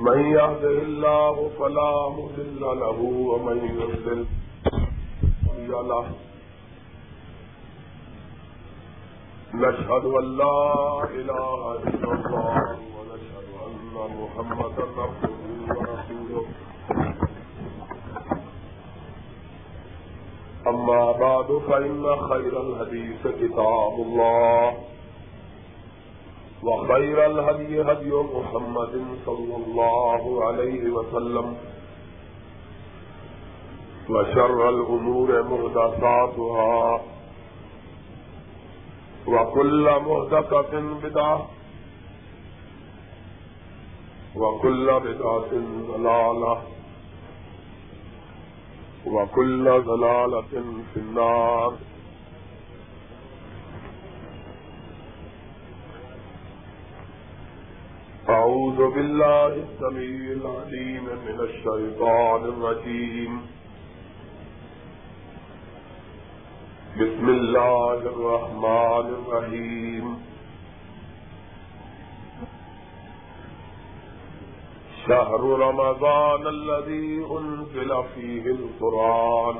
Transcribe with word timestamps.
من 0.00 0.18
يهده 0.24 0.78
الله 0.82 1.50
فلا 1.58 2.08
مضل 2.08 2.60
له 2.60 2.98
ومن 3.02 3.58
يضلل 3.64 4.26
له. 5.88 6.06
نشهد 9.54 10.04
أن 10.04 10.36
لا 10.36 11.02
إله 11.14 11.72
إلا 11.86 12.12
الله. 12.12 12.77
أن 14.18 14.24
محمدا 14.24 14.84
عبده 15.02 15.30
ورسوله. 15.68 16.46
أما 20.66 21.12
بعد، 21.12 21.46
فإن 21.68 22.04
خير 22.30 22.60
الحديث 22.60 23.22
كتاب 23.26 23.94
الله، 24.06 24.74
وخير 26.62 27.26
الهدي 27.26 27.82
هدي 27.82 28.12
محمد 28.34 28.94
صلى 29.26 29.56
الله 29.56 30.44
عليه 30.46 30.90
وسلم، 30.90 31.56
وشر 34.10 34.68
الأمور 34.68 35.42
مهدساتها 35.42 37.00
وكل 39.28 39.84
مهدسة 40.06 40.72
بدعة 41.02 41.46
وكل 44.38 44.86
بدعة 45.00 45.50
ضلالة 45.92 46.62
وكل 49.06 49.64
ضلالة 49.82 50.42
في 50.94 51.00
النار 51.00 51.74
أعوذ 58.28 58.76
بالله 58.94 59.46
السميع 59.46 60.32
العليم 60.32 61.04
من 61.26 61.40
الشيطان 61.40 62.44
الرجيم 62.44 63.40
بسم 67.00 67.28
الله 67.28 67.92
الرحمن 68.12 69.06
الرحيم 69.18 70.04
شهر 75.08 75.40
رمضان 75.40 76.46
الذي 76.46 77.26
أنزل 77.30 78.04
فيه 78.14 78.42
القرآن. 78.42 79.56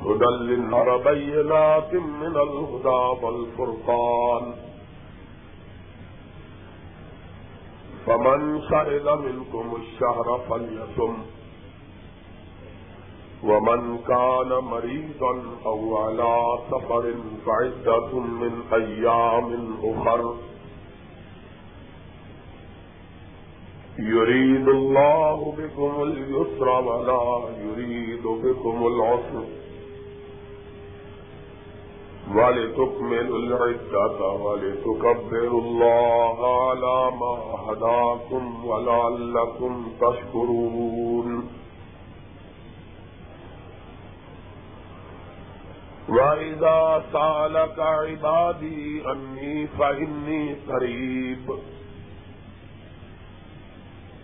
هدى 0.00 0.24
للنار 0.24 0.96
بينات 0.96 1.94
من 1.94 2.36
الهدى 2.36 3.24
والفرقان. 3.26 4.54
فمن 8.06 8.60
شهد 8.70 9.08
منكم 9.08 9.76
الشهر 9.76 10.40
فليصم. 10.50 11.16
ومن 13.44 13.98
كان 13.98 14.48
مريضا 14.48 15.42
أو 15.66 15.96
على 15.96 16.58
سفر 16.70 17.14
فعدة 17.46 18.18
من 18.18 18.62
أيام 18.72 19.76
أخر. 19.84 20.51
يريد 23.98 24.68
الله 24.68 25.54
بكم 25.58 26.02
اليسر 26.02 26.68
ولا 26.68 27.42
يريد 27.64 28.22
بكم 28.22 28.86
العسر 28.86 29.44
ولتكملوا 32.34 33.38
العدة 33.38 34.28
ولتكبروا 34.28 35.60
الله 35.60 36.68
على 36.68 37.16
ما 37.20 37.34
هداكم 37.66 38.64
ولعلكم 38.66 39.92
تشكرون 40.00 41.48
وإذا 46.08 47.04
سألك 47.12 47.78
عبادي 47.78 49.02
أني 49.12 49.66
فإني 49.66 50.56
قريب 50.68 51.50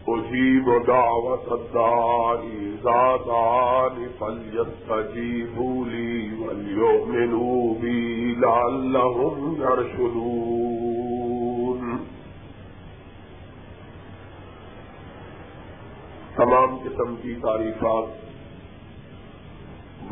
أجيب 0.08 0.86
دعوة 0.86 1.52
الداعي 1.52 2.70
زادان 2.82 4.08
فليستجيبوا 4.18 5.86
لي 5.86 6.34
وليؤمنوا 6.40 7.74
بي 7.80 8.34
لعلهم 8.34 9.62
يرشدون. 9.62 10.38
تمام 16.36 16.76
قسم 16.76 17.16
کی 17.22 17.34
تعریفات. 17.42 18.04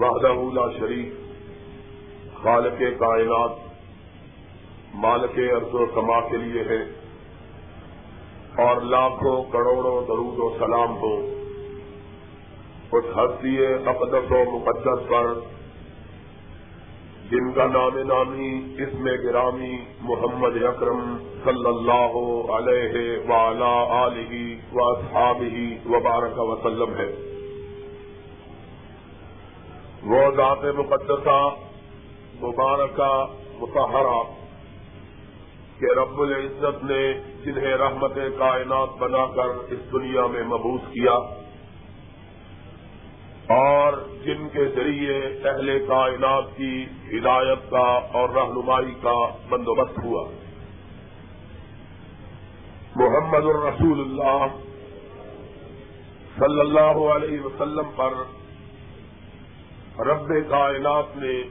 وحدہ 0.01 0.53
لا 0.53 0.79
شریف 0.79 1.13
خالق 2.43 2.79
کائنات، 2.99 3.51
مالک 4.95 5.39
ارض 5.39 5.75
و 5.75 5.87
سما 5.95 6.21
کے 6.21 6.37
لیے 6.37 6.63
ہے۔ 6.63 7.06
اور 8.59 8.77
لاکھوں 8.77 9.43
کروڑوں 9.53 10.03
درود 10.09 10.39
و 10.39 10.59
سلام 10.59 10.97
ہو 10.97 11.15
اس 12.93 13.05
ہستی 13.17 13.67
اقدس 13.67 14.31
و 14.31 14.59
مقدس 14.59 15.09
پر، 15.09 15.27
جن 17.31 17.53
کا 17.53 17.67
نام 17.67 17.99
نامی 17.99 18.75
اس 18.79 18.95
میں 18.95 19.17
گرامی 19.25 19.77
محمد 20.01 20.63
اکرم 20.63 21.17
صلی 21.45 21.67
اللہ 21.67 22.17
علیہ 22.53 23.19
ولا 23.29 24.07
علیہ 24.07 24.57
و 24.73 24.95
صحابی 24.95 25.77
وبارک 25.87 26.39
وسلم 26.39 26.97
ہے۔ 26.97 27.11
وہ 30.05 30.31
ذات 30.37 30.65
مقدسہ، 30.65 31.39
مبارکہ 32.43 33.13
متحرہ 33.59 34.23
کہ 35.81 35.99
رب 35.99 36.21
العزت 36.21 36.85
نے 36.85 37.15
جنہیں 37.45 37.75
رحمت 37.75 38.15
کائنات 38.39 38.89
بنا 38.99 39.27
کر 39.27 39.73
اس 39.73 39.93
دنیا 39.93 40.27
میں 40.27 40.43
مبوس 40.43 40.81
کیا 40.81 41.13
اور 43.57 43.93
جن 44.25 44.49
کے 44.49 44.65
ذریعے 44.65 45.19
اہل 45.19 45.87
کائنات 45.89 46.45
کی 46.57 46.85
ہدایت 47.13 47.71
کا 47.71 48.01
اور 48.13 48.29
رہنمائی 48.29 48.95
کا 49.03 49.15
بندوبست 49.49 49.99
ہوا۔ 50.05 50.29
محمد 52.97 53.45
الرسول 53.45 54.01
اللہ 54.01 54.47
صلی 56.39 56.61
اللہ 56.61 57.05
علیہ 57.15 57.41
وسلم 57.41 57.91
پر 57.97 58.13
رب 60.01 60.29
کائنات 60.49 61.17
نے 61.17 61.43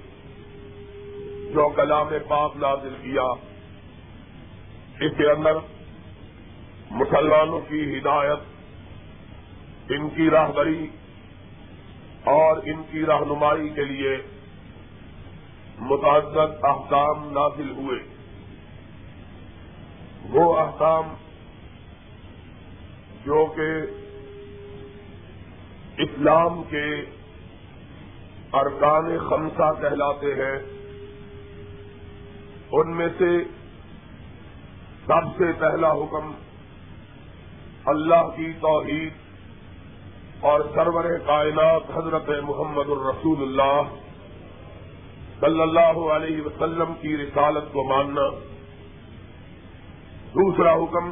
جو 1.53 1.69
کلام 1.69 2.07
پاک 2.27 2.57
نازل 2.57 2.93
کیا 3.01 3.54
اس 4.99 5.11
کے 5.17 5.31
اندر 5.31 5.51
مسلمانوں 6.91 7.59
کی 7.69 7.97
ہدایت، 7.97 8.39
ان 9.91 10.09
کی 10.09 10.29
راہبری 10.29 10.87
اور 12.23 12.57
ان 12.57 12.83
کی 12.91 13.05
رہنمائی 13.05 13.69
کے 13.69 13.85
لیے 13.85 14.17
متعدد 15.79 16.63
احکام 16.63 17.31
نازل 17.31 17.69
ہوئے۔ 17.69 17.99
وہ 20.29 20.57
احکام 20.57 21.13
جو 23.25 23.53
کہ 23.55 23.69
اسلام 26.01 26.63
کے 26.63 27.01
ارکان 28.53 29.17
خمسہ 29.17 29.81
کہلاتے 29.81 30.33
ہیں، 30.33 30.57
ان 32.71 32.97
میں 32.97 33.07
سے 33.17 33.54
سب 35.07 35.37
سے 35.37 35.51
پہلا 35.59 35.91
حکم 35.91 36.31
اللہ 37.85 38.27
کی 38.35 38.53
توحید 38.53 39.13
اور 40.39 40.61
سرور 40.75 41.03
کائنات 41.25 41.83
حضرت 41.97 42.29
محمد 42.43 42.89
الرسول 42.89 43.41
اللہ 43.41 43.81
صلی 45.39 45.61
اللہ 45.61 46.11
علیہ 46.13 46.41
وسلم 46.41 46.93
کی 47.01 47.17
رسالت 47.17 47.63
کو 47.73 47.83
ماننا۔ 47.89 48.29
دوسرا 50.33 50.73
حکم، 50.73 51.11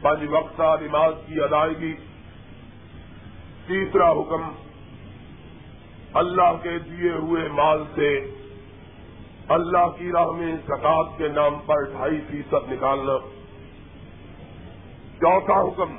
پنج 0.00 0.26
وقتہ 0.30 0.76
نماز 0.80 1.14
کی 1.26 1.40
ادائیگی۔ 1.40 1.94
تیسرا 3.66 4.10
حکم، 4.10 4.52
اللہ 6.14 6.52
کے 6.62 6.78
دیے 6.78 7.10
ہوئے 7.10 7.48
مال 7.48 7.84
سے 7.94 8.30
اللہ 9.48 9.86
کی 9.98 10.12
راہ 10.12 10.26
میں 10.26 10.56
زکات 10.66 11.18
کے 11.18 11.28
نام 11.28 11.58
پر 11.66 11.84
ڈھائی 11.84 12.20
فیصد 12.30 12.72
نکالنا، 12.72 13.18
چوتھا 15.18 15.60
حکم 15.60 15.98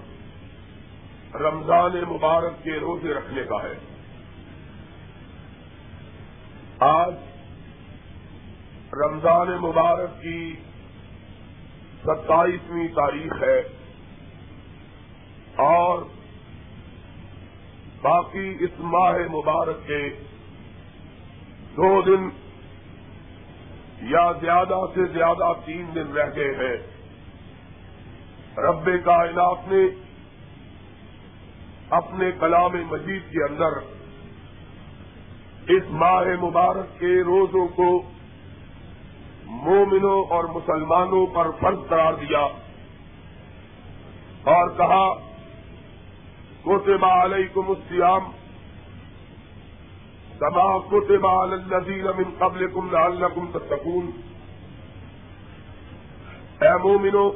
رمضان 1.38 1.92
مبارک 2.10 2.64
کے 2.64 2.80
روزے 2.80 3.14
رکھنے 3.14 3.44
کا 3.44 3.64
ہے۔ 3.64 3.74
آج 6.80 7.14
رمضان 8.94 9.48
مبارک 9.48 10.22
کی 10.22 10.56
ستائیسویں 12.04 12.88
تاریخ 12.88 13.44
ہے 13.44 13.60
اور 15.56 16.02
باقی 18.02 18.58
اس 18.60 18.80
ماہ 18.80 19.14
مبارک 19.32 19.88
کے 19.88 20.10
دو 21.78 22.02
دن 22.02 22.47
یا 24.02 24.32
زیادہ 24.32 24.80
سے 24.96 25.06
زیادہ 25.06 25.54
تین 25.66 25.86
دن 25.96 26.12
رہ 26.12 26.30
گئے 26.36 26.52
ہیں۔ 26.52 26.78
رب 28.58 28.90
کائنات 29.06 29.58
نے 29.68 29.88
اپنے 31.90 32.32
کلام 32.40 32.72
مجید 32.90 33.22
کے 33.32 33.44
اندر 33.50 33.98
اس 35.68 35.84
ماہ 35.90 36.24
مبارک 36.42 37.00
کے 37.00 37.22
روزوں 37.22 37.68
کو 37.68 38.02
مومنوں 39.46 40.26
اور 40.30 40.44
مسلمانوں 40.44 41.26
پر 41.26 41.48
فرض 41.60 41.78
قرار 41.90 42.14
دیا 42.14 42.40
اور 44.44 44.70
کہا 44.78 45.14
کوتبہ 46.62 47.26
علیکم 47.26 47.70
السیام 47.70 48.32
کما 50.40 50.80
کوتبہ 50.80 51.30
الزین 51.42 52.06
من 52.18 52.30
قبل 52.38 52.68
کم 52.74 52.90
لعلکم 52.92 53.52
تتقون۔ 53.52 54.10
اے 56.62 56.72
مومنو، 56.84 57.30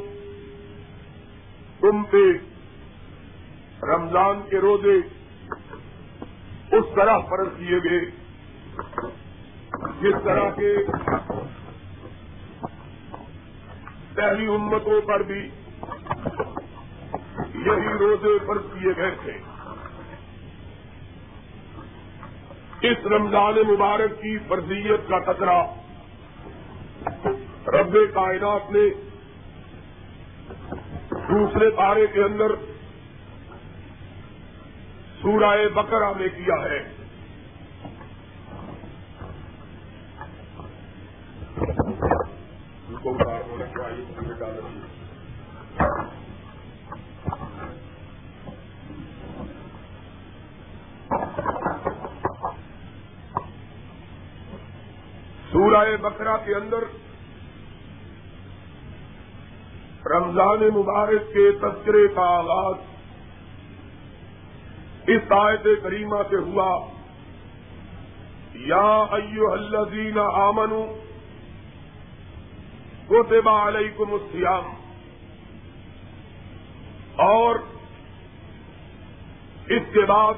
تم 1.80 2.04
پہ 2.04 2.24
رمضان 3.86 4.42
کے 4.50 4.58
روزے 4.58 4.98
اس 6.78 6.86
طرح 6.96 7.18
فرض 7.20 7.48
کیے 7.58 7.78
گئے، 7.78 8.02
جس 10.02 10.16
طرح 10.24 10.50
کے 10.50 10.76
پہلی 14.16 14.48
امتوں 14.48 15.02
پر 15.02 15.24
بھی 15.24 15.42
یہی 17.56 17.98
روزے 18.00 18.38
فرض 18.48 18.62
کیے 18.74 18.96
گئے 18.98 19.12
تھے۔ 19.22 19.51
اس 22.82 23.06
رمضان 23.06 23.54
مبارک 23.54 24.22
کی 24.22 24.38
فرضیت 24.48 25.10
کا 25.10 25.20
خطرہ۔ 25.20 25.64
رب 27.68 27.98
کائنات 28.14 28.72
نے 28.72 28.90
دوسرے 31.12 31.70
پارے 31.70 32.08
کے 32.08 32.24
اندر 32.24 32.52
سورہ 35.22 35.68
بکرا 35.76 36.12
میں 36.12 36.28
کیا 36.28 36.64
ہے۔ 36.64 37.02
سورہ 55.62 55.98
بکرا 55.98 56.38
کے 56.38 56.56
اندر 56.56 56.84
رمضان 60.06 60.60
مبارک 60.60 61.34
کے 61.34 61.52
تذکرے 61.52 62.08
کا 62.08 62.22
آغاز 62.22 62.76
اس 65.08 65.22
آیت 65.30 65.68
کریمہ 65.84 66.16
سے 66.30 66.36
ہوا۔ 66.36 66.88
یا 68.54 69.06
ایو 69.12 69.52
الذین 69.52 70.18
آمنو 70.18 70.86
کوتبہ 73.08 73.68
علیکم 73.68 74.14
السیام 74.14 74.64
اور 77.16 77.56
اس 79.68 79.82
کے 79.94 80.06
بعد 80.06 80.34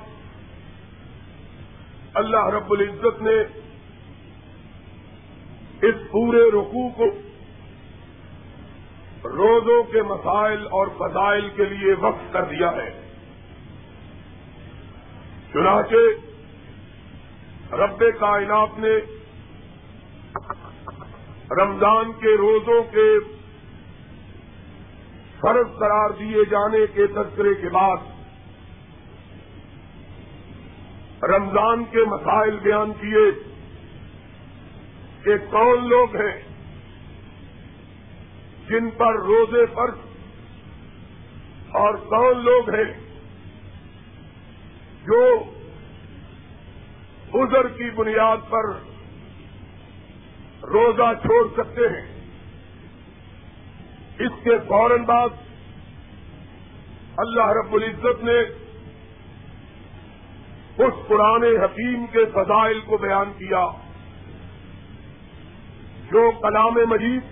اللہ 2.13 2.45
رب 2.45 2.71
العزت 2.71 3.21
نے 3.21 3.62
اس 5.83 5.95
پورے 6.11 6.49
رکوع 6.49 6.89
کو 6.89 7.05
روزوں 9.29 9.83
کے 9.83 10.01
مسائل 10.01 10.67
اور 10.71 10.87
فضائل 10.87 11.49
کے 11.49 11.65
لیے 11.65 11.93
وقف 11.93 12.33
کر 12.33 12.43
دیا 12.43 12.71
ہے۔ 12.71 13.01
چنانچہ 15.53 16.03
رب 17.75 18.03
کائنات 18.19 18.69
نے 18.77 18.97
رمضان 21.51 22.11
کے 22.13 22.37
روزوں 22.37 22.83
کے 22.83 23.19
فرض 25.41 25.79
قرار 25.79 26.09
دیے 26.09 26.45
جانے 26.49 26.85
کے 26.93 27.07
تذکرے 27.07 27.53
کے 27.55 27.69
بعد 27.69 27.97
رمضان 31.23 31.83
کے 31.83 31.97
مسائل 31.97 32.59
بیان 32.59 32.93
کیے۔ 32.93 33.52
کہ 35.23 35.37
کون 35.37 35.89
لوگ 35.89 36.15
ہیں 36.15 36.41
جن 38.69 38.89
پر 38.89 39.13
روزے 39.15 39.65
فرض 39.65 39.97
اور 41.71 41.95
کون 41.95 42.43
لوگ 42.43 42.69
ہیں 42.69 42.93
جو 45.03 45.43
ازر 47.33 47.67
کی 47.67 47.89
بنیاد 47.89 48.37
پر 48.49 48.65
روزہ 50.65 51.13
چھوڑ 51.21 51.47
سکتے 51.57 51.81
ہیں؟ 51.81 52.13
اس 54.19 54.43
کے 54.43 54.57
فوراً 54.67 55.03
بعد 55.03 55.29
اللہ 57.17 57.45
رب 57.45 57.73
العزت 57.73 58.23
نے 58.23 58.39
اس 60.83 61.07
پرانے 61.07 61.65
حکیم 61.65 62.05
کے 62.11 62.25
فضائل 62.25 62.79
کو 62.85 62.97
بیان 62.97 63.31
کیا۔ 63.37 63.82
جو 66.13 66.31
کلام 66.41 66.73
مجید 66.89 67.23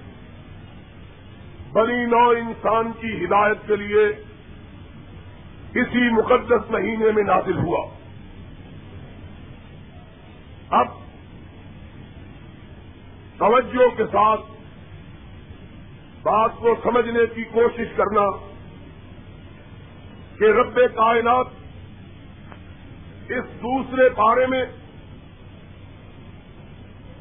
بنی 1.74 2.06
نو 2.06 2.30
انسان 2.30 2.92
کی 3.00 3.26
ہدایت 3.26 3.58
کے 3.68 3.76
لیے 3.76 4.06
کسی 5.72 6.10
مقدس 6.14 6.72
مہینے 6.72 7.12
میں 7.12 7.24
نازل 7.24 7.58
ہوا۔ 7.58 7.86
اب 10.70 10.88
توجہ 13.38 13.88
کے 13.98 14.04
ساتھ 14.06 14.42
بات 16.24 16.52
کو 16.58 16.76
سمجھنے 16.84 17.26
کی 17.36 17.44
کوشش 17.44 17.96
کرنا 17.96 18.30
کہ 20.40 20.52
رب 20.52 20.76
کائنات 20.96 21.48
اس 23.30 23.46
دوسرے 23.64 24.10
پارے 24.10 24.46
میں 24.46 24.66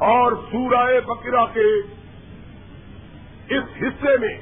اور 0.00 0.32
سورہ 0.32 1.00
بکرا 1.00 1.46
کے 1.46 1.78
اس 3.56 3.64
حصے 3.82 4.18
میں 4.20 4.38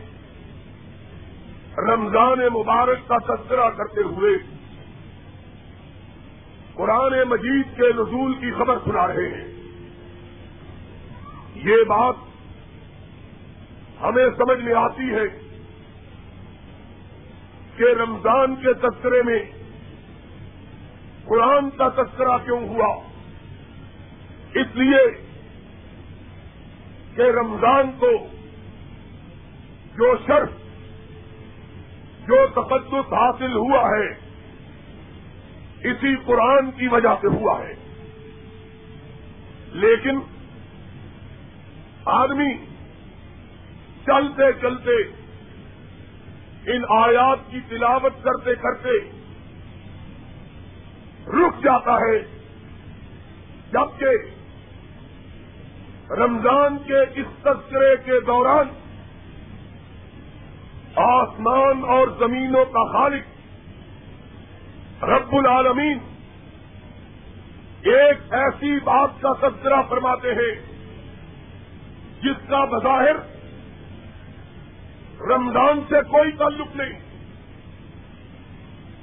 رمضان 1.78 2.38
مبارک 2.38 3.08
کا 3.08 3.18
تذکرہ 3.18 3.70
کرتے 3.70 4.00
ہوئے 4.00 4.38
قرآن 6.74 7.28
مجید 7.28 7.76
کے 7.76 7.82
نزول 7.82 8.34
کی 8.34 8.50
خبر 8.50 8.78
سنا 8.84 9.06
رہے 9.06 9.28
ہیں۔ 9.28 9.48
یہ 11.54 11.76
بات 11.88 12.14
ہمیں 14.02 14.26
سمجھ 14.36 14.60
میں 14.60 14.74
آتی 14.74 15.10
ہے 15.10 15.28
کہ 17.76 17.82
رمضان 17.82 18.56
کے 18.56 18.72
تذکرے 18.72 19.22
میں 19.22 19.38
قرآن 21.24 21.70
کا 21.70 21.88
تذکرہ 21.88 22.38
کیوں 22.44 22.68
ہوا؟ 22.68 22.94
اس 24.54 24.66
لیے 24.74 25.27
کہ 27.18 27.22
رمضان 27.22 27.90
کو 27.98 28.10
جو 29.96 30.16
شرف، 30.26 30.48
جو 32.28 32.46
تقدس 32.46 33.12
حاصل 33.12 33.52
ہوا 33.52 33.88
ہے، 33.88 34.08
اسی 35.90 36.16
قرآن 36.26 36.70
کی 36.70 36.88
وجہ 36.88 37.08
سے 37.20 37.26
ہوا 37.26 37.62
ہے۔ 37.62 37.74
لیکن 39.72 40.20
آدمی 42.04 42.54
چلتے 44.06 44.52
چلتے 44.60 45.02
ان 46.72 46.82
آیات 46.90 47.38
کی 47.50 47.60
تلاوت 47.68 48.24
کرتے 48.24 48.54
کرتے 48.54 49.10
رک 51.26 51.64
جاتا 51.64 51.96
ہے، 51.96 52.18
جبکہ 53.72 54.37
رمضان 56.10 56.76
کے 56.78 57.00
اس 57.14 57.26
تذکرے 57.42 57.96
کے 58.04 58.20
دوران 58.20 58.68
آسمان 60.94 61.82
اور 61.88 62.08
زمینوں 62.18 62.64
کا 62.64 62.84
خالق 62.92 63.26
رب 65.04 65.34
العالمین 65.36 65.98
ایک 67.82 68.32
ایسی 68.34 68.78
بات 68.84 69.20
کا 69.20 69.32
تذکرہ 69.32 69.82
فرماتے 69.88 70.32
ہیں 70.34 70.54
جس 72.22 72.48
کا 72.48 72.64
بظاہر 72.64 73.20
رمضان 75.30 75.80
سے 75.88 76.00
کوئی 76.10 76.32
تعلق 76.32 76.76
نہیں 76.76 76.98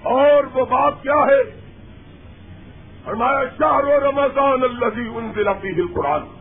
اور 0.01 0.43
وہ 0.53 0.65
بات 0.65 1.01
کیا 1.03 1.21
ہے 1.27 1.41
ہمارا 3.07 3.43
شاہ 3.59 3.79
رمضان 4.03 4.63
الزی 4.63 5.07
ان 5.15 5.31
دلفی 5.35 5.81
قرآن 5.95 6.35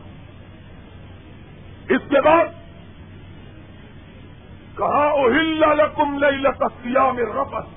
اس 1.89 2.01
کے 2.09 2.21
بعد 2.21 2.45
کہا 4.77 5.09
اوہل 5.09 5.59
لکم 5.59 6.19
لئی 6.19 6.37
لیا 6.37 7.11
میں 7.11 7.23
رفت 7.23 7.75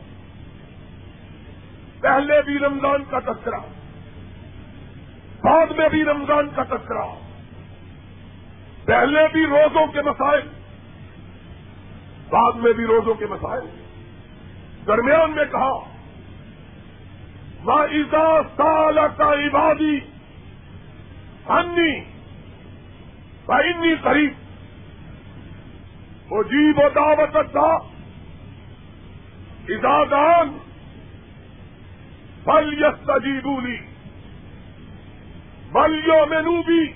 پہلے 2.01 2.43
بھی 2.43 2.59
رمضان 2.59 3.05
کا 3.11 3.19
تذکرہ، 3.19 3.61
بعد 5.43 5.67
میں 5.79 5.89
بھی 5.89 6.05
رمضان 6.05 6.49
کا 6.57 6.63
تذکرہ، 6.63 7.07
پہلے 8.85 9.29
بھی 9.33 9.47
روزوں 9.47 9.87
کے 9.87 10.03
مسائل، 10.03 10.49
بعد 12.31 12.53
میں 12.53 12.73
بھی 12.73 12.85
روزوں 12.85 13.15
کے 13.15 13.27
مسائل۔ 13.27 13.69
درمیان 14.87 15.31
میں 15.31 15.45
کہا 15.45 15.73
وزا 17.65 18.41
سال 18.57 18.99
کا 19.17 19.33
عبادی 19.33 19.99
انی 21.49 22.18
انی 23.49 23.95
قریب 24.03 24.33
وہ 26.31 26.43
جیب 26.43 26.79
و 26.79 26.89
دعوت 26.95 27.53
تھا 27.53 27.79
ازادان 29.69 30.59
بل 32.45 32.73
یس 32.73 33.07
تجیبولی 33.07 33.77
بلیوں 35.73 36.27
میں 36.27 36.43
بھی 36.43 36.93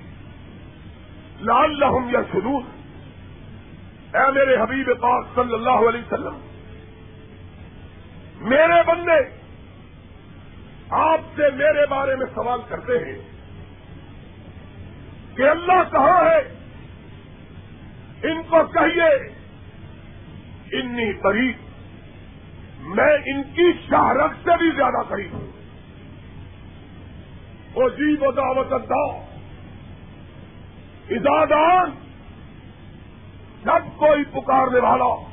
لال 1.40 1.78
لہم 1.78 2.08
یا 2.10 2.20
سلوس 2.32 2.64
اے 4.14 4.30
میرے 4.32 4.56
حبیب 4.56 4.90
پاک 5.00 5.26
صلی 5.34 5.54
اللہ 5.54 5.88
علیہ 5.88 6.00
وسلم، 6.00 6.36
میرے 8.40 8.82
بندے، 8.86 9.36
آپ 10.90 11.20
سے 11.36 11.42
میرے 11.54 11.86
بارے 11.86 12.16
میں 12.16 12.26
سوال 12.34 12.60
کرتے 12.68 12.98
ہیں۔ 12.98 13.31
کہ 15.36 15.42
اللہ 15.42 15.82
کہاں 15.92 16.24
ہے؟ 16.24 16.62
ان 18.22 18.42
کو 18.42 18.62
کہیے، 18.62 19.28
انی 20.80 21.12
قریب 21.12 21.56
میں 22.80 23.14
ان 23.14 23.42
کی 23.42 23.72
شہرت 23.88 24.30
سے 24.30 24.56
بھی 24.56 24.70
زیادہ 24.76 25.02
قریب 25.08 25.32
ہوں۔ 25.32 25.46
وہ 27.74 27.88
جی 27.88 28.16
و 28.20 28.32
دعوت 28.32 28.70
دا 28.70 29.04
ازادان 31.10 31.90
جب 33.64 33.98
کوئی 33.98 34.24
پکارنے 34.24 34.78
والا 34.78 35.28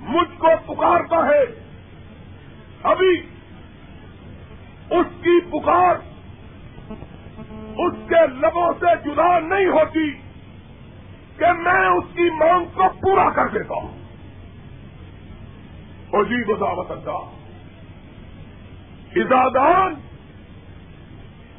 مجھ 0.00 0.38
کو 0.38 0.74
پکارتا 0.74 1.16
ہے۔ 1.16 1.44
ابھی 2.82 3.22
اس 4.90 5.06
کی 5.20 5.40
پکار 5.40 6.13
اس 7.76 8.08
کے 8.08 8.26
لبوں 8.26 8.72
سے 8.80 8.86
جدا 9.04 9.38
نہیں 9.38 9.66
ہوتی 9.66 10.12
کہ 11.36 11.52
میں 11.52 11.86
اس 11.86 12.04
کی 12.14 12.30
مانگ 12.30 12.64
کو 12.64 12.88
پورا 12.88 13.30
کر 13.30 13.48
دیتا 13.48 13.74
ہوں۔ 13.74 14.04
جی 16.24 16.44
بساوت 16.44 16.90
اللہ 16.90 17.34
ازادان 19.16 19.94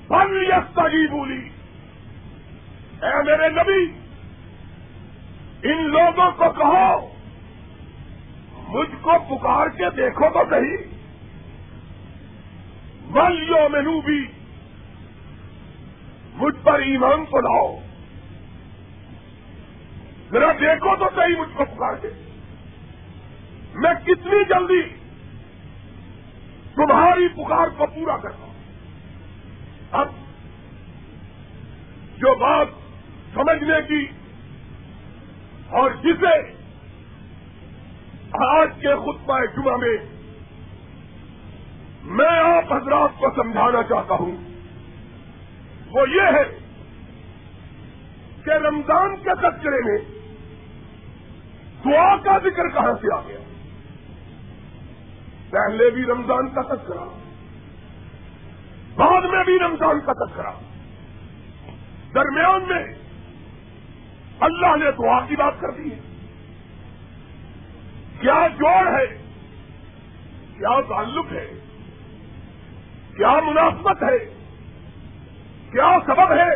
بل 0.07 0.43
یس 0.43 0.77
بولی 1.11 1.49
اے 3.01 3.23
میرے 3.23 3.49
نبی، 3.49 3.91
ان 5.69 5.89
لوگوں 5.89 6.31
کو 6.31 6.45
کہو، 6.51 7.09
مجھ 8.67 8.95
کو 9.01 9.11
پکار 9.29 9.67
کے 9.67 9.89
دیکھو 9.97 10.25
تو 10.33 10.39
صحیح۔ 10.49 10.77
ملیوں 13.07 13.69
میں 13.69 13.81
بھی 14.01 14.27
مجھ 16.35 16.55
پر 16.63 16.73
ایمان 16.73 17.25
کو 17.25 17.39
لاؤ۔ 17.39 17.79
ذرا 20.31 20.51
دیکھو 20.51 20.95
تو 20.95 21.05
صحیح 21.15 21.35
مجھ 21.39 21.57
کو 21.57 21.65
پکار 21.65 21.95
کے۔ 22.01 22.07
میں 23.75 23.93
کتنی 24.03 24.43
جلدی 24.43 24.81
تمہاری 26.75 27.27
پکار 27.27 27.67
کو 27.77 27.85
پورا 27.85 28.17
کرتا 28.17 28.45
ہوں۔ 28.45 28.53
اب 29.91 30.07
جو 32.17 32.35
بات 32.35 32.67
سمجھنے 33.33 33.75
کی 33.87 34.07
اور 35.67 35.91
جسے 35.91 36.55
آج 38.59 38.69
کے 38.79 38.95
خطبہ 38.95 39.39
جمعہ 39.39 39.77
میں 39.77 39.97
میں 42.03 42.39
آپ 42.39 42.73
حضرات 42.73 43.09
کو 43.19 43.43
سمجھانا 43.43 43.83
چاہتا 43.83 44.13
ہوں۔ 44.13 44.54
وہ 45.95 46.09
یہ 46.09 46.21
ہے 46.21 46.59
کہ 48.43 48.49
رمضان 48.49 49.15
کے 49.15 49.35
تذکرے 49.35 49.79
میں 49.85 49.97
دعا 51.85 52.17
کا 52.17 52.37
ذکر 52.39 52.69
کہاں 52.69 52.93
سے 53.01 53.15
آ 53.15 53.21
گیا؟ 53.27 53.37
پہلے 55.49 55.89
بھی 55.89 56.05
رمضان 56.05 56.49
کا 56.49 56.61
تذکرہ، 56.61 57.05
بعد 58.95 59.21
میں 59.21 59.43
بھی 59.43 59.59
رمضان 59.59 59.99
کا 60.01 60.13
تذکرہ۔ 60.13 60.51
درمیان 62.13 62.63
میں 62.67 62.85
اللہ 64.39 64.75
نے 64.75 64.91
دعا 64.91 65.25
کی 65.25 65.35
بات 65.35 65.53
کر 65.59 65.71
دی 65.71 65.91
ہے۔ 65.91 65.99
کیا 68.19 68.47
جوڑ 68.47 68.87
ہے؟ 68.87 69.05
کیا 70.57 70.81
تعلق 70.81 71.31
ہے؟ 71.31 71.51
کیا 73.17 73.39
مناسبت 73.45 74.03
ہے؟ 74.03 74.34
کیا 75.71 75.89
سبب 76.05 76.31
ہے 76.33 76.51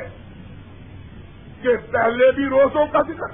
کہ 1.62 1.76
پہلے 1.92 2.32
بھی 2.32 2.46
روزوں 2.50 2.86
کا 2.94 3.02
ذکر، 3.08 3.30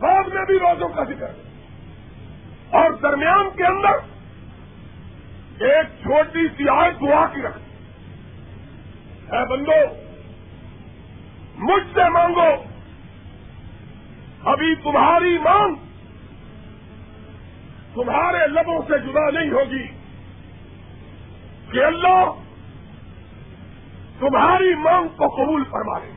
بعد 0.00 0.28
میں 0.34 0.44
بھی 0.46 0.58
روزوں 0.58 0.88
کا 0.88 1.04
ذکر، 1.04 1.30
اور 2.76 2.88
درمیان 3.02 3.50
کے 3.56 3.64
اندر 3.66 3.96
ایک 5.66 5.86
چھوٹی 6.02 6.46
سی 6.56 6.68
آئے 6.68 6.90
دعا 7.00 7.24
کی 7.32 7.42
رکھ 7.42 7.58
ہے 9.32 9.44
بندو، 9.48 9.80
مجھ 11.62 11.86
سے 11.94 12.08
مانگو، 12.10 12.50
ابھی 14.52 14.74
تمہاری 14.82 15.36
مانگ 15.38 15.74
تمہارے 17.94 18.46
لبوں 18.48 18.80
سے 18.88 18.98
جدا 18.98 19.28
نہیں 19.30 19.50
ہوگی 19.52 19.86
کہ 21.70 21.84
اللہ 21.84 22.41
تمہاری 24.22 24.74
مانگ 24.74 25.08
کو 25.16 25.28
قبول 25.28 25.64
فرما 25.64 25.98
لے 25.98 26.10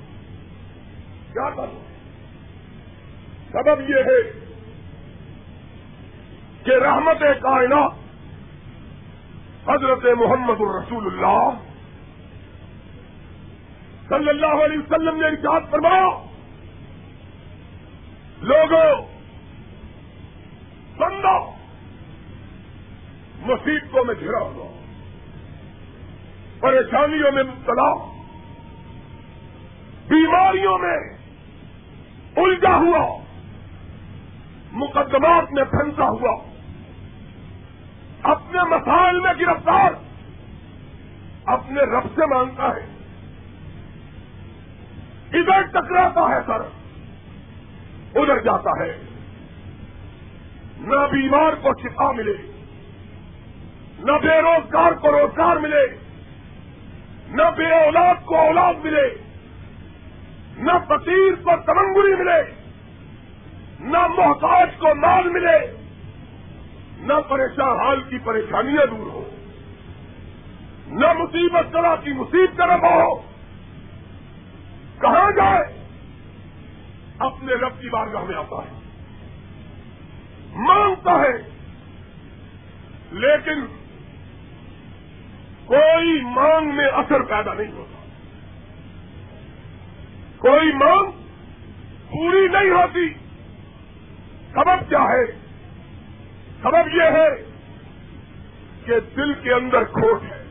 کیا 1.34 1.50
کروں 1.50 1.84
سبب 3.52 3.90
یہ 3.90 3.96
ہے 3.96 4.22
کہ 6.64 6.72
رحمت 6.72 7.20
کائنات 7.20 7.92
حضرت 9.70 10.06
محمد 10.18 10.60
الرسول 10.60 11.06
اللہ 11.08 11.50
صلی 14.10 14.30
اللہ 14.30 14.64
علیہ 14.66 14.78
وسلم 14.78 15.16
نے 15.16 15.28
ارشاد 15.28 15.72
فرمایا، 15.72 16.10
لوگوں 18.42 19.08
بندہ 20.98 21.38
مصیبتوں 23.40 24.06
میں 24.06 24.16
گھرا 24.20 24.40
ہوا۔ 24.40 24.75
پریشانیوں 26.60 27.32
میں 27.32 27.44
مبتلا، 27.44 27.94
بیماریوں 30.08 30.78
میں 30.78 30.98
الجھا 32.36 32.76
ہوا، 32.76 33.24
مقدمات 34.72 35.52
میں 35.52 35.64
پھنسا 35.64 36.10
ہوا، 36.10 36.44
اپنے 38.24 38.64
مسائل 38.64 39.20
میں 39.20 39.34
گرفتار، 39.40 39.92
اپنے 41.46 41.82
رب 41.82 42.04
سے 42.16 42.26
مانگتا 42.26 42.64
ہے۔ 42.64 42.88
ادھر 45.40 45.62
ٹکراتا 45.62 46.22
ہے 46.22 46.40
سر، 46.46 46.62
ادھر 48.20 48.42
جاتا 48.42 48.84
ہے۔ 48.84 49.02
نہ 50.78 51.08
بیمار 51.12 51.54
کو 51.54 51.70
شفا 51.84 52.12
ملے، 52.12 52.34
نہ 54.00 54.12
بے 54.22 54.42
روزگار 54.42 54.92
کو 54.92 55.12
روزگار 55.12 55.56
ملے۔ 55.56 56.05
نہ 57.28 57.44
بے 57.58 57.86
اولاد 57.86 58.16
کو 58.26 58.38
اولاد 58.38 58.74
ملے، 58.84 59.16
نہ 60.58 60.72
فقیر 60.88 61.36
کو 61.44 61.52
تمنگری 61.66 62.16
ملے، 62.16 62.52
نہ 63.80 64.08
محتاج 64.08 64.70
کو 64.80 64.96
مال 64.96 65.30
ملے، 65.30 65.78
نہ 66.98 67.14
پریشان 67.30 67.80
حال 67.80 68.02
کی 68.02 68.18
پریشانیاں 68.18 68.86
دور 68.86 69.08
ہو 69.08 69.30
نہ 70.88 71.14
مصیبت 71.14 71.74
طرح 71.74 71.96
کی 71.96 72.14
مصیبت 72.14 72.58
طرف 72.58 72.84
ہو۔ 72.84 73.16
کہاں 75.02 75.32
جائے؟ 75.32 75.88
اپنے 77.20 77.54
رب 77.54 77.82
کی 77.82 77.90
بارگاہ 77.90 78.24
میں 78.24 78.36
آتا 78.36 78.56
ہے۔ 78.56 78.80
مانگتا 80.54 81.12
ہے، 81.12 81.50
لیکن 83.12 83.85
کوئی 85.66 86.22
مانگ 86.22 86.76
میں 86.76 86.88
اثر 86.88 87.22
پیدا 87.22 87.54
نہیں 87.54 87.72
ہوتا۔ 87.72 88.06
کوئی 90.38 90.74
مانگ 90.74 91.12
پوری 92.12 92.48
نہیں 92.48 92.70
ہوتی۔ 92.70 93.14
سبب 94.52 94.90
کیا 94.90 95.04
ہے؟ 95.04 95.26
سبب 96.62 96.88
یہ 96.94 97.04
ہے 97.04 97.52
کہ 98.86 98.94
دل 99.16 99.34
کے 99.34 99.54
اندر 99.54 99.84
کھوٹ 99.84 100.24
ہے۔ 100.24 100.44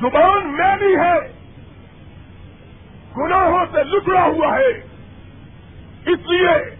زبان 0.00 0.56
میں 0.56 0.76
بھی 0.76 0.96
ہے۔ 0.96 1.32
گناہوں 3.16 3.64
سے 3.72 3.84
لکڑا 3.84 4.24
ہوا 4.24 4.58
ہے۔ 4.58 4.68
اس 6.06 6.18
لیے 6.30 6.70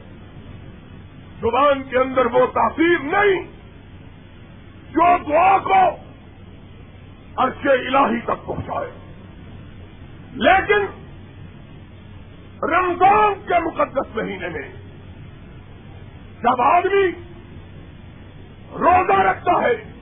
زبان 1.41 1.83
کے 1.83 1.99
اندر 1.99 2.27
وہ 2.27 2.47
تاثیر 2.47 2.99
نہیں 3.03 3.43
جو 4.91 5.17
دعا 5.29 5.59
کو 5.59 6.08
عرش 7.39 7.67
الہی 7.67 8.21
تک 8.21 8.47
پہنچائے۔ 8.47 8.91
لیکن 10.33 10.87
رمضان 12.63 13.35
کے 13.47 13.61
مقدس 13.61 14.17
مہینے 14.17 14.49
میں 14.49 14.69
جب 16.43 16.61
آدمی 16.61 17.11
روزہ 18.73 19.21
رکھتا 19.21 19.53
ہے، 19.53 19.93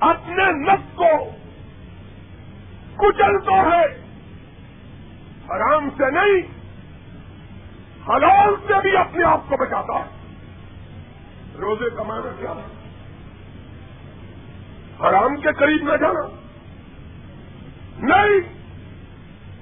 اپنے 0.00 0.44
نف 0.52 0.96
کو 0.96 1.30
کچلتا 2.96 3.52
ہے، 3.52 3.84
حرام 5.46 5.90
سے 5.90 6.10
نہیں، 6.10 6.40
حلال 8.08 8.54
سے 8.66 8.80
بھی 8.82 8.96
اپنے 8.96 9.24
آپ 9.24 9.40
کو 9.48 9.56
بچاتا 9.56 9.98
ہے۔ 9.98 10.10
روزے 11.58 11.96
کا 11.96 12.02
معنی 12.02 12.28
کیا 12.38 12.50
ہے؟ 12.50 12.83
حرام 15.00 15.36
کے 15.36 15.52
قریب 15.52 15.92
نہ 15.92 15.96
جانا۔ 15.96 16.28
نہیں، 17.98 18.40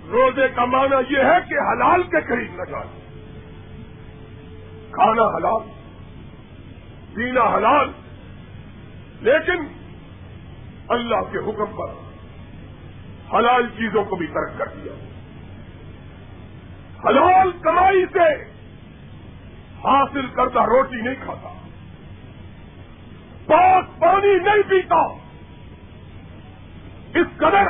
روزے 0.09 0.49
کا 0.49 0.65
معنی 0.65 1.15
یہ 1.15 1.19
ہے 1.19 1.39
کہ 1.49 1.55
حلال 1.55 2.03
کے 2.03 2.21
قریب 2.21 2.51
نہ 2.51 2.65
جانا۔ 2.71 2.99
کھانا 4.91 5.37
حلال، 5.37 5.69
پینا 7.15 7.57
حلال، 7.57 7.91
لیکن 9.21 9.67
اللہ 10.89 11.21
کے 11.33 11.39
حکم 11.39 11.77
پر 11.77 12.12
حلال 13.37 13.67
چیزوں 13.67 14.05
کو 14.05 14.17
بھی 14.17 14.27
ترک 14.27 14.59
کر 14.59 14.67
دیا۔ 14.67 14.93
حلال 17.09 17.51
کمائی 17.62 18.05
سے 18.12 18.43
حاصل 19.85 20.27
کردہ 20.27 20.62
روٹی 20.62 21.03
نہیں 21.03 21.15
کھاتا۔ 21.25 21.49
پاک 23.47 24.01
پانی 24.01 24.39
نہیں 24.39 24.71
پیتا۔ 24.71 25.22
اس 27.14 27.26
قدر 27.37 27.66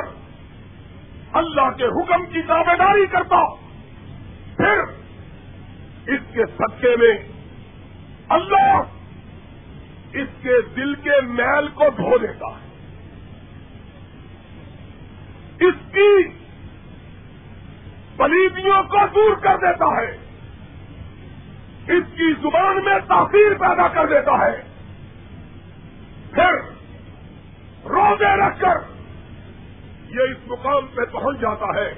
اللہ 1.33 1.71
کے 1.71 1.85
حکم 1.85 2.27
کی 2.27 2.43
دعوے 2.43 2.77
داری 2.79 3.07
کرتا 3.07 3.55
پھر 4.57 4.79
اس 6.07 6.21
کے 6.33 6.47
سچے 6.47 6.97
میں 6.97 7.33
اللہ 8.29 8.83
اس 10.13 10.29
کے 10.43 10.61
دل 10.77 10.95
کے 10.95 11.21
میل 11.21 11.69
کو 11.69 11.85
دھو 11.97 12.19
دیتا 12.19 12.47
ہے۔ 12.47 12.73
اس 15.67 15.75
کی 15.93 16.29
پلیدیوں 18.17 18.83
کو 18.83 18.99
دور 19.15 19.37
کر 19.37 19.57
دیتا 19.57 19.87
ہے۔ 19.87 20.11
اس 21.97 22.05
کی 22.17 22.33
زبان 22.43 22.85
میں 22.85 22.99
تاثیر 23.09 23.55
پیدا 23.55 23.89
کر 23.89 24.07
دیتا 24.07 24.47
ہے۔ 24.47 24.63
پھر 26.35 26.53
روزے 27.89 28.47
رکھ 28.47 28.61
کر 28.61 28.92
یہ 30.15 30.21
اس 30.21 30.37
مقام 30.47 30.87
پہ 30.87 31.05
پہنچ 31.05 31.41
جاتا 31.41 31.67
ہے 31.81 31.95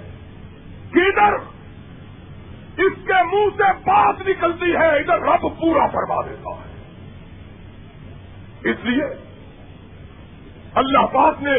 کہ 0.92 1.00
ادھر 1.00 1.35
اس 2.77 2.92
کے 3.07 3.22
منہ 3.22 3.57
سے 3.57 3.72
بات 3.72 4.20
نکلتی 4.20 4.72
ہے، 4.72 4.98
ادھر 4.98 5.20
رب 5.20 5.42
پورا 5.42 5.87
فرما 5.87 6.20
دیتا 6.22 6.50
ہے۔ 6.50 6.74
اس 8.70 8.77
لیے 8.85 9.05
اللہ 10.74 11.07
پاک 11.12 11.42
نے 11.42 11.59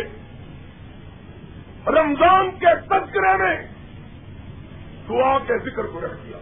رمضان 1.87 2.51
کے 2.51 2.75
تذکرے 2.81 3.37
میں 3.37 3.67
دعا 5.09 5.39
کے 5.39 5.57
ذکر 5.57 5.85
کو 5.85 6.01
رکھ 6.01 6.25
دیا 6.25 6.37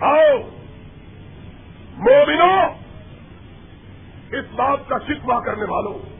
آؤ 0.00 0.36
مومنو 1.96 2.52
اس 4.38 4.44
بات 4.54 4.78
کا 4.88 4.98
شکوا 4.98 5.40
کرنے 5.40 5.64
والوں 5.64 6.11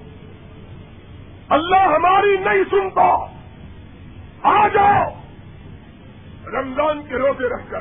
اللہ 1.53 1.77
ہماری 1.77 2.37
نہیں 2.37 2.65
سنتا۔ 2.71 3.27
آ 4.43 4.69
جاؤ۔ 4.69 5.09
رمضان 6.47 7.03
کے 7.09 7.15
روزے 7.17 7.49
رکھ 7.49 7.71
کر۔ 7.71 7.81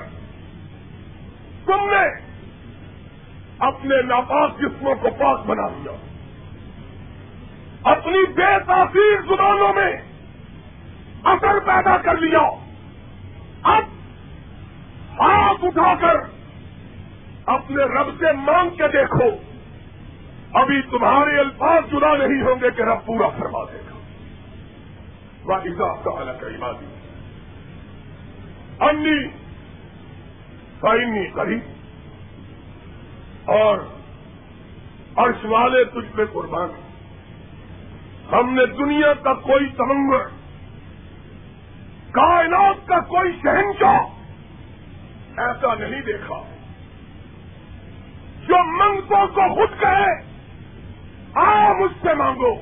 تم 1.65 1.89
نے 1.89 2.31
اپنے 3.59 4.01
ناپاک 4.01 4.59
جسموں 4.59 4.95
کو 4.95 5.09
پاک 5.09 5.45
بنا 5.45 5.67
دیا 5.67 5.91
اپنی 7.91 8.25
بے 8.25 8.59
تاثیر 8.67 9.21
زبانوں 9.21 9.73
میں 9.73 10.01
اثر 11.23 11.59
پیدا 11.59 11.97
کر 11.97 12.17
لیا۔ 12.17 12.49
اب 13.63 13.83
ہاتھ 15.19 15.65
اٹھا 15.65 15.95
کر 15.95 16.15
اپنے 17.45 17.83
رب 17.83 18.07
سے 18.19 18.31
مانگ 18.31 18.69
کے 18.69 18.87
دیکھو۔ 18.87 19.50
ابھی 20.53 20.81
تمہارے 20.81 21.39
الفاظ 21.39 21.91
جدا 21.91 22.17
نہیں 22.17 22.41
ہوں 22.41 22.55
گے 22.61 22.71
کہ 22.71 22.81
رب 22.81 23.05
پورا 23.05 23.27
فرما 23.29 23.63
دے 23.63 23.77
گا۔ 23.77 23.97
واحضا 25.43 26.01
کا 26.01 26.11
الگ 26.21 26.45
عبادی۔ 26.45 26.85
انی 28.79 29.27
سائنی 30.81 31.29
کری 31.29 31.59
اور 33.45 33.77
عرش 35.15 35.45
والے 35.45 35.83
تجھ 35.83 36.15
پہ 36.15 36.25
قربان۔ 36.25 36.69
ہم 38.31 38.53
نے 38.53 38.65
دنیا 38.65 39.13
کا 39.13 39.33
کوئی 39.33 39.67
تمنگر 39.67 40.27
کائنات 42.11 42.87
کا 42.87 42.99
کوئی 42.99 43.31
شہنشاہ 43.31 43.99
ایسا 45.37 45.75
نہیں 45.75 46.01
دیکھا۔ 46.01 46.41
جو 48.47 48.63
منگتوں 48.63 49.27
کو 49.27 49.55
خود 49.55 49.81
کہے 49.81 50.30
آ 51.33 51.73
مجھ 51.73 51.91
سے 52.01 52.13
مانگو۔ 52.13 52.55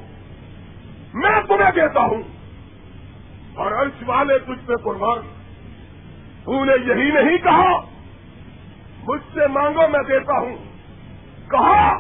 میں 1.14 1.42
تمہیں 1.48 1.72
دیتا 1.72 2.00
ہوں۔ 2.00 2.24
اور 3.56 3.72
عرش 3.72 4.04
والے 4.06 4.40
تجھ 4.40 4.68
پہ 4.68 4.74
قربان۔ 4.76 5.18
تو 6.44 6.66
نے 6.66 6.74
یہی 6.86 7.12
نہیں 7.12 7.38
کہا، 7.38 7.82
مجھ 9.04 9.22
سے 9.34 9.48
مانگو، 9.48 9.82
میں 9.82 10.00
دیتا 10.08 10.40
ہوں۔ 10.40 10.56
کہا، 11.50 12.00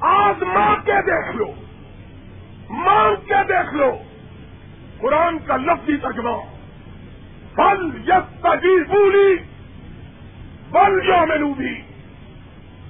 آج 0.00 0.42
مانگ 0.42 0.84
کے 0.84 0.92
دیکھ 0.92 1.36
لو۔ 1.36 1.52
مانگ 2.70 3.16
کے 3.26 3.44
دیکھ 3.48 3.74
لو۔ 3.74 3.98
قرآن 4.98 5.38
کا 5.38 5.56
لفظی 5.56 5.96
ترجمہ۔ 5.96 6.36
بل 7.56 8.08
یس 8.08 8.40
تجیز 8.40 8.86
بولی 8.88 9.36
بل 10.70 11.06
جو 11.06 11.26
مینو 11.26 11.54
بھی 11.54 11.82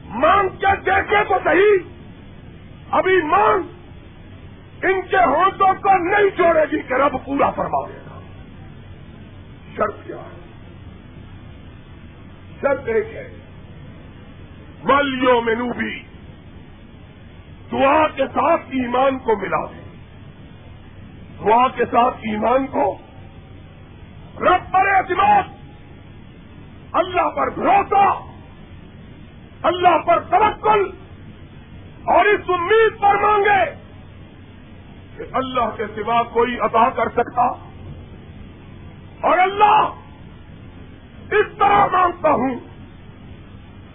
مانگ 0.05 0.49
کے 0.49 0.77
دیکھے 0.77 1.25
تو 1.29 1.35
صحیح۔ 1.45 2.02
ابھی 2.93 3.23
مانگ 3.23 3.63
ان 4.85 5.03
کے 5.11 5.17
ہوٹوں 5.17 5.75
کو 5.75 6.11
نہیں 6.11 6.37
چھوڑے 6.37 6.61
گی 6.73 6.83
کہ 6.83 6.95
رب 6.95 7.25
پورا 7.25 7.51
فرما 7.51 7.89
دے 7.89 7.95
گا 7.95 8.21
شرط 9.77 9.95
کیا 10.07 10.17
ہے؟ 10.17 10.41
شرط 12.61 12.89
ایک 12.89 13.07
ہے۔ 13.07 13.37
ملیوں 14.85 15.43
مینو 15.43 15.73
بھی 15.73 16.03
دعا 17.73 18.09
کے 18.09 18.27
ساتھ 18.27 18.63
ایمان 18.63 19.19
کو 19.19 19.37
ملا 19.37 19.65
دے 19.65 19.97
دعا 21.39 21.69
کے 21.69 21.85
ساتھ 21.85 22.17
ایمان 22.17 22.67
کو 22.67 22.99
رب 24.41 24.73
پر 24.73 24.95
اعتماد۔ 24.95 25.43
اللہ 26.93 27.31
پر 27.31 27.51
بھروسہ۔ 27.51 28.23
اللہ 29.63 29.99
پر 30.07 30.21
توکل۔ 30.21 31.02
اور 32.05 32.25
اس 32.25 32.41
امید 32.49 33.01
پر 33.01 33.15
مانگے 33.15 33.75
کہ 35.17 35.23
اللہ 35.33 35.77
کے 35.77 35.87
سوا 35.87 36.23
کوئی 36.23 36.57
عطا 36.61 36.91
کر 36.91 37.09
سکتا۔ 37.09 37.43
اور 39.21 39.39
اللہ 39.39 39.89
اس 41.31 41.59
طرح 41.59 41.87
مانگتا 41.87 42.31
ہوں 42.31 42.55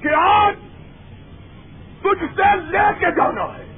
کہ 0.01 0.07
آج 0.17 0.55
تجھ 2.01 2.23
سے 2.35 2.55
لے 2.55 2.99
کے 2.99 3.05
جانا 3.11 3.43
ہے۔ 3.43 3.75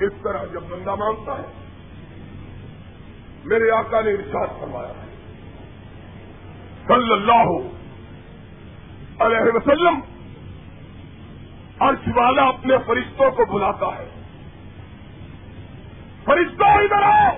اس 0.00 0.12
طرح 0.22 0.44
جب 0.44 0.62
بندہ 0.62 0.94
مانگتا 0.94 1.32
ہے، 1.32 1.52
میرے 3.44 3.70
آقا 3.70 4.00
نے 4.00 4.10
ارشاد 4.10 4.60
فرمایا 4.60 4.88
ہے۔ 4.88 5.04
صلی 6.88 7.12
اللہ 7.12 7.68
علیہ 9.24 9.50
وسلم 9.54 10.13
عرش 11.88 12.08
والا 12.14 12.42
اپنے 12.42 12.74
فرشتوں 12.86 13.30
کو 13.30 13.44
بلاتا 13.44 13.86
ہے۔ 13.86 14.22
فرشتوں، 16.24 16.68
ادھر 16.68 17.02
آؤ۔ 17.02 17.36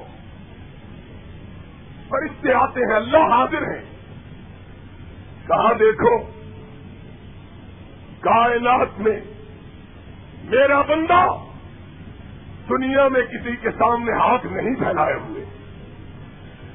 فرشتے 2.08 2.52
آتے 2.52 2.80
ہیں، 2.80 2.96
اللہ 2.96 3.18
حاضر 3.18 3.62
ہیں 3.62 3.82
کہاں 5.46 5.74
دیکھو؟ 5.74 6.18
کائنات 8.20 8.88
میں 8.98 9.20
میرا 10.44 10.82
بندہ 10.82 11.26
دنیا 12.68 13.08
میں 13.08 13.22
کسی 13.22 13.56
کے 13.56 13.70
سامنے 13.70 14.12
ہاتھ 14.12 14.46
نہیں 14.46 14.74
پھیلائے 14.74 15.14
ہوئے۔ 15.14 15.44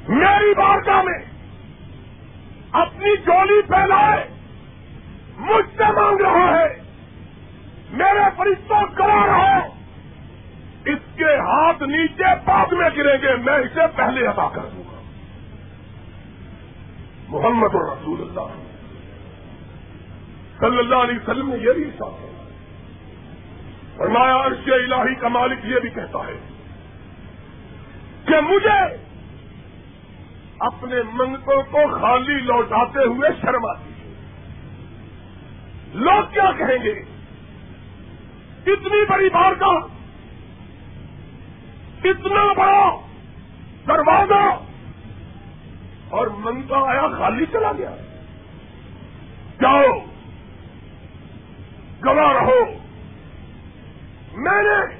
میری 0.09 0.53
بارگاہ 0.53 1.01
میں 1.01 1.19
اپنی 2.71 3.17
جولی 3.17 3.61
پھیلائے، 3.61 4.27
مجھ 5.37 5.77
سے 5.77 5.83
مانگ 5.83 6.21
رہا 6.21 6.59
ہے۔ 6.59 6.80
میرے 7.91 8.29
فرشتوں 8.37 8.87
کرا 8.95 9.27
رہا 9.27 9.57
اس 10.85 11.15
کے 11.15 11.35
ہاتھ 11.35 11.83
نیچے 11.83 12.23
بعد 12.45 12.73
میں 12.73 12.89
گریں 12.89 13.21
گے، 13.21 13.35
میں 13.35 13.53
اسے 13.53 13.81
پہلے 13.95 14.27
ادا 14.27 14.49
کر 14.49 14.61
دوں 14.61 14.83
گا۔ 14.83 15.01
محمد 17.27 17.75
رسول 17.75 18.21
اللہ۔ 18.21 18.61
صلی 20.59 20.77
اللہ 20.77 20.95
علیہ 20.95 21.15
وسلم 21.15 21.49
نے 21.49 21.55
یہ 21.55 21.71
بھی 21.71 21.83
ساتھ 21.83 22.21
ہے 22.21 22.27
فرمایا، 23.97 24.45
عرش 24.45 24.67
الہی 24.67 25.15
کا 25.15 25.27
مالک 25.27 25.59
یہ 25.63 25.79
بھی 25.79 25.89
کہتا 25.89 26.19
ہے 26.19 26.39
کہ 28.25 28.41
مجھے 28.41 29.11
اپنے 30.59 30.95
منگتوں 31.13 31.63
کو 31.63 32.01
خالی 32.01 32.33
لوٹاتے 32.33 32.99
ہوئے 32.99 33.29
شرم 33.41 33.65
آتی 33.65 33.89
ہے۔ 33.89 34.13
لوگ 35.93 36.33
کیا 36.33 36.51
کہیں 36.57 36.83
گے؟ 36.83 37.20
اتنی 38.67 39.05
بڑی 39.05 39.29
بار 39.29 39.51
کا 39.51 39.87
اتنا 42.09 42.53
بڑا 42.53 42.95
دروازہ، 43.87 44.59
اور 46.09 46.27
منگتا 46.27 46.77
آیا، 46.77 47.07
خالی 47.17 47.45
چلا 47.45 47.71
گیا۔ 47.71 47.95
جاؤ، 49.61 49.99
گواہ 52.05 52.33
رہو۔ 52.33 52.65
میں 54.33 54.63
نے 54.63 54.95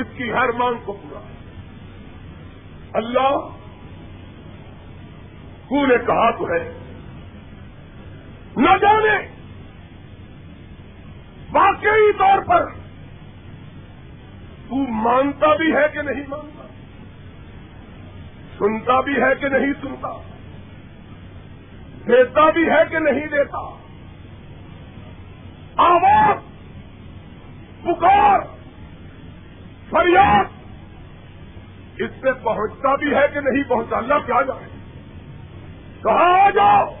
اس 0.00 0.06
کی 0.16 0.32
ہر 0.32 0.52
مانگ 0.52 0.74
کو 0.84 0.92
پورا 0.92 1.20
اللہ، 2.92 3.48
تو 5.68 5.86
نے 5.86 5.94
کہا 6.06 6.30
تو 6.30 6.52
ہے۔ 6.52 6.72
نہ 8.56 8.70
جانے 8.80 9.33
واقعی 11.54 12.12
طور 12.12 12.42
پر 12.44 12.66
تو 14.68 14.76
مانتا 14.76 15.54
بھی 15.54 15.76
ہے 15.76 15.88
کہ 15.92 16.02
نہیں 16.02 16.24
مانتا؟ 16.28 16.66
سنتا 18.58 19.00
بھی 19.00 19.22
ہے 19.22 19.34
کہ 19.40 19.48
نہیں 19.48 19.72
سنتا؟ 19.82 20.20
دیتا 22.06 22.50
بھی 22.50 22.70
ہے 22.70 22.82
کہ 22.90 22.98
نہیں 22.98 23.26
دیتا؟ 23.26 23.76
آواز، 25.76 26.36
پکار، 27.82 28.40
فریاد، 29.90 30.44
اس 31.96 32.10
سے 32.20 32.32
پہنچتا 32.32 32.96
بھی 32.96 33.14
ہے 33.14 33.28
کہ 33.34 33.40
نہیں 33.40 33.62
پہنچتا؟ 33.68 33.96
اللہ 33.96 34.14
کیا 34.26 34.42
جائے 34.42 34.68
کہاں 36.02 36.40
آ 36.40 36.50
جاؤ؟ 36.50 36.94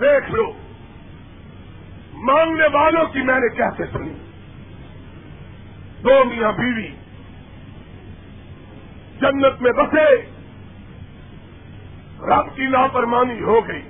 دیکھ 0.00 0.30
لو۔ 0.30 0.61
مانگنے 2.22 2.66
والوں 2.72 3.04
کی 3.06 3.22
میں 3.22 3.40
نے 3.40 3.56
کیسے 3.56 3.92
سنی۔ 3.92 4.14
دو 6.02 6.24
میاں 6.24 6.52
بیوی 6.52 6.88
جنت 9.20 9.62
میں 9.62 9.72
بسے۔ 9.72 10.32
رب 12.20 12.56
کی 12.56 12.62
لاپرمانی 12.62 13.42
ہو 13.42 13.68
گئی۔ 13.68 13.82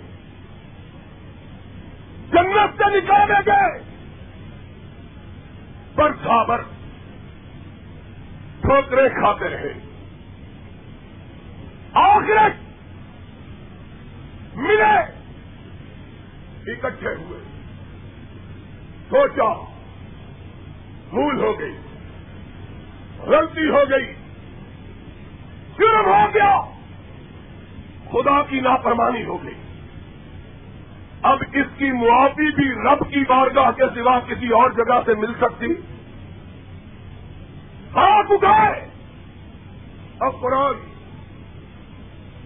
جنت 2.32 2.82
سے 2.82 2.98
نکالے 2.98 3.34
گئے۔ 3.46 3.82
برابر 5.94 6.62
ٹھوکرے 8.60 9.08
کھاتے 9.08 9.48
رہے۔ 9.48 9.74
آخرت 11.92 12.52
ملے۔ 14.56 14.98
اکٹھے 16.72 17.14
ہوئے۔ 17.14 17.51
سوچا 19.12 19.52
بھول 21.10 21.44
ہو 21.44 21.60
گئی، 21.60 21.76
غلطی 23.18 23.68
ہو 23.68 23.82
گئی، 23.90 24.14
جرم 25.78 26.06
ہو 26.06 26.26
گیا، 26.34 26.60
خدا 28.10 28.42
کی 28.42 28.60
لاپرمانی 28.60 29.24
ہو 29.24 29.44
گئی۔ 29.44 29.54
اب 31.22 31.38
اس 31.52 31.66
کی 31.78 31.92
معافی 31.92 32.54
بھی 32.54 32.70
رب 32.70 33.10
کی 33.10 33.24
بارگاہ 33.28 33.70
کے 33.70 33.82
سوا 33.94 34.18
کسی 34.20 34.48
اور 34.48 34.70
جگہ 34.70 35.00
سے 35.06 35.14
مل 35.14 35.34
سکتی۔ 35.40 35.66
ہاتھ 37.96 38.32
اٹھائے۔ 38.32 38.88
اب 40.20 40.40
قرآن 40.40 40.74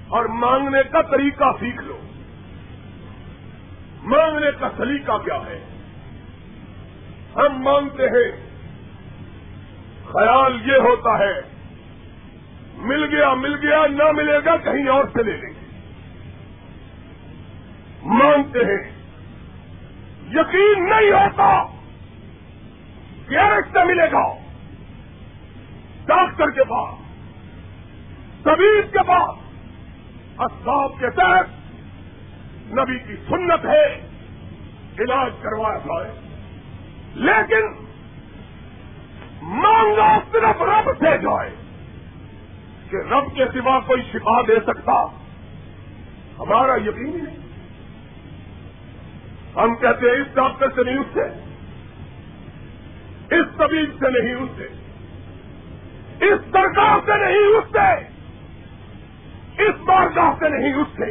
اور 0.08 0.24
مانگنے 0.24 0.82
کا 0.92 1.02
طریقہ 1.02 1.44
سیکھ 1.60 1.82
لو۔ 1.84 1.98
مانگنے 4.02 4.46
کا 4.58 4.68
سلیقہ 4.76 5.18
کیا 5.18 5.36
ہے؟ 5.36 5.75
ہم 7.36 7.62
مانگتے 7.62 8.02
ہیں۔ 8.02 8.46
خیال 10.04 10.70
یہ 10.70 10.76
ہوتا 10.76 11.18
ہے، 11.18 11.40
مل 12.74 13.04
گیا 13.04 13.34
مل 13.34 13.54
گیا، 13.54 13.86
نہ 13.86 14.12
ملے 14.12 14.38
گا، 14.44 14.56
کہیں 14.56 14.88
اور 14.88 15.04
سے 15.04 15.22
لے 15.22 15.32
لیں 15.32 15.50
گے۔ 15.50 15.66
مانگتے 18.02 18.58
ہیں۔ 18.58 18.96
یقین 20.30 20.88
نہیں 20.88 21.12
ہوتا 21.12 21.62
گیرج 23.30 23.64
سے 23.72 23.84
ملے 23.84 24.12
گا۔ 24.12 24.32
ڈاکٹر 26.06 26.50
کے 26.50 26.64
پاس، 26.64 26.94
طبیب 28.42 28.92
کے 28.92 28.98
پاس 28.98 29.38
اسباب 30.38 30.92
کے 31.00 31.10
تحت 31.10 31.46
نبی 32.72 32.98
کی 32.98 33.16
سنت 33.28 33.64
ہے، 33.64 33.86
علاج 34.98 35.32
کروایا 35.42 35.78
جائے۔ 35.78 36.25
لیکن 37.16 37.84
مانگا 39.42 40.18
صرف 40.32 40.62
رب 40.62 40.90
سے 40.98 41.18
جائے 41.18 41.50
کہ 42.90 42.96
رب 42.96 43.36
کے 43.36 43.44
سوا 43.44 43.80
کوئی 43.80 44.02
شفا 44.02 44.40
دے 44.40 44.56
سکتا۔ 44.66 45.06
ہمارا 46.38 46.74
یقین 46.74 47.06
ہی 47.06 47.20
نہیں 47.20 47.36
ہم 49.56 49.76
کہتے 49.76 50.06
ہیں، 50.06 50.20
اس 50.20 50.34
ڈاکٹر 50.34 50.66
سے 50.74 50.84
نہیں 50.84 50.98
اٹھتے۔ 50.98 51.20
اس 53.36 53.46
طبیب 53.56 53.92
سے 53.98 54.22
نہیں 54.22 54.34
اٹھتے۔ 54.34 54.64
اس 56.24 56.40
سرکار 56.52 56.98
سے 57.06 57.16
نہیں 57.16 57.56
اٹھتے۔ 57.56 58.16
اس 59.64 59.74
بارگاہ 59.80 60.30
سے 60.38 60.48
نہیں 60.48 60.74
اٹھتے۔ 60.74 61.10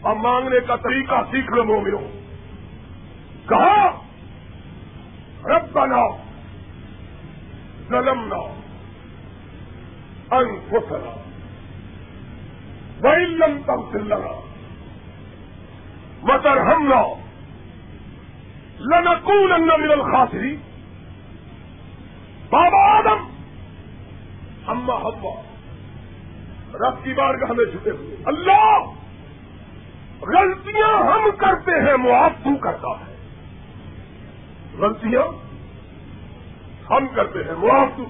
اور 0.00 0.16
مانگنے 0.16 0.60
کا 0.60 0.76
طریقہ 0.76 1.14
سیکھ 1.30 1.52
لو 1.52 1.64
مومنوں۔ 1.64 2.08
کہا 3.48 4.03
رب 5.44 5.72
بناؤ 5.72 6.08
ظلم 7.88 8.24
نہ 8.24 8.40
ان 13.06 13.32
لم 13.32 13.58
تم 13.66 13.92
سے 13.92 13.98
لگا 13.98 14.40
مگر 16.22 16.56
ہم 16.56 16.88
لو 16.88 17.14
من 18.80 19.90
الخاسری 19.90 20.56
بابا 22.50 22.98
آدم، 22.98 23.28
اما 24.66 24.94
ہوا 24.94 25.42
رب 26.74 27.04
کی 27.04 27.12
بار 27.12 27.34
کا 27.34 27.50
ہمیں 27.50 27.64
چھٹے 27.64 27.90
ہوئے۔ 27.90 28.16
اللہ، 28.26 28.78
غلطیاں 30.22 30.98
ہم 30.98 31.30
کرتے 31.38 31.70
ہیں، 31.70 31.96
معاف 31.96 32.32
تو 32.44 32.56
کرتا 32.56 32.88
ہے۔ 32.88 33.13
غلطیاں 34.78 35.26
ہم 36.90 37.06
کرتے 37.14 37.38
ہیں، 37.38 37.52
معاف 37.52 37.88
تو 37.96 38.04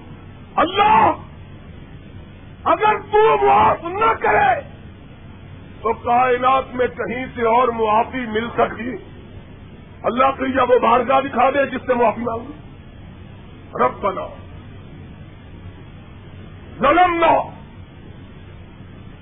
اللہ۔ 0.56 1.10
اگر 2.64 2.98
تو 3.12 3.46
معاف 3.46 3.84
نہ 3.84 4.12
کرے 4.20 4.60
تو 5.82 5.92
کائنات 5.92 6.74
میں 6.74 6.86
کہیں 6.86 7.26
سے 7.34 7.42
اور 7.42 7.68
معافی 7.68 8.26
مل 8.26 8.48
سکتی۔ 8.56 8.90
اللہ 10.02 10.24
کو 10.38 10.46
یا 10.46 10.62
وہ 10.62 10.78
بارگاہ 10.78 11.20
دکھا 11.20 11.50
دے 11.50 11.66
جس 11.66 11.86
سے 11.86 11.94
معافی 11.94 12.20
مانگی 12.20 12.52
رب 13.84 14.00
بنا 14.00 14.26
ظلم 16.78 17.14
نہ 17.14 17.36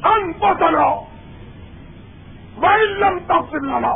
ان 0.06 0.32
پتنا 0.32 0.86
وائلم 2.56 3.18
تفصیل 3.18 3.66
نہ 3.66 3.94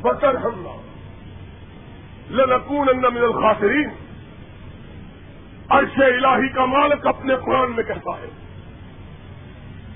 بطر 0.00 0.34
ہم 0.34 0.81
لنکون 2.30 2.86
من 2.86 3.22
الخاسرین۔ 3.22 3.88
عرش 5.68 5.98
الہی 5.98 6.48
کا 6.48 6.64
مالک 6.64 7.06
اپنے 7.06 7.34
قرآن 7.36 7.72
میں 7.72 7.84
کہتا 7.84 8.10
ہے۔ 8.18 8.28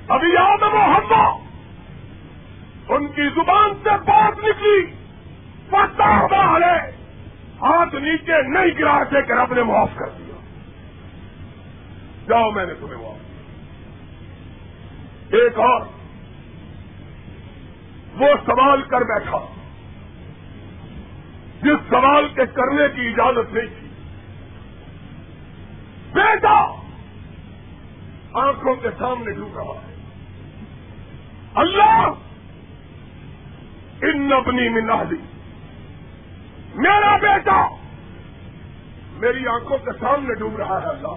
ابھی 0.08 0.36
آدم 0.36 0.74
و 0.74 0.78
حوا 0.78 1.38
ان 2.88 3.08
کی 3.08 3.28
زبان 3.28 3.70
سے 3.82 3.90
بات 3.90 4.38
نکلی۔ 4.38 4.86
پتا 5.70 6.20
ہے 6.20 6.96
ہاتھ 7.62 7.94
نیچے 7.94 8.42
نہیں 8.42 8.78
گرا 8.78 9.04
کے 9.04 9.22
کر 9.22 9.36
اپنے 9.36 9.62
معاف 9.62 9.88
کر 9.94 10.08
دیا۔ 10.18 10.36
جاؤ 12.28 12.50
میں 12.50 12.66
نے 12.66 12.74
تمہیں 12.74 13.02
معاف 13.02 13.16
ایک 15.32 15.58
اور، 15.58 15.80
وہ 18.16 18.26
سوال 18.46 18.82
کر 18.82 19.00
بیٹھا۔ 19.00 19.55
جس 21.66 21.90
سوال 21.90 22.28
کے 22.28 22.46
کرنے 22.46 22.88
کی 22.94 23.08
اجازت 23.08 23.52
نہیں 23.52 23.66
تھی۔ 23.66 23.88
بیٹا! 26.12 26.62
آنکھوں 28.32 28.74
کے 28.74 28.88
سامنے 28.98 29.32
ڈوب 29.32 29.56
رہا 29.56 29.88
ہے۔ 29.88 29.94
اللہ! 31.54 32.08
ان 34.02 34.22
نبنی 34.22 34.68
منالی 34.68 35.16
میرا 36.74 37.16
بیٹا! 37.16 37.68
میری 39.12 39.46
آنکھوں 39.46 39.78
کے 39.78 39.90
سامنے 40.00 40.34
ڈوب 40.34 40.56
رہا 40.56 40.82
ہے 40.82 40.86
اللہ۔ 40.86 41.14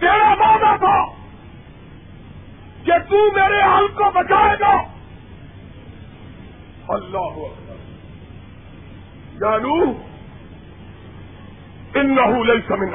تیرا 0.00 0.32
وعدہ 0.32 0.76
تھا 0.78 1.06
کہ 2.84 2.98
تو 3.10 3.32
میرے 3.32 3.62
حل 3.62 3.88
کو 3.88 4.10
بچائے 4.10 4.56
گا۔ 4.60 4.82
اللہ 6.88 7.38
جانو 9.40 9.74
ان 11.94 12.16
لئی 12.46 12.60
سمن 12.68 12.90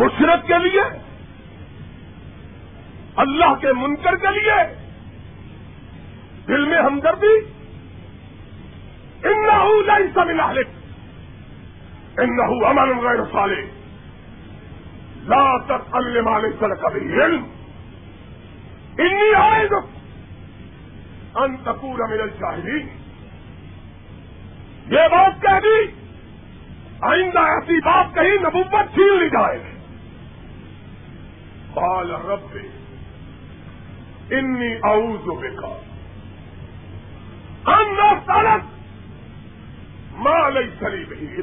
مشرق 0.00 0.46
کے 0.46 0.58
لیے، 0.64 0.82
اللہ 3.24 3.54
کے 3.60 3.72
منکر 3.72 4.16
کے 4.16 4.32
لیے 4.38 4.58
دل 6.48 6.64
میں 6.68 6.82
ہمدردی 6.82 7.34
ان 9.30 9.42
لئی 9.88 10.08
سمن 10.14 10.40
ان 12.18 12.38
امن 12.68 12.98
غیر 12.98 13.24
سالے 13.32 13.62
لا 15.26 15.44
تک 15.66 15.94
المال 15.96 16.50
سر 16.60 16.74
کبھی 16.74 17.22
علم. 17.22 17.44
انی 18.98 19.34
آئے 19.34 19.68
گا 19.70 19.80
انتپور 21.42 22.00
امیر 22.00 22.26
شاہدین 22.40 22.88
یہ 24.92 25.08
بات 25.10 25.42
کہہ 25.42 25.60
دی 25.60 25.86
آئندہ 27.00 27.38
ایسی 27.38 27.80
بات 27.80 28.14
کہیں 28.14 28.34
نبوت 28.42 28.94
چھین 28.94 29.18
لی 29.18 29.30
جائے۔ 29.30 29.58
بال 31.74 32.10
رب، 32.10 32.56
انی 34.30 34.74
اعوذ 34.84 35.26
بکا 35.26 35.72
ان 37.72 37.96
سالت 38.26 38.64
مال 40.12 40.58
سری 40.80 41.04
بہی 41.04 41.40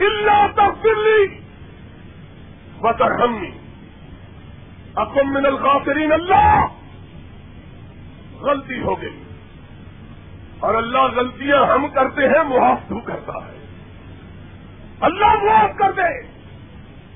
اللہ 0.00 0.46
تفصیلی 0.54 1.40
بطر 2.80 3.10
ہمی 3.24 3.50
اکم 4.94 5.32
من 5.32 5.46
الغافرین 5.46 6.12
اللہ، 6.12 6.66
غلطی 8.40 8.82
ہو 8.82 9.02
گئی۔ 9.02 9.29
اور 10.60 10.74
اللہ 10.74 10.98
غلطیاں 10.98 11.66
ہم 11.66 11.88
کرتے 11.88 12.22
ہیں، 12.22 12.42
معاف 12.42 12.78
تو 12.88 13.00
کرتا 13.00 13.32
ہے۔ 13.32 13.60
اللہ 15.00 15.44
معاف 15.44 15.70
کر 15.76 15.92
دے۔ 15.92 16.20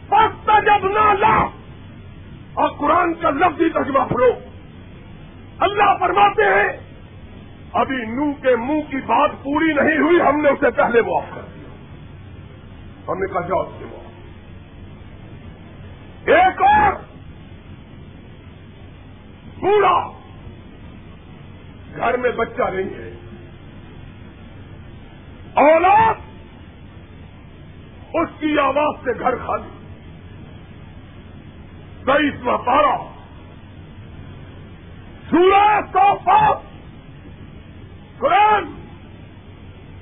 وقت 0.09 0.47
جب 0.47 0.87
نہ 0.89 0.99
اللہ 0.99 1.47
اور 2.55 2.69
قرآن 2.69 3.15
کا 3.15 3.31
لفظی 3.31 3.69
ترجمہ 3.69 3.99
پڑھو۔ 3.99 4.31
اللہ 5.59 5.97
فرماتے 6.01 6.43
ہیں، 6.43 7.01
ابھی 7.73 7.97
نو 7.97 8.33
کے 8.33 8.57
منہ 8.57 8.91
کی 8.91 8.97
بات 8.97 9.31
پوری 9.43 9.73
نہیں 9.73 9.99
ہوئی، 9.99 10.21
ہم 10.21 10.41
نے 10.41 10.49
اسے 10.49 10.71
پہلے 10.71 11.03
معاف 11.03 11.25
کر 11.35 11.41
دیا۔ 11.41 11.75
ہم 13.09 13.19
نے 13.19 13.33
کہا 13.33 13.41
جاؤ 13.41 13.71
سے 13.79 13.85
معاف۔ 13.85 14.05
ایک 16.29 16.63
اور۔ 16.63 16.93
پورا 19.61 20.09
گھر 21.97 22.17
میں 22.17 22.31
بچہ 22.31 22.63
نہیں 22.63 22.95
ہے۔ 22.99 23.24
اولاد، 25.55 26.15
اس 28.15 28.29
کی 28.41 28.59
آواز 28.59 29.05
سے 29.05 29.11
گھر 29.19 29.37
خالی۔ 29.37 29.69
تیئیسواں 32.05 32.59
پارا 32.59 32.97
سورہ 35.31 35.81
سو 35.93 36.15
پاپ، 36.15 36.63
قرآن۔ 38.19 38.85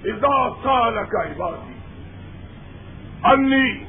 ادا 0.05 0.51
سال 0.63 0.95
کا 0.95 1.23
عبادی 1.23 1.73
انی 3.23 3.85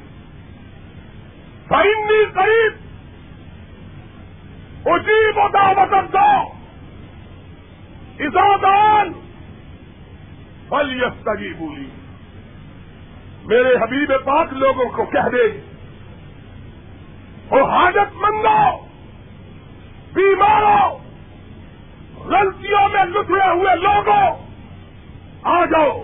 سائنی 1.68 2.24
قریب 2.34 2.72
اسی 4.86 5.32
بتا 5.32 5.72
دو 6.12 6.52
ازادان 8.18 9.12
پل 10.68 10.96
یستگی 10.96 11.52
بولی 11.52 11.90
میرے 13.44 13.74
حبیب 13.82 14.12
پاک 14.24 14.52
لوگوں 14.52 14.84
کو 14.84 15.04
کہہ 15.04 15.28
دے 15.32 15.60
وہ 17.50 17.70
حاجت 17.70 18.14
مندو 18.14 18.84
بیماروں، 20.12 20.98
غلطیوں 22.24 22.88
میں 22.88 23.04
لٹڑے 23.04 23.48
ہوئے 23.48 23.76
لوگوں، 23.76 24.46
آ 25.42 25.64
جاؤ، 25.64 26.02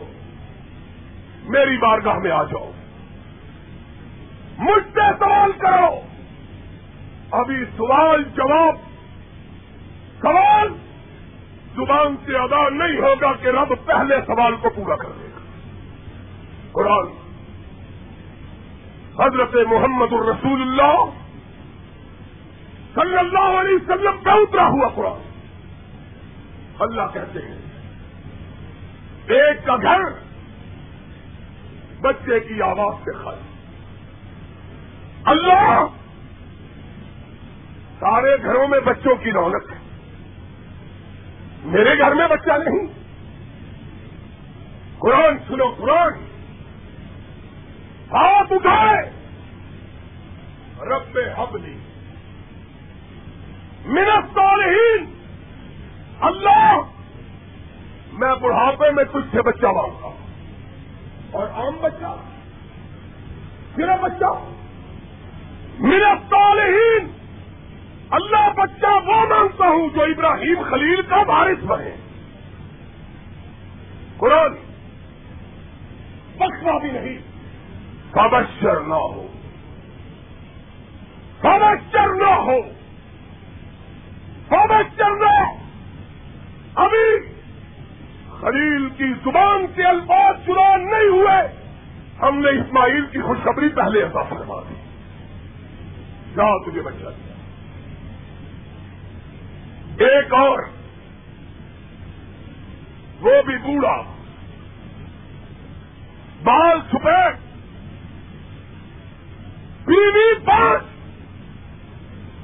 میری 1.45 1.79
بارگاہ 1.79 2.15
میں 2.15 2.31
آ 2.31 2.45
جاؤ۔ 2.45 2.73
مجھ 4.59 4.85
سے 4.95 5.11
سوال 5.19 5.53
کرو۔ 5.53 6.01
ابھی 7.31 7.65
سوال 7.77 8.25
جواب، 8.25 8.75
سوال 10.23 10.69
زبان 11.77 12.17
سے 12.27 12.37
ادا 12.37 12.69
نہیں 12.69 13.01
ہوگا 13.01 13.33
کہ 13.33 13.49
رب 13.49 13.75
پہلے 13.87 14.17
سوال 14.27 14.57
کو 14.57 14.71
پورا 14.71 14.97
کر 14.97 15.09
دے 15.21 15.25
گا۔ 15.25 15.39
قرآن۔ 16.73 17.07
حضرت 19.19 19.55
محمد 19.55 20.13
الرسول 20.13 20.63
اللہ 20.63 21.05
صلی 22.95 23.17
اللہ 23.17 23.61
علیہ 23.61 23.75
وسلم 23.75 24.25
کا 24.25 24.33
اترا 24.33 24.67
ہوا 24.67 24.89
قرآن۔ 24.89 25.31
اللہ 26.79 27.03
کہتے 27.13 27.39
ہیں، 27.39 27.59
ایک 29.27 29.67
کا 29.67 29.77
گھر 29.77 30.01
بچے 32.01 32.41
کی 32.41 32.63
آواز 32.63 33.05
سے 33.05 33.13
خالی۔ 33.13 33.51
اللہ، 35.25 35.87
سارے 38.01 38.43
گھروں 38.43 38.69
میں 38.69 38.81
بچوں 38.81 39.17
کی 39.17 39.33
رونق 39.33 39.73
ہے۔ 39.73 39.80
میرے 41.65 41.99
گھر 41.99 42.15
میں 42.15 42.29
بچہ 42.29 42.51
نہیں۔ 42.51 42.87
قرآن 44.99 45.39
سنو، 45.49 45.69
قرآن۔ 45.69 46.13
ہاتھ 48.13 48.53
اٹھائے۔ 48.53 49.11
رب 50.81 51.19
حبلی۔ 51.39 51.79
منت 53.85 54.35
صالحین 54.35 55.05
اللہ۔ 56.21 56.81
میں 58.13 58.35
بڑھاپے 58.35 58.91
میں 58.91 59.05
تجھ 59.05 59.33
سے 59.33 59.43
بچہ 59.43 59.67
مانگتا 59.67 60.09
اور 61.31 61.49
عام 61.49 61.77
بچہ۔ 61.81 62.17
صرف 63.77 64.01
بچہ۔ 64.01 64.45
منت 65.79 66.31
صالحین 66.31 67.20
اللہ 68.11 68.53
بچہ 68.57 68.87
وہ 68.87 69.27
مانگتا 69.27 69.69
ہوں 69.69 69.89
جو 69.95 70.03
ابراہیم 70.03 70.63
خلیل 70.71 71.03
کا 71.03 71.23
بارش 71.23 71.65
بنے۔ 71.65 71.97
قرآن 74.17 74.53
بخشا 76.37 76.79
بھی 76.79 76.91
نہیں۔ 76.91 77.19
کابشر 78.11 78.81
نہ 78.81 78.95
ہو۔ 78.95 79.27
فوچر 81.43 82.15
نہ 82.15 82.35
ہو۔ 82.35 82.63
فوچر 84.49 85.11
نہ 85.11 85.45
ابھی 86.75 87.33
خلیل 88.41 88.89
کی 88.89 89.13
زبان 89.25 89.67
کے 89.75 89.83
الفاظ 89.83 90.37
چنان 90.47 90.85
نہیں 90.85 91.09
ہوئے، 91.09 91.67
ہم 92.23 92.39
نے 92.39 92.51
اسماعیل 92.51 93.07
کی 93.07 93.21
خوشخبری 93.21 93.69
پہلے 93.69 94.03
ایسا 94.03 94.23
فرما 94.23 94.61
دی۔ 94.69 94.75
جا 96.37 96.71
تجھے 96.71 96.83
بچہ 96.83 97.05
دیا 97.05 97.30
ایک 100.01 100.35
اور، 100.35 100.59
وہ 103.21 103.43
بھی 103.47 103.57
بوڑھا، 103.57 104.03
بال 106.45 106.81
چھپے، 106.91 107.31
بیوی 109.87 110.35
پانچ 110.45 110.83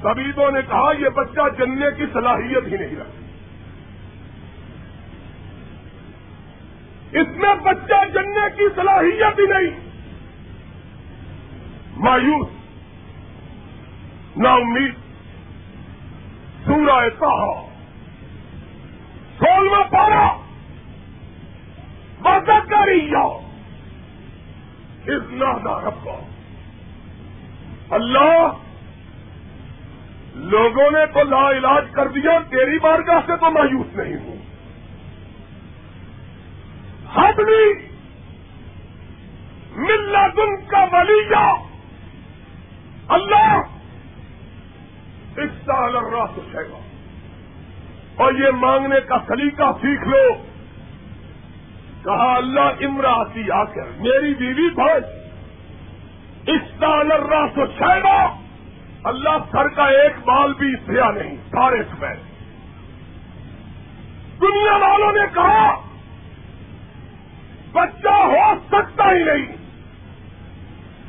طبیبوں 0.01 0.51
نے 0.51 0.59
کہا، 0.61 0.91
یہ 0.99 1.09
بچہ 1.09 1.41
جننے 1.57 1.85
کی 1.97 2.05
صلاحیت 2.13 2.67
ہی 2.67 2.77
نہیں 2.77 2.95
رکھتی 2.95 3.23
اس 7.19 7.27
میں 7.37 7.55
بچہ 7.55 8.09
جننے 8.13 8.49
کی 8.57 8.63
صلاحیت 8.75 9.39
ہی 9.39 9.45
نہیں۔ 9.45 9.79
مایوس، 11.97 12.47
نا 14.37 14.53
امید۔ 14.53 15.06
سورہ 16.67 17.09
کہا 17.19 17.67
سولہ 19.39 19.83
پارا 19.89 20.33
وزت 22.25 22.69
کری 22.69 23.09
اس 25.05 25.23
نادا 25.29 25.81
ربا۔ 25.81 26.19
اللہ، 27.89 28.47
لوگوں 30.35 30.91
نے 30.91 31.05
تو 31.05 31.23
لا 31.23 31.49
علاج 31.49 31.85
کر 31.91 32.07
دیا، 32.07 32.39
تیری 32.49 32.79
بارگاہ 32.79 33.19
سے 33.25 33.37
تو 33.37 33.51
مایوس 33.51 33.95
نہیں 33.95 34.15
ہوں۔ 34.15 34.37
حبلی 37.15 37.87
ملا 39.75 40.27
تم 40.27 40.65
کا 40.67 40.85
ولیجا 40.91 41.53
اللہ 43.07 43.76
اس 45.37 45.49
سال 45.65 45.95
اٹھے 45.95 46.69
گا۔ 46.69 46.79
اور 48.15 48.33
یہ 48.33 48.51
مانگنے 48.51 48.95
کا 49.07 49.17
سلیقہ 49.27 49.71
سیکھ 49.81 50.07
لو۔ 50.07 50.33
کہا، 52.03 52.35
اللہ 52.35 52.69
امراسی 52.79 53.51
آ 53.51 53.63
کر 53.63 53.83
میری 53.99 54.33
بیوی 54.33 54.69
بھائی، 54.69 55.01
اس 56.55 56.61
سال 56.79 57.11
راس 57.11 57.51
اٹھے 57.55 58.03
گا، 58.03 58.39
اللہ 59.03 59.37
سر 59.51 59.67
کا 59.67 59.85
ایک 59.85 60.27
بال 60.27 60.53
بھی 60.53 60.75
سیا 60.85 61.11
نہیں، 61.11 61.35
سارے 61.51 61.83
سفید 61.83 62.27
دنیا 64.41 64.75
والوں 64.75 65.11
نے 65.11 65.25
کہا، 65.33 65.75
بچہ 67.71 68.07
ہو 68.07 68.53
سکتا 68.67 69.03
ہی 69.03 69.23
نہیں۔ 69.23 69.45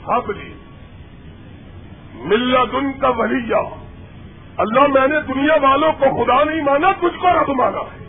ہاں 0.08 0.18
حبلی 0.18 0.54
ملت 2.14 2.74
ان 2.74 2.92
کا 2.92 3.08
ولیہ۔ 3.08 3.77
اللہ 4.58 4.80
میں 4.80 5.08
نے 5.08 5.20
دنیا 5.20 5.54
والوں 5.62 5.92
کو 5.92 6.24
خدا 6.24 6.44
نہیں 6.44 6.62
مانا، 6.62 6.92
تجھ 6.92 7.18
کو 7.18 7.28
رب 7.28 7.48
مانا۔ 7.48 7.78
ہے 7.78 8.08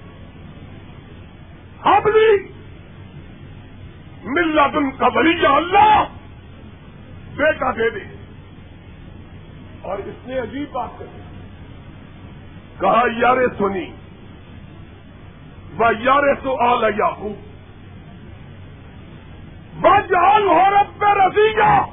حبلی 1.83 2.53
ملت 4.23 4.75
ان 4.75 4.91
کا 4.91 5.07
ولیہ 5.07 5.47
اللہ۔ 5.47 6.03
بیٹا 7.35 7.71
دے 7.71 7.89
دے۔ 7.89 7.99
اور 9.81 9.97
اس 9.97 10.27
نے 10.27 10.39
عجیب 10.39 10.71
بات 10.71 10.89
کری 10.99 11.21
کہا 12.79 13.03
یار 13.17 13.37
سنی 13.57 13.91
وہ 15.77 15.85
یار 15.99 16.23
سو 16.43 16.55
آ 16.61 16.89
ہوں 17.17 17.33
بجال 19.79 20.43
ہو 20.43 20.63
رب 20.69 21.03
میں 21.03 21.15
رسیگا 21.15 21.85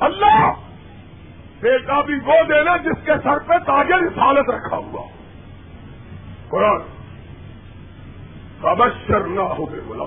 اللہ 0.00 0.52
بیٹا 1.62 2.00
بھی 2.00 2.14
وہ 2.14 2.34
دینا 2.48 2.76
جس 2.76 3.04
کے 3.04 3.12
سر 3.22 3.38
پہ 3.38 3.58
تاجر 3.58 3.98
رسالت 3.98 4.50
رکھا 4.50 4.76
ہوا۔ 4.76 5.06
قرآن 6.48 6.80
سبشر 8.62 9.20
نہ 9.20 9.40
ہو 9.40 9.72
گئے 9.72 9.80
بلا 9.80 10.04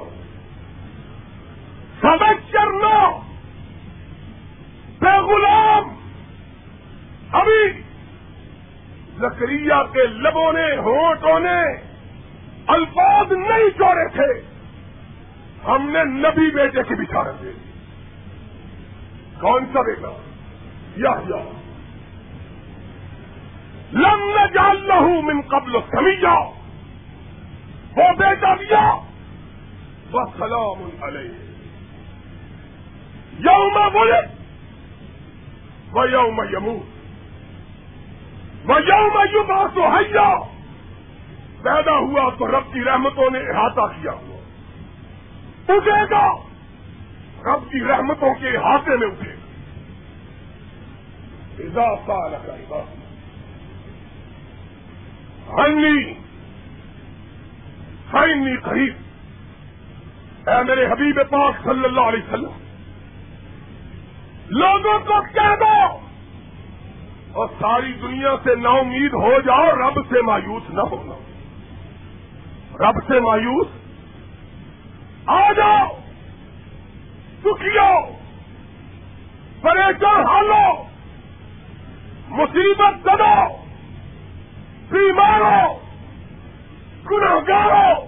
سبشر 2.01 2.71
نہ 2.71 3.19
بے 4.99 5.19
غلام۔ 5.19 5.83
ابھی 7.31 7.81
زکریہ 9.17 9.73
کے 9.93 10.07
لبوں 10.07 10.53
نے 10.53 10.75
ہوٹوں 10.75 11.39
نے 11.39 11.61
الفاظ 12.67 13.31
نہیں 13.31 13.69
چوڑے 13.77 14.09
تھے۔ 14.09 14.41
ہم 15.67 15.89
نے 15.89 16.03
نبی 16.03 16.51
بیٹے 16.51 16.83
کی 16.83 16.95
بچارت 16.95 17.41
دے 17.41 17.51
دی۔ 17.51 17.71
کون 19.39 19.65
سا 19.73 19.81
بیٹا؟ 19.81 20.24
یا 20.97 21.13
لم 23.93 24.23
نہ 24.35 24.45
جان 24.53 24.87
من 25.25 25.41
قبل 25.41 25.77
سمیا 25.91 26.33
وہ 27.97 28.13
بیٹا 28.17 28.55
دیا 28.55 28.79
وہ 30.11 30.23
سلام 30.37 31.03
علیہ. 31.03 31.31
یوم 33.39 33.77
بولے 33.93 34.21
وہ 35.91 36.09
یوم 36.09 36.41
یمو 36.51 36.77
وہ 38.65 38.79
یوم 38.87 39.17
یو 39.33 39.43
تو 39.75 39.87
حیا. 39.87 40.29
پیدا 41.63 41.97
ہوا 41.97 42.29
تو 42.39 42.47
رب 42.47 42.73
کی 42.73 42.83
رحمتوں 42.83 43.29
نے 43.31 43.39
احاطہ 43.39 43.85
کیا 44.01 44.11
ہوا. 44.11 44.39
اٹھے 45.69 46.01
گا. 46.11 46.25
رب 47.45 47.71
کی 47.71 47.83
رحمتوں 47.83 48.33
کے 48.35 48.57
ہاتھے 48.57 48.97
میں 48.97 49.07
اٹھے. 49.07 49.34
گا 51.59 51.63
اضافہ 51.63 52.81
ہنی 55.51 56.13
ہنی 58.13 58.57
قریب 58.57 58.93
اے 60.49 60.63
میرے 60.63 60.85
حبیب 60.85 61.19
پاک 61.29 61.53
صلی 61.63 61.83
اللہ 61.83 62.01
علیہ 62.01 62.19
وسلم. 62.19 62.51
لوگوں 64.49 64.99
کو 64.99 65.21
کہہ 65.33 65.55
دو. 65.59 65.99
اور 67.31 67.47
ساری 67.59 67.93
دنیا 67.93 68.35
سے 68.43 68.55
نا 68.55 68.69
امید 68.69 69.13
ہو 69.13 69.41
جاؤ، 69.45 69.71
رب 69.71 69.99
سے 70.09 70.21
مایوس 70.21 70.63
نہ 70.69 70.81
ہونا 70.81 71.15
رب 72.79 72.95
سے 73.07 73.19
مایوس. 73.19 73.67
آ 75.25 75.51
جاؤ. 75.51 75.87
دکھیو. 77.41 78.15
پریشان 79.61 80.25
حالو 80.25 80.94
مصیبت 82.29 83.05
کرو 83.05 83.65
بیمارو 84.89 85.79
گناگارو 87.11 88.05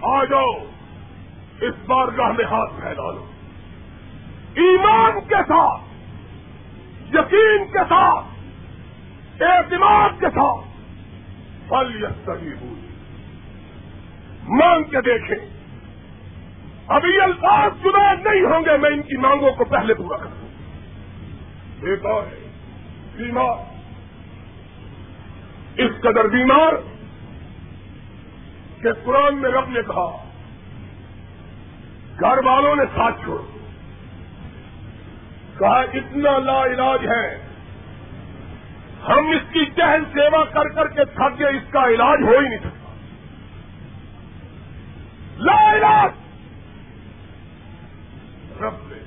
آ 0.00 0.24
جاؤ، 0.24 0.52
اس 1.60 1.74
بارگاہ 1.86 2.28
میں 2.28 2.44
ہاتھ 2.44 2.72
پھیلا 2.76 3.10
لو۔ 3.10 3.24
ایمان 4.54 5.20
کے 5.28 5.42
ساتھ، 5.48 5.82
یقین 7.12 7.64
کے 7.72 7.84
ساتھ، 7.88 8.26
اعتماد 9.42 10.10
کے 10.20 10.26
ساتھ 10.26 10.66
پھل 11.68 12.02
یستگی 12.02 12.52
ہوئی 12.52 12.86
مانگ 14.48 14.84
کے 14.84 15.00
دیکھیں۔ 15.00 15.48
ابھی 16.86 17.20
الفاظ 17.20 17.70
چنا 17.82 18.12
نہیں 18.12 18.42
ہوں 18.42 18.64
گے، 18.64 18.76
میں 18.76 18.90
ان 18.90 19.02
کی 19.02 19.16
مانگوں 19.16 19.52
کو 19.52 19.64
پہلے 19.64 19.94
پورا 19.94 20.16
کر 20.16 20.30
دوں 20.40 20.48
ایک 21.90 22.06
اور 22.06 22.22
ہے۔ 22.22 22.45
بیمار، 23.16 23.56
اس 25.76 25.90
قدر 26.00 26.28
بیمار 26.28 26.72
کہ 28.82 28.92
قرآن 29.04 29.36
میں 29.38 29.50
رب 29.50 29.68
نے 29.68 29.80
کہا، 29.82 30.24
گھر 32.20 32.44
والوں 32.44 32.76
نے 32.76 32.82
ساتھ 32.94 33.20
چھوڑ۔ 33.22 33.42
کہا، 35.58 35.80
اتنا 35.80 36.38
لا 36.38 36.64
علاج 36.64 37.06
ہے۔ 37.06 37.42
ہم 39.08 39.30
اس 39.30 39.52
کی 39.52 39.64
چہل 39.76 40.04
سیوا 40.12 40.44
کر 40.44 40.68
کر 40.68 40.88
کے 40.88 41.04
تھک 41.04 41.38
گئے، 41.38 41.48
اس 41.48 41.70
کا 41.70 41.88
علاج 41.88 42.18
ہو 42.22 42.38
ہی 42.38 42.48
نہیں 42.48 42.58
سکتا۔ 42.58 42.94
لا 45.38 45.72
علاج! 45.72 46.10
رب 48.62 48.74
نے، 48.82 48.98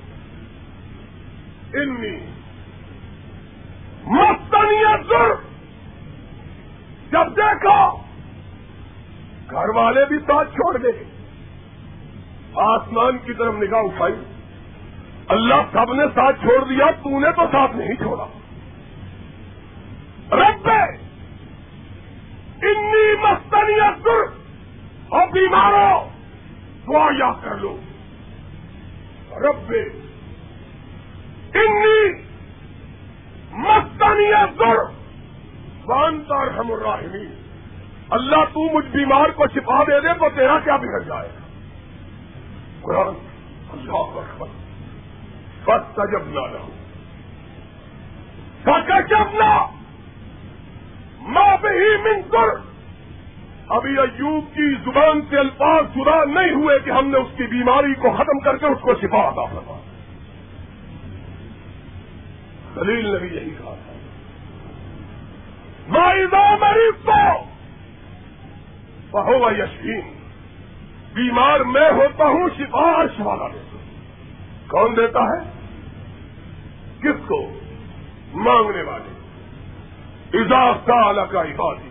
انی 1.82 2.39
مستنیت 4.06 5.10
جب 7.12 7.36
دیکھا، 7.36 7.94
گھر 9.50 9.68
والے 9.76 10.04
بھی 10.04 10.18
ساتھ 10.18 10.50
چھوڑ 10.50 10.82
گئے۔ 10.82 11.04
آسمان 12.54 13.18
کی 13.18 13.32
طرف 13.34 13.54
نگاہ 13.54 13.80
اٹھائی۔ 13.80 14.14
اللہ 15.28 15.54
سب 15.72 15.92
نے 15.94 16.04
ساتھ 16.14 16.40
چھوڑ 16.40 16.64
دیا، 16.64 16.90
تو 16.90 17.20
نے 17.20 17.32
تو 17.32 17.42
ساتھ 17.52 17.76
نہیں 17.76 17.94
چھوڑا۔ 17.94 18.26
رب 20.32 20.68
انی 22.62 23.14
مستنیت 23.22 24.08
اور 25.08 25.28
بیماروں 25.32 26.08
دعا 26.86 27.08
یاد 27.18 27.44
کر 27.44 27.56
لو۔ 27.56 27.76
رب 29.30 29.72
انی 31.54 32.29
مستنیت 33.52 34.58
در 34.58 34.76
وانتا 35.84 36.44
رحم 36.44 36.72
الراحمین۔ 36.72 37.34
اللہ 38.10 38.44
تو 38.52 38.76
مجھ 38.76 38.86
بیمار 38.86 39.28
کو 39.28 39.46
چھپا 39.46 39.82
دے 39.82 40.00
دے 40.00 40.08
تو 40.08 40.28
تیرا 40.36 40.58
کیا 40.58 40.76
بگڑ 40.76 41.02
جائے 41.02 41.28
قرآن 42.80 43.14
اللہ 43.72 44.18
اکبر 44.18 44.46
بس 45.64 45.94
تجب 45.94 46.28
نہ 46.28 46.46
رہو 46.52 46.68
جب 49.08 49.34
نہ 49.34 49.66
ماں 51.20 51.56
ہی 51.64 51.96
منکر 51.96 52.48
ابھی 53.68 53.98
ایوب 53.98 54.44
کی 54.54 54.74
زبان 54.74 55.20
سے 55.30 55.38
الفاظ 55.38 55.84
جدا 55.96 56.24
نہیں 56.24 56.52
ہوئے 56.52 56.78
کہ 56.78 56.90
ہم 56.90 57.06
نے 57.06 57.18
اس 57.18 57.28
کی 57.36 57.46
بیماری 57.46 57.94
کو 57.94 58.10
ختم 58.10 58.40
کر 58.40 58.56
کے 58.56 58.66
اس 58.66 58.80
کو 58.80 58.94
شفا 58.94 59.28
عطا 59.28 59.46
کروا 59.46 59.79
دلیل 62.80 63.12
نے 63.12 63.18
بھی 63.18 63.36
یہی 63.36 63.50
کہا 63.50 63.74
تھا۔ 63.74 63.92
مریض 65.88 67.04
کو 67.04 67.44
بہو 69.10 69.50
یشین 69.50 70.00
بیمار 71.14 71.60
میں 71.60 71.90
ہوتا 71.90 72.24
ہوں 72.24 72.48
شفا 72.58 73.06
شفا 73.06 73.48
دیتا 73.48 73.76
ہوں۔ 73.76 73.90
کون 74.68 74.96
دیتا 74.96 75.20
ہے؟ 75.20 75.50
کس 76.98 77.28
کو؟ 77.28 77.58
مانگنے 78.34 78.82
والے۔ 78.82 79.20
اضافہ 80.38 81.32
کا 81.32 81.42
عبادی۔ 81.42 81.90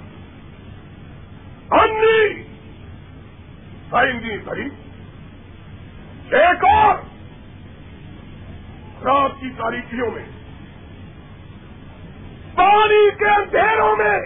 انی 1.72 2.44
سائنگی 3.90 4.38
قریب 4.38 4.74
ایک 6.34 6.66
اور، 6.66 6.96
رات 9.04 9.32
کی 9.40 9.50
تاریخیوں 9.50 10.12
میں۔ 10.12 10.39
پانی 12.56 13.10
کے 13.20 13.30
اندھیروں 13.30 13.96
میں، 13.96 14.20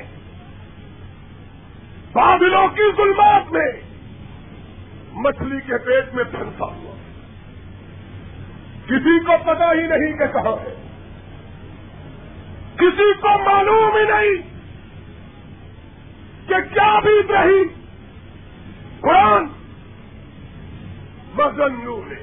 بادلوں 2.14 2.68
کی 2.68 2.92
ظلمات 2.98 3.52
میں 3.52 3.72
مچھلی 5.14 5.62
کے 5.62 5.78
پیٹ 5.78 6.14
میں 6.14 6.24
پھنسا 6.24 6.66
ہوا۔ 6.66 6.96
کسی 8.86 9.20
کو 9.20 9.34
پتا 9.46 9.72
ہی 9.74 9.88
نہیں 9.88 10.18
کہ 10.18 10.28
کہاں 10.34 10.64
ہے۔ 10.64 10.90
کسی 12.76 13.14
کو 13.22 13.44
معلوم 13.46 13.96
ہی 13.96 14.04
نہیں 14.04 14.54
کہ 16.48 16.74
کیا 16.74 17.00
بیت 17.00 17.32
رہی۔ 17.32 17.64
قرآن 19.02 19.44
مزنو 21.36 22.02
نے 22.06 22.16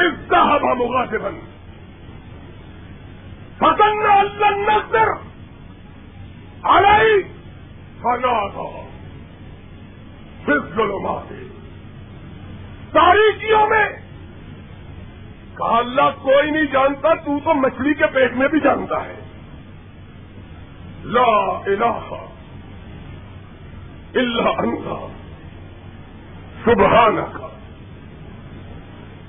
اس 0.00 0.12
صاحب 0.28 0.62
مغا 0.62 1.06
سے 1.10 1.18
بن 1.18 1.55
فسن 3.58 4.10
اللہ 4.10 4.46
نظر 4.46 5.08
آئی 6.62 7.22
فنا 7.98 8.48
تھا 8.48 8.82
ماتے 11.02 11.34
تاریخیوں 12.92 13.68
میں 13.68 13.88
کہا، 15.56 15.78
اللہ 15.78 16.10
کوئی 16.22 16.50
نہیں 16.50 16.64
جانتا، 16.64 17.14
تو 17.14 17.38
تو 17.44 17.54
مچھلی 17.54 17.94
کے 17.94 18.06
پیٹ 18.06 18.32
میں 18.32 18.48
بھی 18.48 18.60
جانتا 18.60 19.04
ہے۔ 19.04 19.20
لا 21.04 21.58
الہ 21.66 22.14
الا 24.14 24.50
انت۔ 24.50 24.88
سبحانک۔ 26.64 27.42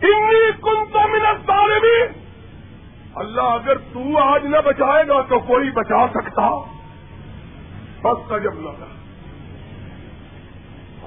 انی 0.04 0.52
کنت 0.52 0.96
من 0.96 1.26
الظالمین۔ 1.26 2.27
اللہ 3.20 3.42
اگر 3.42 3.78
تو 3.78 4.18
آج 4.18 4.46
نہ 4.46 4.58
بچائے 4.66 5.08
گا 5.08 5.22
تو 5.22 5.40
کوئی 5.40 5.72
بچا 5.72 6.06
سکتا 6.08 6.48
بس 8.02 8.30
کا 8.30 8.38
جب 8.38 8.54
نہ 8.54 8.70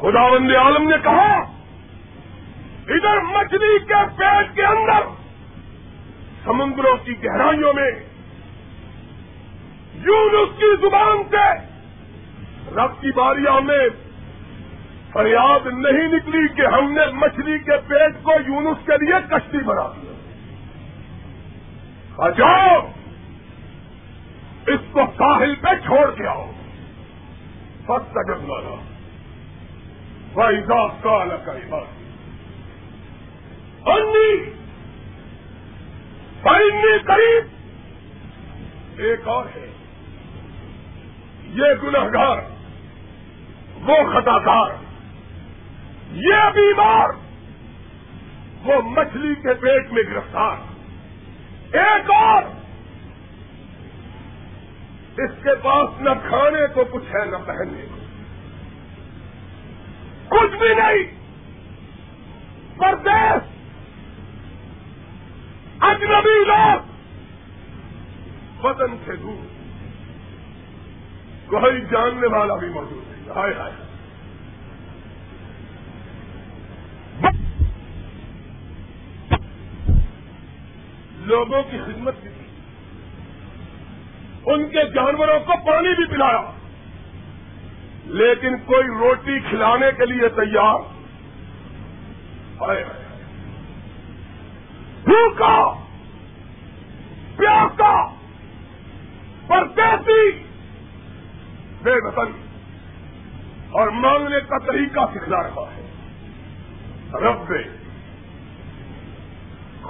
خدا 0.01 0.29
بند 0.31 0.51
عالم 0.57 0.89
نے 0.89 0.97
کہا، 1.03 1.33
ادھر 2.89 3.21
مچھلی 3.21 3.79
کے 3.79 4.05
پیٹ 4.17 4.55
کے 4.55 4.65
اندر، 4.65 5.03
سمندروں 6.45 6.97
کی 7.05 7.25
گہرائیوں 7.25 7.73
میں 7.73 7.91
یونس 9.95 10.59
کی 10.59 10.77
زبان 10.81 11.23
سے 11.31 11.47
رب 12.77 13.01
کی 13.01 13.11
باریاں 13.13 13.61
میں 13.61 13.89
فریاد 15.13 15.67
نہیں 15.67 16.09
نکلی 16.09 16.49
کہ 16.49 16.67
ہم 16.67 16.93
نے 16.93 17.05
مچھلی 17.13 17.59
کے 17.59 17.77
پیٹ 17.89 18.23
کو 18.23 18.33
یونس 18.47 18.87
کے 18.87 19.05
لیے 19.05 19.15
کشتی 19.31 19.59
بنا 19.59 19.87
دیا 19.87 20.00
جاؤ! 22.29 22.87
اس 24.67 24.81
کو 24.93 25.01
ساحل 25.19 25.55
پہ 25.55 25.87
چھوڑ 25.87 26.15
کے 26.15 26.27
آؤ۔ 26.27 26.51
سب 27.87 28.13
تجربہ 28.13 28.47
مارا 28.47 28.83
فائدہ 30.33 30.87
کا 31.03 31.53
بات 31.69 31.87
انی 33.87 34.51
انی 36.45 36.99
قریب 36.99 37.45
ایک 38.97 39.29
اور 39.29 39.45
ہے۔ 39.45 39.73
یہ 41.45 41.83
گنہگار 41.83 42.37
وہ 43.83 43.97
خطاکار، 44.15 44.71
یہ 46.13 46.51
بیمار، 46.55 47.09
وہ 48.65 48.83
مچھلی 48.83 49.35
کے 49.35 49.55
پیٹ 49.55 49.93
میں 49.93 50.03
گرفتار۔ 50.03 50.70
ایک 51.73 52.11
اور! 52.11 52.43
اس 55.17 55.31
کے 55.43 55.55
پاس 55.55 56.01
نہ 56.01 56.11
کھانے 56.29 56.67
کو 56.75 56.85
کچھ 56.85 57.05
ہے، 57.05 57.25
نہ 57.25 57.37
پہننے 57.37 57.87
کو۔ 57.91 57.97
کچھ 60.29 60.57
بھی 60.57 60.75
نہیں! 60.75 61.21
پردیش! 62.79 63.43
اجنبی 65.81 66.45
لوگ! 66.45 66.91
وطن 68.65 68.97
سے 69.07 69.17
دور۔ 69.17 69.47
کوئی 71.47 71.81
جاننے 71.81 72.27
والا 72.27 72.55
بھی 72.55 72.69
موجود 72.69 73.13
نہیں 73.13 73.37
ہائے 73.37 73.55
ہائے۔ 73.55 73.90
لوگوں 81.31 81.63
کی 81.71 81.79
خدمت 81.79 82.15
کی۔ 82.23 82.29
تھی 82.29 82.47
ان 84.47 84.69
کے 84.69 84.85
جانوروں 84.95 85.41
کو 85.41 85.53
پانی 85.67 85.95
بھی 85.95 86.07
پلایا۔ 86.07 86.51
لیکن 88.05 88.57
کوئی 88.57 88.99
روٹی 88.99 89.41
کھلانے 89.41 89.87
کے 89.99 90.07
لیے 90.07 90.29
تیار۔ 90.29 90.79
بھوکا، 95.05 95.73
پیاسا، 97.37 98.07
پردیسی۔ 99.47 100.31
بے 101.83 102.07
وطن 102.07 102.33
اور 103.71 103.89
مانگنے 103.89 104.41
کا 104.41 104.59
طریقہ 104.59 105.01
سکھلا 105.15 105.43
رہا 105.43 105.71
ہے۔ 105.77 105.93
رب 107.13 107.49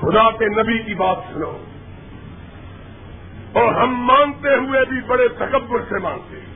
خدا 0.01 0.31
کے 0.31 0.63
نبی 0.63 0.79
کی 0.79 0.95
بات 0.95 1.17
سنو۔ 1.35 1.65
اور 3.53 3.75
ہم 3.75 4.07
مانتے 4.07 4.49
ہوئے 4.49 4.85
بھی 4.85 5.01
بڑے 5.01 5.29
تکبر 5.29 5.79
سے 5.89 5.99
مانتے 5.99 6.37
ہیں۔ 6.37 6.51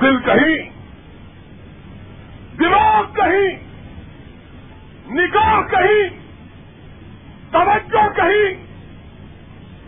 دل 0.00 0.20
کہیں، 0.20 0.70
دماغ 2.58 3.04
کہیں، 3.14 3.72
نگاہ 5.06 5.60
کہیں، 5.70 6.08
توجہ 7.50 8.08
کہیں۔ 8.16 8.66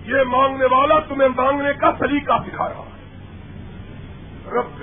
یہ 0.06 0.22
مانگنے 0.26 0.64
والا 0.64 0.98
تمہیں 1.00 1.28
مانگنے 1.28 1.72
کا 1.72 1.90
طریقہ 1.90 2.32
سکھا 2.46 2.68
رہا 2.68 2.82
ہے۔ 2.82 2.94
رب 4.46 4.82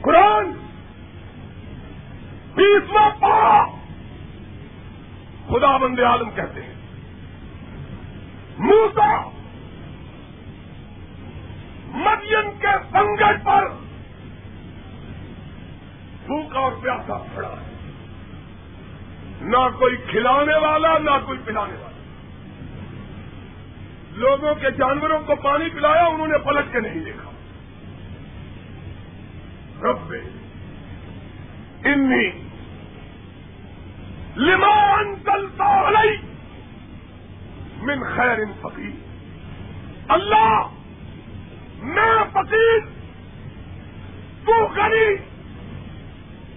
قرآن، 0.00 0.50
بیسواں 2.54 3.10
پارا 3.20 3.77
خدا 5.48 5.76
بند 5.76 6.00
عالم 6.00 6.30
کہتے 6.30 6.62
ہیں۔ 6.62 6.74
موسا 8.58 9.28
مدین 11.86 12.58
کے 12.58 12.78
سنگت 12.92 13.44
پر 13.44 13.68
بھوکا 16.26 16.58
اور 16.58 16.72
پیاسا 16.82 17.18
کھڑا 17.34 17.48
ہے۔ 17.48 17.90
نہ 19.40 19.78
کوئی 19.78 19.96
کھلانے 19.96 20.58
والا، 20.58 20.98
نہ 20.98 21.10
کوئی 21.26 21.38
پلانے 21.44 21.74
والا۔ 21.74 21.98
لوگوں 24.12 24.54
کے 24.54 24.70
جانوروں 24.70 25.18
کو 25.18 25.36
پانی 25.36 25.68
پلایا، 25.68 26.06
انہوں 26.06 26.26
نے 26.26 26.38
پلٹ 26.38 26.72
کے 26.72 26.80
نہیں 26.80 27.04
دیکھا۔ 27.04 27.30
رب، 29.82 30.14
انی 31.84 32.47
لمان 34.38 35.14
چلتا 35.24 35.90
من 37.82 38.02
خیر 38.16 38.38
ان 38.38 38.52
فقیر. 38.60 38.90
اللہ 40.08 40.66
میں 41.82 42.24
فقیر 42.32 42.80
تو 44.46 44.66
غنی، 44.66 45.16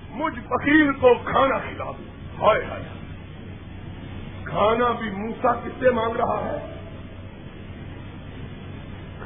مجھ 0.10 0.40
فقیر 0.40 0.92
کو 0.92 1.14
کھانا 1.26 1.58
کھلا 1.58 1.86
دوں 1.86 2.40
ہائے 2.42 2.66
ہائے 2.66 2.84
کھانا 4.44 4.92
بھی 4.92 5.10
موسا 5.10 5.54
کس 5.54 5.72
سے 5.80 5.90
مانگ 5.90 6.16
رہا 6.16 6.40
ہے؟ 6.46 6.76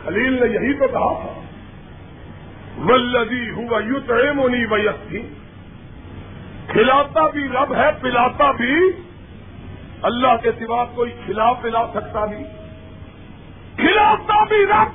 خلیل 0.03 0.33
نے 0.33 0.47
یہی 0.47 0.73
تو 0.73 0.87
کہا 0.87 1.19
تھا۔ 1.21 1.41
ملدی 2.77 3.49
ہوا 3.49 3.79
یو 3.85 3.99
تمونی 3.99 4.65
ویسی 4.65 5.27
کھلاتا 6.75 7.29
بھی 7.29 7.47
رب 7.47 7.75
ہے، 7.75 7.89
پلاتا 8.01 8.51
بھی۔ 8.51 8.91
اللہ 10.01 10.35
کے 10.43 10.51
سوا 10.51 10.85
کوئی 10.85 11.11
کھلا 11.25 11.53
پلا 11.53 11.87
سکتا 11.93 12.25
بھی 12.25 12.43
کھلاتا 13.75 14.43
بھی 14.43 14.65
رب، 14.65 14.91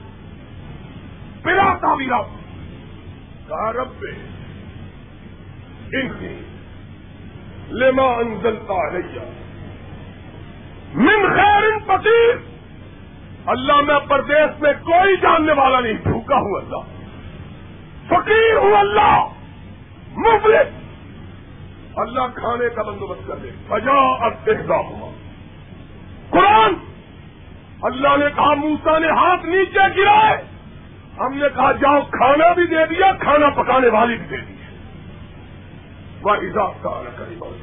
پلاتا 1.43 1.95
بھی 1.95 2.07
رب۔ 2.07 2.41
کا 3.49 3.73
رب 3.73 4.05
لما 7.71 8.03
انزلتا 8.03 8.89
علیہ۔ 8.89 9.21
من 10.95 11.37
خیر 11.37 11.79
پتیر 11.87 12.37
اللہ 13.47 13.77
میں 13.77 13.99
پردیش 14.09 14.61
میں 14.61 14.73
کوئی 14.73 15.17
جاننے 15.17 15.53
والا 15.53 15.81
نہیں، 15.81 15.99
بھوکا 16.03 16.37
ہوں 16.37 16.61
اللہ۔ 16.61 16.81
فقیر 18.07 18.57
ہوں 18.57 18.77
اللہ۔ 18.77 19.27
مفلس۔ 20.17 20.80
اللہ 22.01 22.27
کھانے 22.35 22.69
کا 22.75 22.83
بندوبست 22.83 23.27
کر 23.27 23.37
دے۔ 23.37 23.51
فجا 23.69 24.27
اب 24.27 24.47
دیکھتا 24.47 24.75
ہوا 24.75 25.11
قرآن! 26.31 26.75
اللہ 27.83 28.17
نے 28.17 28.25
کہا 28.37 28.55
موسا 28.55 28.99
نے 28.99 29.09
ہاتھ 29.09 29.47
نیچے 29.47 30.03
گرائے۔ 30.03 30.37
ہم 31.19 31.35
نے 31.35 31.47
کہا، 31.55 31.73
جاؤ 31.73 32.01
کھانا 32.01 32.53
بھی 32.53 32.67
دے 32.67 32.87
دیا، 32.87 33.13
کھانا 33.21 33.51
پکانے 33.51 33.89
والی 33.89 34.17
بھی 34.17 34.27
دے 34.27 34.37
دی 34.37 34.55
وہ 36.23 36.31
اضاف 36.31 36.75
کا 36.83 37.03
کری 37.17 37.37
بہت 37.39 37.55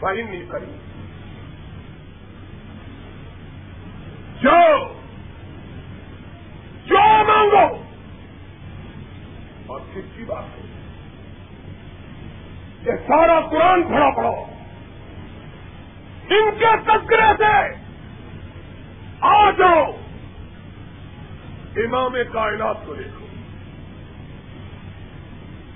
بھائی 0.00 0.22
نہیں 0.22 0.44
کری 0.48 0.91
سارا 13.12 13.40
قرآن 13.40 13.82
پڑا 13.82 14.10
پڑو 14.10 14.34
ان 16.30 16.58
کے 16.58 16.76
تذکرے 16.84 17.32
سے 17.38 17.74
آ 19.20 19.50
جاؤ۔ 19.50 19.84
امام 21.76 22.12
کائنات 22.32 22.86
کو 22.86 22.94
دیکھو۔ 22.94 23.26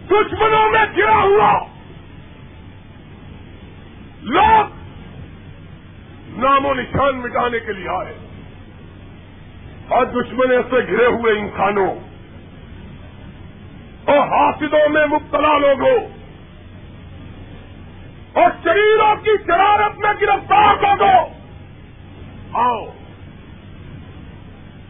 دشمنوں 0.07 0.71
میں 0.71 0.97
گرا 0.97 1.23
ہوا۔ 1.23 1.67
لوگ 4.23 4.67
نام 6.39 6.67
و 6.67 6.75
نشان 6.75 7.19
مٹانے 7.19 7.61
کے 7.61 7.73
لیے 7.73 7.89
آئے۔ 7.89 8.19
اور 9.89 10.07
دشمن 10.07 10.63
سے 10.71 10.93
گرے 10.93 11.07
ہوئے 11.07 11.41
انسانوں 11.41 11.95
اور 14.05 14.19
حاصلوں 14.19 14.89
میں 14.89 15.07
مبتلا 15.07 15.59
لوگوں 15.59 16.16
اور 18.37 18.51
شریروں 18.65 19.17
کی 19.17 19.31
شرارت 19.47 19.99
میں 19.99 20.13
گرفتار 20.21 20.75
لوگوں 20.83 21.29
آؤ۔ 22.53 22.87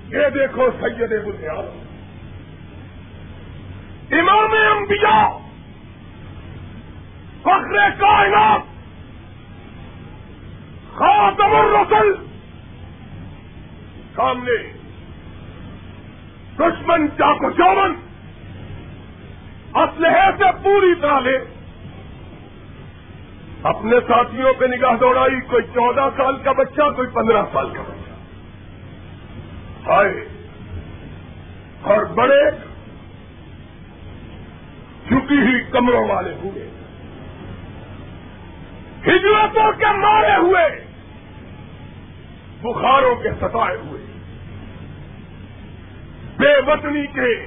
یہ 0.08 0.28
دیکھو 0.34 0.70
سید 0.80 1.10
بنیاد 1.10 1.64
امام 4.12 4.54
انبیاء، 4.76 5.28
فخر 7.42 7.90
کائنات، 7.98 8.60
خاتم 10.94 11.56
الرسل، 11.56 12.12
سامنے 14.16 14.72
دشمن 16.58 17.08
چاقو 17.18 17.50
چوبن 17.50 17.92
اسلحے 19.74 20.30
سے 20.38 20.44
پوری 20.62 20.94
طرح 21.00 21.20
لے۔ 21.20 21.55
اپنے 23.62 23.96
ساتھیوں 24.00 24.52
پہ 24.52 24.64
نگاہ 24.64 24.96
دوڑائی، 25.00 25.40
کوئی 25.40 25.62
چودہ 25.62 26.08
سال 26.16 26.36
کا 26.36 26.52
بچہ، 26.52 26.82
کوئی 26.96 27.08
پندرہ 27.08 27.42
سال 27.52 27.70
کا 27.70 27.82
بچہ۔ 27.82 28.06
آئے 29.90 30.28
اور 31.82 32.04
بڑے 32.04 32.50
جھکی 35.08 35.38
ہوئی 35.38 35.64
کمروں 35.70 36.08
والے 36.08 36.34
ہوئے۔ 36.34 36.70
ہجرتوں 39.02 39.72
کے 39.72 39.96
مارے 39.96 40.36
ہوئے۔ 40.36 40.84
بخاروں 42.62 43.16
کے 43.16 43.28
ستائے 43.40 43.76
ہوئے۔ 43.76 44.02
بے 46.38 46.72
وطنی 46.72 47.06
کے 47.06 47.46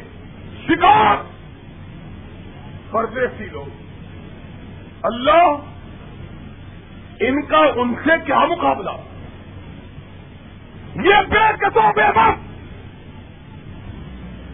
شکار۔ 0.68 1.16
پردیسی 2.92 3.46
لوگ۔ 3.46 3.84
اللہ 5.04 5.69
ان 7.20 7.46
کا 7.46 7.58
ان 7.58 7.96
سے 7.96 8.26
کیا 8.26 8.46
مقابلہ؟ 8.46 8.92
یہ 10.96 11.22
بے 11.30 11.58
کسو 11.58 11.94
بے 11.96 12.12
بس! 12.16 12.50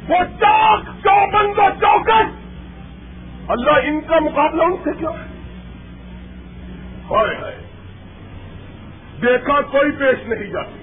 وہ 0.09 0.39
چاک 0.39 0.82
چوبند 0.84 1.59
و 1.59 1.70
چوکٹ 1.82 2.45
اللہ 3.47 3.72
ان 3.72 4.01
کا 4.01 4.20
مقابلہ 4.20 4.63
ان 4.63 4.76
سے 4.84 4.89
کیا 4.97 5.09
ہے؟ 5.09 5.36
ہے 7.11 7.61
دیکھا 9.22 9.61
کوئی 9.61 9.91
پیش 9.91 10.28
نہیں 10.28 10.49
جاتی۔ 10.49 10.80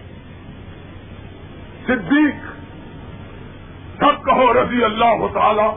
صدیق 1.86 2.34
سب 3.98 4.24
کہو 4.24 4.52
رضی 4.52 4.84
اللہ 4.84 5.26
تعالی، 5.34 5.68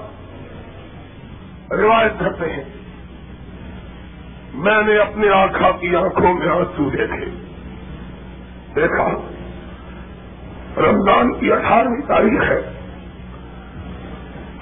روایت 1.82 2.12
کرتے 2.20 2.53
ہیں۔ 2.53 2.84
میں 4.56 4.82
نے 4.82 4.97
اپنے 4.97 5.30
آنکھا 5.30 5.72
کی 5.72 5.95
آنکھوں 5.95 6.34
میں 6.34 6.47
آنسو 6.47 6.89
دیکھے۔ 6.89 7.26
دیکھا، 8.76 9.10
رمضان 10.78 11.39
کی 11.39 11.51
اٹھارہویں 11.51 12.08
تاریخ 12.08 12.41
ہے۔ 12.43 12.62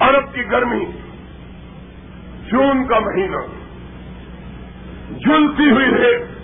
عرب 0.00 0.34
کی 0.34 0.42
گرمی 0.50 0.84
جون 2.50 2.86
کا 2.86 2.98
مہینہ 2.98 3.36
جلتی 5.10 5.70
ہوئی 5.70 6.04
ہے۔ 6.04 6.34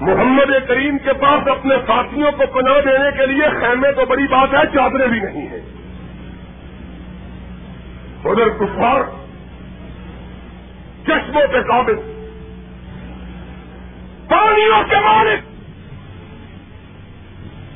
محمد 0.00 0.68
کریم 0.68 0.98
کے 0.98 1.12
پاس 1.12 1.48
اپنے 1.48 1.74
ساتھیوں 1.86 2.32
کو 2.32 2.46
پناہ 2.46 2.80
دینے 2.84 3.16
کے 3.16 3.26
لیے 3.26 3.48
خیمے 3.60 3.92
تو 3.92 4.06
بڑی 4.06 4.26
بات 4.26 4.54
ہے، 4.54 4.66
چادریں 4.74 5.06
بھی 5.06 5.20
نہیں 5.20 5.48
ہیں۔ 5.48 5.60
ادھر 8.24 8.48
کفار 8.48 9.23
چشموں 11.06 11.46
پہ 11.52 11.62
قابل 11.62 11.96
پانیوں 14.28 14.82
کے 14.90 14.96
مالک۔ 14.96 15.44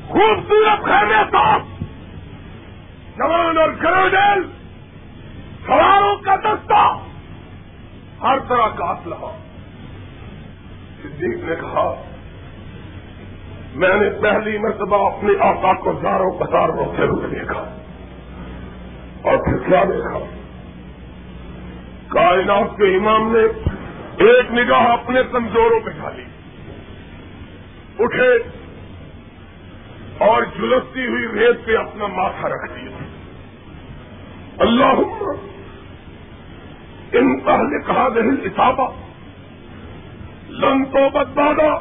خوبصورت 0.07 0.83
خیمے 0.83 1.23
صاف۔ 1.31 1.61
جوان 3.17 3.57
اور 3.57 3.69
گروڈیل 3.83 4.43
سواروں 5.65 6.15
کا 6.15 6.35
دستہ۔ 6.35 6.97
ہر 8.21 8.39
طرح 8.39 8.67
کا 8.67 8.85
اسلحہ 8.85 9.37
صدیق 11.01 11.43
نے 11.43 11.55
کہا، 11.55 12.03
میں 13.75 13.95
نے 13.95 14.09
پہلی 14.09 14.57
مرتبہ 14.57 15.17
اپنے 15.17 15.33
آقا 15.39 15.73
کو 15.73 15.93
زاروں 16.01 16.39
بازار 16.39 16.69
روتے 16.69 17.03
ہوئے 17.03 17.39
دیکھا 17.39 17.63
اور 19.21 19.37
پھر 19.37 19.57
کیا 19.57 19.83
دیکھا؟ 19.83 20.38
کائنات 22.09 22.77
کے 22.77 22.95
امام 22.95 23.35
نے 23.35 23.43
ایک 24.25 24.51
نگاہ 24.51 24.87
اپنے 24.87 25.21
کمزوروں 25.31 25.79
پہ 25.79 25.89
ڈالی۔ 25.89 26.23
اٹھے 27.99 28.35
اور 30.17 30.43
جلستی 30.43 31.05
ہوئی 31.07 31.39
ریت 31.39 31.65
پہ 31.65 31.77
اپنا 31.77 32.07
ماتھا 32.07 32.49
رکھ 32.49 32.71
دیا۔ 32.75 32.97
اللہ 34.59 35.01
ان 37.11 37.39
پہلے 37.39 37.83
کہا 37.87 38.09
گئی 38.15 38.49
کتابہ 38.49 38.91
لن 40.49 40.85
تو 40.85 41.09
بدبادا 41.09 41.73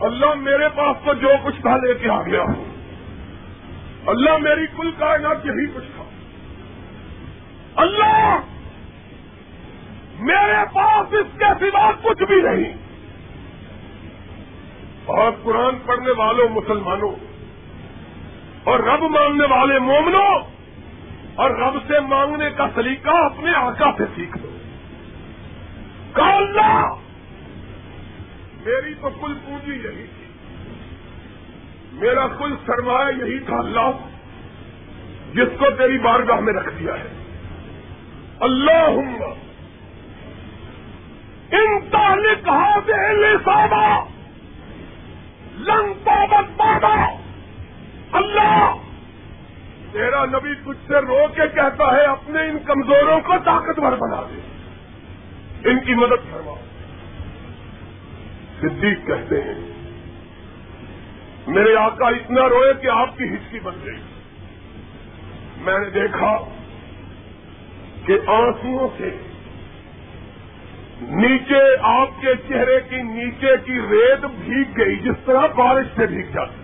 اللہ 0.00 0.34
میرے 0.34 0.68
پاس 0.74 0.96
تو 1.04 1.14
جو 1.14 1.28
کچھ 1.44 1.60
تھا 1.60 1.76
لے 1.76 1.94
کے 1.94 2.08
آ 2.08 2.22
گیا 2.22 2.42
اللہ 4.06 4.36
میری 4.36 4.66
کل 4.76 4.90
کائنات 4.98 5.46
یہی 5.46 5.66
کچھ 5.66 5.84
تھا۔ 5.96 6.04
اللہ 7.76 8.40
میرے 10.18 10.64
پاس 10.74 11.14
اس 11.14 11.38
کے 11.38 11.70
سوا 11.70 11.92
کچھ 12.02 12.22
بھی 12.22 12.42
نہیں۔ 12.42 12.72
اور 15.04 15.32
قرآن 15.42 15.74
پڑھنے 15.86 16.10
والوں 16.10 16.48
مسلمانوں، 16.48 17.12
اور 18.64 18.80
رب 18.80 19.02
مانگنے 19.02 19.46
والے 19.50 19.78
مومنوں، 19.78 20.38
اور 21.34 21.50
رب 21.50 21.74
سے 21.88 22.00
مانگنے 22.00 22.50
کا 22.56 22.66
سلیقہ 22.74 23.10
اپنے 23.10 23.50
آقا 23.54 23.92
سے 23.98 24.04
سیکھ 24.16 24.38
لو۔ 24.42 24.48
اللہ، 26.14 26.94
میری 28.64 28.94
تو 28.94 29.08
کل 29.08 29.34
پونجی 29.46 29.72
یہی 29.72 30.06
تھی۔ 30.06 30.26
میرا 31.92 32.26
کل 32.28 32.54
سرمایہ 32.66 33.24
یہی 33.24 33.38
تھا 33.38 33.56
اللہ، 33.56 33.90
جس 35.34 35.58
کو 35.58 35.70
تیری 35.70 35.98
بارگاہ 35.98 36.40
میں 36.40 36.52
رکھ 36.52 36.78
دیا 36.78 36.94
ہے۔ 36.94 37.08
اللہ 38.40 38.90
ان 41.52 41.78
تعلق 41.90 42.48
لے 43.18 43.36
صابا 43.44 44.04
لنگ 45.58 45.92
پابت 46.04 46.50
بابا، 46.56 46.94
اللہ، 48.12 48.74
تیرا 49.92 50.24
نبی 50.24 50.54
کچھ 50.64 50.76
سے 50.86 50.98
رو 50.98 51.26
کے 51.34 51.48
کہتا 51.54 51.92
ہے، 51.92 52.04
اپنے 52.04 52.48
ان 52.48 52.58
کمزوروں 52.58 53.20
کو 53.20 53.32
طاقتور 53.44 53.92
بنا 53.92 54.22
دے، 54.30 55.70
ان 55.70 55.80
کی 55.80 55.94
مدد 55.94 56.30
کروا 56.32 56.54
صدیق 58.60 59.06
کہتے 59.06 59.42
ہیں، 59.42 59.58
میرے 61.46 61.74
آقا 61.76 62.08
اتنا 62.08 62.48
روئے 62.48 62.72
کہ 62.74 62.86
آپ 62.86 63.16
کی 63.18 63.24
ہچکی 63.24 63.60
بن 63.60 63.74
گئی۔ 63.84 64.00
میں 65.58 65.78
نے 65.78 65.90
دیکھا 65.90 66.36
کہ 68.06 68.18
آنسو 68.26 68.88
سے 68.98 69.10
نیچے 71.00 71.76
آپ 71.82 72.08
کے 72.20 72.34
چہرے 72.48 72.80
کی 72.88 73.02
نیچے 73.02 73.56
کی 73.64 73.80
ریت 73.80 74.24
بھیگ 74.24 74.76
گئی، 74.76 74.96
جس 74.96 75.14
طرح 75.24 75.46
بارش 75.46 75.86
سے 75.96 76.06
بھیگ 76.06 76.32
جاتی۔ 76.32 76.62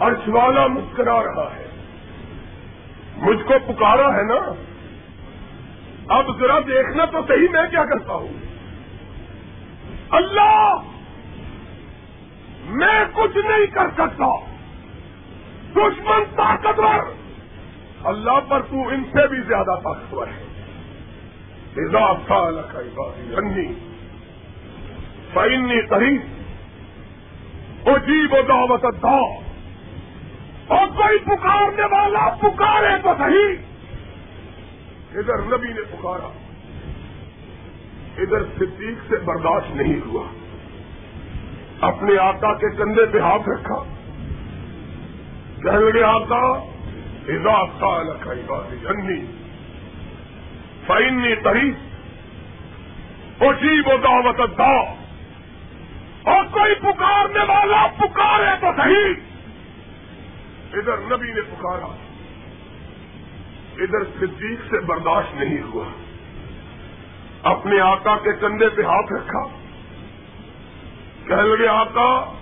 ارش 0.00 0.28
والا 0.28 0.66
مسکرا 0.66 1.22
رہا 1.22 1.48
ہے۔ 1.56 1.66
مجھ 3.16 3.42
کو 3.42 3.54
پکارا 3.66 4.16
ہے 4.16 4.22
نا؟ 4.22 4.52
اب 6.08 6.38
ذرا 6.38 6.58
دیکھنا 6.58 7.04
تو 7.04 7.18
صحیح 7.28 7.48
میں 7.52 7.70
کیا 7.70 7.84
کرتا 7.84 8.12
ہوں۔ 8.12 8.28
اللہ! 10.10 10.76
میں 12.64 13.04
کچھ 13.12 13.36
نہیں 13.36 13.66
کر 13.66 13.90
سکتا۔ 13.94 14.36
دشمن 15.72 16.24
طاقتور! 16.36 17.21
اللہ 18.04 18.40
پر 18.48 18.60
تو 18.60 18.88
ان 18.88 19.04
سے 19.04 19.28
بھی 19.28 19.40
زیادہ 19.40 19.80
طاقتور 19.84 20.26
ہے۔ 20.26 20.44
سال 22.28 22.58
انی 23.36 23.74
فنی 25.32 25.82
تحریر 25.86 26.20
اجیب 27.86 28.32
و 28.32 28.42
دعوت 28.48 28.82
دا 29.02 29.20
اور 30.66 30.86
کوئی 30.86 31.18
پکارنے 31.18 31.82
والا 31.82 32.28
پکارے 32.40 33.02
تو 33.02 33.10
صحیح 33.18 33.56
ادھر 35.14 35.42
نبی 35.42 35.68
نے 35.68 35.80
پکارا، 35.80 36.28
ادھر 38.18 38.42
صدیق 38.58 39.10
سے 39.10 39.16
برداشت 39.16 39.76
نہیں 39.76 40.00
ہوا۔ 40.06 40.24
اپنے 41.80 42.18
آقا 42.18 42.54
کے 42.54 42.76
کندھے 42.76 43.06
پہ 43.06 43.18
ہاتھ 43.18 43.48
رکھا۔ 43.48 43.82
کہنے 45.62 45.92
لگے، 45.92 46.02
آقا 46.02 46.71
ادا 47.28 47.66
سال 47.66 48.18
کھائی 48.20 48.42
بات 48.46 48.72
جنی 48.72 49.24
فائنی 50.86 51.32
اجیب 53.40 53.88
و 53.88 53.96
دعوت 53.96 54.58
دا 54.58 55.02
اور 56.22 56.44
کوئی 56.44 56.74
پکارنے 56.74 57.44
والا 57.48 57.86
پکارے 57.86 58.50
تو 58.60 58.66
صحیح۔ 58.76 59.14
ادھر 60.72 60.98
نبی 60.98 61.32
نے 61.32 61.40
پکارا، 61.40 61.86
ادھر 63.76 64.04
صدیق 64.04 64.58
سے 64.70 64.80
برداشت 64.80 65.34
نہیں 65.34 65.62
ہوا۔ 65.62 65.84
اپنے 67.42 67.80
آقا 67.80 68.16
کے 68.16 68.32
کندھے 68.32 68.68
پہ 68.68 68.82
ہاتھ 68.82 69.12
رکھا۔ 69.12 69.48
کہہ 71.28 71.36
لگے، 71.36 71.66
آقا 71.66 72.34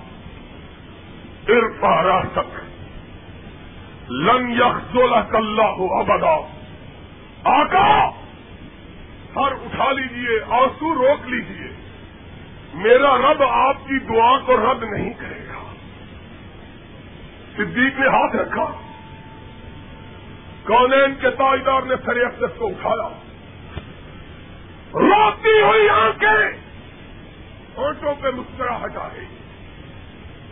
ارپارا 1.48 2.20
تک 2.20 2.69
لن 4.10 4.52
یخ 4.52 4.96
اللہ 5.32 5.62
ہو 5.62 6.00
ابدا۔ 6.00 6.48
آقا، 7.44 8.10
سر 9.34 9.52
اٹھا 9.52 9.92
لیجیے، 9.92 10.40
آنسو 10.48 10.94
روک 10.94 11.26
لیجیے۔ 11.26 11.70
میرا 12.74 13.16
رب 13.16 13.42
آپ 13.42 13.76
کی 13.76 13.98
دعا 13.98 14.38
کو 14.38 14.56
رد 14.56 14.82
نہیں 14.82 15.10
کرے 15.10 15.40
گا۔ 15.48 15.74
صدیق 17.56 18.00
نے 18.00 18.06
ہاتھ 18.06 18.36
رکھا۔ 18.36 18.72
کونین 20.66 21.14
کے 21.20 21.30
تاجدار 21.30 21.82
نے 21.82 21.94
سر 22.04 22.16
اقدس 22.16 22.58
کو 22.58 22.66
اٹھایا۔ 22.66 23.08
روتی 24.94 25.60
ہوئی 25.60 25.88
آنکھیں 25.88 26.60
ہوٹوں 27.76 28.14
پہ 28.20 28.28
مسکرا 28.28 28.84
ہٹا 28.84 29.08
گئی۔ 29.16 29.26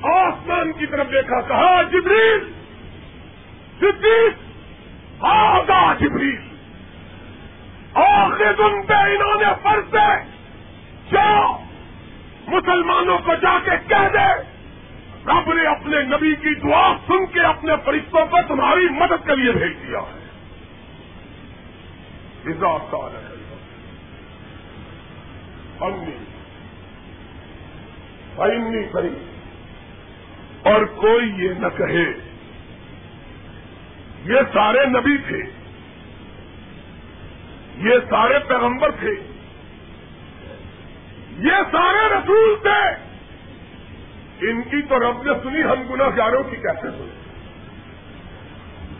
آسمان 0.02 0.72
کی 0.72 0.86
طرف 0.86 1.06
دیکھا، 1.12 1.40
کہا، 1.40 1.82
جبریل! 1.82 2.57
صدیق 3.80 4.32
آگا 5.24 5.94
جبریل۔ 5.94 6.48
آخری 7.94 8.44
دن 8.44 8.86
پہ 8.86 8.94
انہوں 8.94 9.40
نے 9.40 9.46
فرض 9.62 9.96
ہے۔ 9.96 10.24
جاؤ 11.12 11.64
مسلمانوں 12.48 13.18
کو 13.18 13.34
جا 13.34 13.58
کے 13.64 13.70
کہہ 13.88 14.08
دے۔ 14.12 14.42
رب 15.26 15.52
نے 15.52 15.66
اپنے 15.66 16.02
نبی 16.02 16.34
کی 16.34 16.54
دعا 16.54 16.94
سن 17.06 17.26
کے 17.26 17.40
اپنے 17.40 17.72
فرشتوں 17.84 18.26
کو 18.26 18.36
تمہاری 18.48 18.88
مدد 18.88 19.26
کے 19.26 19.36
لیے 19.36 19.52
بھیج 19.52 19.88
دیا 19.88 19.98
ہے۔ 19.98 20.28
امی 28.38 28.82
کری 28.92 29.30
اور 30.62 30.84
کوئی 30.84 31.44
یہ 31.44 31.50
نہ 31.58 31.68
کہے۔ 31.68 32.27
یہ 34.24 34.36
سارے 34.52 34.86
نبی 34.86 35.16
تھے۔ 35.16 35.38
یہ 37.76 37.98
سارے 38.10 38.38
پیغمبر 38.38 38.90
تھے۔ 38.90 39.10
یہ 41.38 41.62
سارے 41.72 42.14
رسول 42.14 42.56
تھے۔ 42.62 43.08
ان 44.50 44.62
کی 44.62 44.82
تو 44.82 44.98
رب 44.98 45.22
نے 45.22 45.32
سنی، 45.42 45.62
ہم 45.62 45.82
گنا 45.90 46.04
گاروں 46.16 46.42
کی 46.42 46.56
کیسے 46.56 46.90
سنی 46.90 47.10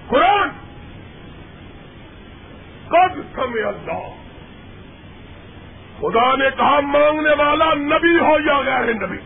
قرآن۔ 0.09 0.49
کب 2.89 3.23
سمے 3.35 3.63
اللہ۔ 3.63 4.09
خدا 5.99 6.35
نے 6.35 6.49
کہا، 6.57 6.81
مانگنے 6.81 7.35
والا 7.35 7.75
نبی 7.75 8.19
ہو 8.19 8.37
یا 8.47 8.59
غیر 8.59 8.95
نبی؟ 8.95 9.17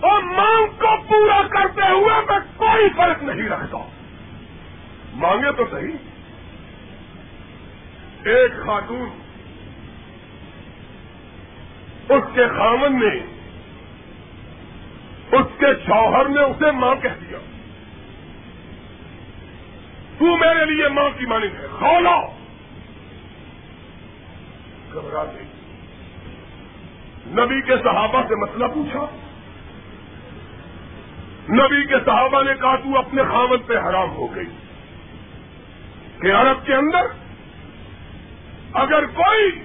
اور 0.00 0.22
مانگ 0.22 0.66
کو 0.66 1.02
پورا 1.08 1.42
کرتے 1.50 1.82
ہوئے 1.82 2.20
میں 2.28 2.38
کوئی 2.56 2.88
فرق 2.96 3.22
نہیں 3.22 3.48
رکھتا۔ 3.48 3.99
مانگے 5.12 5.52
تو 5.52 5.64
صحیح۔ 5.70 5.96
ایک 8.24 8.52
خاتون 8.52 9.08
اس 12.08 12.22
کے 12.34 12.48
خامن 12.48 13.00
نے، 13.00 13.16
اس 15.36 15.46
کے 15.58 15.66
شوہر 15.86 16.28
نے 16.28 16.40
اسے 16.40 16.70
ماں 16.70 16.94
کہہ 16.94 17.08
دیا۔ 17.08 17.38
تو 20.18 20.36
میرے 20.36 20.64
لیے 20.64 20.88
ماں 20.88 21.10
کی 21.18 21.26
مانی 21.26 21.46
ہے۔ 21.46 21.66
کھولا 21.78 22.20
گھبرا 24.92 25.24
گئی۔ 25.24 25.44
نبی 27.26 27.60
کے 27.60 27.76
صحابہ 27.76 28.22
سے 28.28 28.34
مسئلہ 28.34 28.66
پوچھا۔ 28.66 29.06
نبی 31.48 31.86
کے 31.86 31.94
صحابہ 32.04 32.42
نے 32.42 32.54
کہا، 32.60 32.76
تو 32.76 32.98
اپنے 32.98 33.22
خامد 33.22 33.68
پہ 33.68 33.74
حرام 33.74 34.10
ہو 34.10 34.34
گئی۔ 34.34 34.69
کہ 36.22 36.32
عرب 36.32 36.66
کے 36.66 36.74
اندر 36.74 37.00
اگر 38.72 39.06
کوئی 39.06 39.64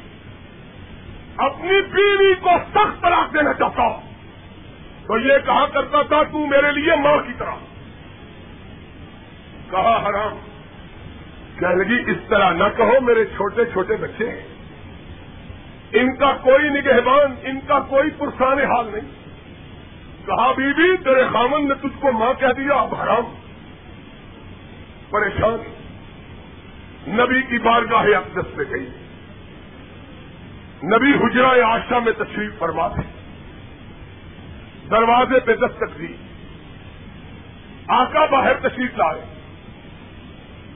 اپنی 1.37 1.81
بیوی 1.81 2.33
کو 2.35 2.49
سخت 2.69 3.01
طلاق 3.01 3.33
دینا 3.33 3.53
چاہتا 3.53 3.99
تو 5.07 5.17
یہ 5.17 5.33
کہا 5.45 5.65
کرتا 5.65 6.01
تھا، 6.01 6.23
تو 6.23 6.47
میرے 6.47 6.71
لیے 6.71 6.95
ماں 6.95 7.17
کی 7.17 7.33
طرح. 7.37 7.55
کہا 9.71 10.03
حرام 10.07 10.39
کہ 11.59 11.65
لگی، 11.65 12.11
اس 12.11 12.17
طرح 12.29 12.51
نہ 12.51 12.63
کہو، 12.77 13.01
میرے 13.01 13.25
چھوٹے 13.25 13.65
چھوٹے 13.65 13.95
بچے 13.95 14.29
ہیں۔ 14.29 14.47
ان 15.93 16.15
کا 16.15 16.31
کوئی 16.31 16.69
نگہبان، 16.69 17.35
ان 17.43 17.59
کا 17.67 17.79
کوئی 17.79 18.09
پرسان 18.17 18.57
حال 18.57 18.85
نہیں۔ 18.85 19.11
کہا 20.25 20.51
بی 20.51 20.73
بی 20.73 20.97
تیرے 21.03 21.23
خامن 21.33 21.67
نے 21.67 21.73
تجھ 21.73 22.01
کو 22.01 22.11
ماں 22.11 22.33
کہہ 22.39 22.53
دیا، 22.57 22.75
اب 22.75 22.95
حرام۔ 22.95 23.35
پریشان۔ 25.09 25.84
نبی 27.07 27.41
کی 27.41 27.59
بارگاہ 27.59 28.05
اقدس 28.17 28.57
میں 28.57 28.65
گئی۔ 28.69 28.89
نبی 30.83 31.11
حجرہ 31.11 31.61
آشا 31.65 31.99
میں 31.99 32.11
تشریف 32.11 32.59
فرما 32.59 32.87
تھے 32.87 33.03
دروازے 34.91 35.39
پہ 35.39 35.55
دستک 35.55 35.99
دی۔ 35.99 36.15
آقا 37.87 38.25
باہر 38.25 38.53
تشریف 38.53 38.97
لائے۔ 38.97 39.21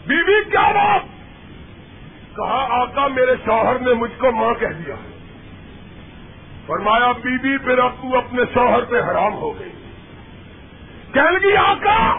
بی 0.07 0.23
بی 0.23 0.49
کیا 0.51 0.71
بات؟ 0.71 1.01
کہا، 2.36 2.67
آقا، 2.69 3.07
میرے 3.07 3.36
شوہر 3.45 3.80
نے 3.80 3.93
مجھ 3.93 4.19
کو 4.19 4.32
ماں 4.32 4.53
کہہ 4.53 4.67
دیا۔ 4.67 4.95
فرمایا 6.65 7.11
بی 7.11 7.38
بی 7.38 7.57
پھر 7.57 7.77
اب 7.77 7.91
تو 8.01 8.17
اپنے 8.17 8.41
شوہر 8.53 8.82
پہ 8.82 8.95
حرام 8.95 9.34
ہو 9.34 9.59
گئی۔ 9.59 9.69
کہہ 11.13 11.21
لگی، 11.21 11.55
آقا، 11.55 12.17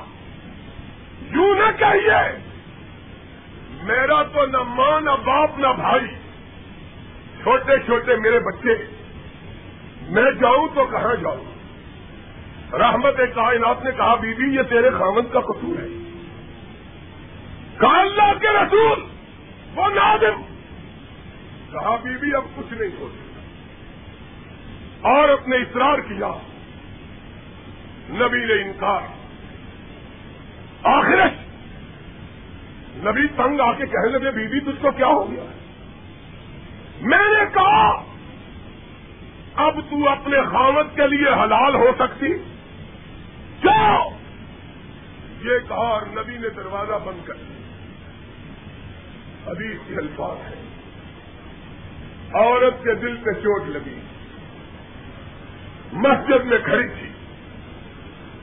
یوں 1.35 1.55
نہ 1.55 1.79
کہیے۔ 1.79 2.50
میرا 3.83 4.23
تو 4.23 4.47
نہ 4.47 4.57
ماں، 4.57 5.01
نہ 5.01 5.11
باپ، 5.11 5.59
نہ 5.59 5.67
بھائی۔ 5.67 6.07
چھوٹے 7.43 7.79
چھوٹے 7.87 8.17
میرے 8.17 8.39
بچے، 8.39 8.87
میں 10.03 10.31
جاؤں 10.41 10.69
تو 10.75 10.85
کہاں 10.85 11.15
جاؤں؟ 11.15 11.45
رحمت 12.73 13.17
کائنات 13.35 13.85
نے 13.85 13.91
کہا 13.93 14.15
بی 14.15 14.35
بی 14.35 14.55
یہ 14.57 14.63
تیرے 14.63 14.91
خامن 14.91 15.23
کا 15.23 15.41
قصور 15.41 15.79
ہے۔ 15.83 15.87
کہا، 17.79 18.01
اللہ 18.01 18.39
کے 18.41 18.49
رسول، 18.49 19.05
وہ 19.75 19.89
نادم۔ 19.89 20.43
کہا 21.73 21.97
بی 21.97 22.17
بی 22.17 22.35
اب 22.35 22.45
کچھ 22.57 22.75
نہیں 22.75 22.91
ہو 23.01 23.09
سکتا۔ 23.09 23.41
اور 25.09 25.29
اپنے 25.29 25.57
اصرار 25.57 25.99
کیا۔ 25.99 26.31
نبی 28.09 28.45
نے 28.45 28.63
انکار۔ 28.63 29.01
آخر 30.83 31.50
نبی 33.05 33.27
تنگ 33.27 33.61
آ 33.61 33.73
کے 33.73 33.87
کہنے 33.87 34.19
لگے 34.19 34.31
بی 34.31 34.47
بی 34.47 34.61
تجھ 34.61 34.83
کو 34.83 34.91
کیا 34.91 35.07
ہو 35.07 35.31
گیا? 35.31 35.45
میں 37.01 37.39
نے 37.39 37.45
کہا، 37.55 38.05
اب 39.55 39.81
تو 39.91 40.09
اپنے 40.09 40.37
خامت 40.53 40.87
کے 40.97 41.07
لیے 41.07 41.29
حلال 41.29 41.75
ہو 41.75 41.87
سکتی۔ 41.99 42.29
کیوں 43.61 44.11
یہ 45.45 45.59
کہا 45.69 45.77
اور 45.77 46.03
نبی 46.03 46.39
نے 46.39 46.49
دروازہ 46.49 46.93
بند 47.05 47.27
کر 47.27 47.35
دیا۔ 47.35 47.61
حدیث 49.53 49.77
کے 49.89 49.95
الفاظ 49.97 50.37
ہے 50.49 50.63
عورت 52.33 52.85
کے 52.85 52.95
دل 52.95 53.17
پہ 53.17 53.33
چوٹ 53.33 53.69
لگی۔ 53.69 54.01
مسجد 55.93 56.45
میں 56.45 56.59
کھڑی 56.59 56.89
تھی 56.89 57.09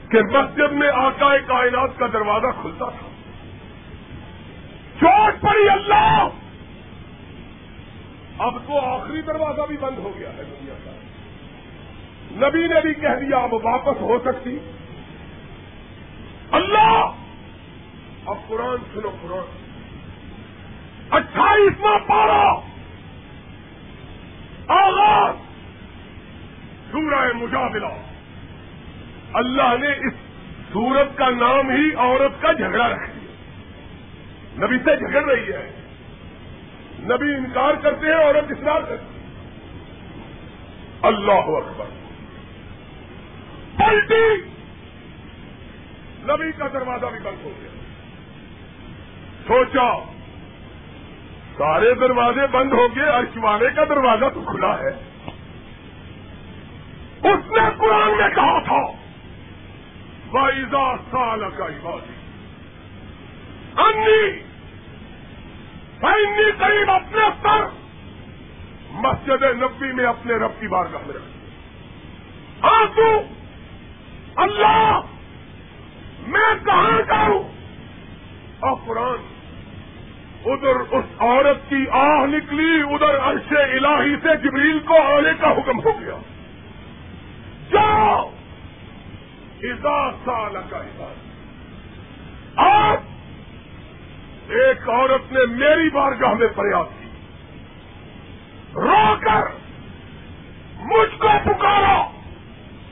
کہ 0.08 0.18
مسجد 0.22 0.72
میں 0.72 0.88
آقا 0.88 1.38
کائنات 1.38 1.90
کا 1.98 2.06
دروازہ 2.12 2.60
کھلتا 2.60 2.90
تھا۔ 2.90 3.07
چوٹ 5.00 5.40
پڑی 5.40 5.68
اللہ! 5.70 6.28
اب 8.38 8.54
تو 8.66 8.78
آخری 8.78 9.22
دروازہ 9.22 9.60
بھی 9.62 9.76
بند 9.76 9.98
ہو 9.98 10.12
گیا 10.18 10.28
ہے 10.28 10.44
دنیا 10.44 10.74
کا۔ 10.84 10.90
نبی 12.48 12.66
نے 12.66 12.80
بھی 12.80 12.94
کہہ 12.94 13.18
دیا، 13.20 13.36
اب 13.38 13.54
واپس 13.54 14.00
ہو 14.00 14.18
سکتی۔ 14.24 14.58
اللہ! 16.50 17.10
اب 18.26 18.36
قرآن 18.48 18.76
سنو، 18.94 19.10
قرآن۔ 19.22 19.68
اٹھائیسواں 21.10 21.98
پارا 21.98 22.60
آغاز۔ 24.84 25.34
سورہ 26.92 27.32
مجادلہ۔ 27.34 27.86
اللہ 29.34 29.76
نے 29.80 29.88
اس 29.88 30.14
سورت 30.72 31.18
کا 31.18 31.30
نام 31.30 31.70
ہی 31.70 31.94
عورت 31.94 32.42
کا 32.42 32.52
جھگڑا 32.52 32.88
رکھ 32.88 33.10
دیا 33.10 33.17
نبی 34.58 34.78
سے 34.78 34.96
جھگڑ 34.96 35.24
رہی 35.24 35.52
ہے۔ 35.52 35.70
نبی 36.98 37.34
انکار 37.34 37.74
کرتے 37.82 38.06
ہیں 38.06 38.24
عورت 38.24 38.44
اسرار 38.50 38.80
کرتی 38.80 39.18
اللہ 41.02 41.32
اکبر۔ 41.32 41.84
پلٹی۔ 43.76 44.50
نبی 46.22 46.52
کا 46.52 46.66
دروازہ 46.72 47.06
بھی 47.06 47.20
بند 47.22 47.44
ہو 47.44 47.52
گیا۔ 47.60 47.68
سوچا، 49.46 49.98
سارے 51.58 51.94
دروازے 51.94 52.46
بند 52.46 52.72
ہو 52.72 52.96
گئے 52.96 53.08
ارچوانے 53.08 53.74
کا 53.74 53.84
دروازہ 53.84 54.24
تو 54.34 54.42
کھلا 54.42 54.78
ہے۔ 54.78 55.08
اس 57.22 57.50
نے 57.50 57.70
قرآن 57.78 58.08
میں 58.08 58.28
کہا 58.28 58.62
تھا 58.62 58.92
بائیزا 60.30 60.96
سال 61.10 61.40
کا 61.40 61.66
عبادی 61.66 62.12
انی 63.76 64.47
انی 66.02 66.50
قریب 66.58 66.90
اپنے 66.90 67.20
سر 67.42 67.64
مسجد 68.90 69.42
نبی 69.42 69.92
میں 69.92 70.04
اپنے 70.04 70.34
رب 70.34 70.60
کی 70.60 70.68
بارگاہ 70.68 71.00
میں 71.06 71.14
رکھ 71.14 71.22
آنسو 72.60 73.20
اللہ 74.36 75.00
میں 76.26 76.66
کہاں 76.66 77.00
جاؤں؟ 77.00 77.42
اور 78.60 78.76
قرآن۔ 78.86 79.34
ادھر 80.44 80.76
اس 80.90 81.04
عورت 81.18 81.70
کی 81.70 81.84
آہ 81.92 82.26
نکلی، 82.26 82.82
ادھر 82.90 83.18
عرش 83.18 83.52
الہی 83.52 84.16
سے 84.22 84.36
جبریل 84.36 84.78
کو 84.78 85.02
آنے 85.02 85.30
کا 85.40 85.52
حکم 85.52 85.78
ہو 85.78 86.00
گیا۔ 86.00 86.16
جاؤ۔ 87.70 88.30
سال 90.24 90.56
کا 90.70 90.76
حساب 90.76 91.12
آج 92.56 92.98
ایک 94.48 94.88
عورت 94.88 95.32
نے 95.32 95.40
میری 95.46 95.90
بارگاہ 95.90 96.34
میں 96.34 96.48
پریاس 96.48 96.86
کی۔ 97.00 97.08
رو 98.74 99.16
کر 99.20 99.42
مجھ 100.78 101.18
کو 101.18 101.28
پکارا 101.44 102.10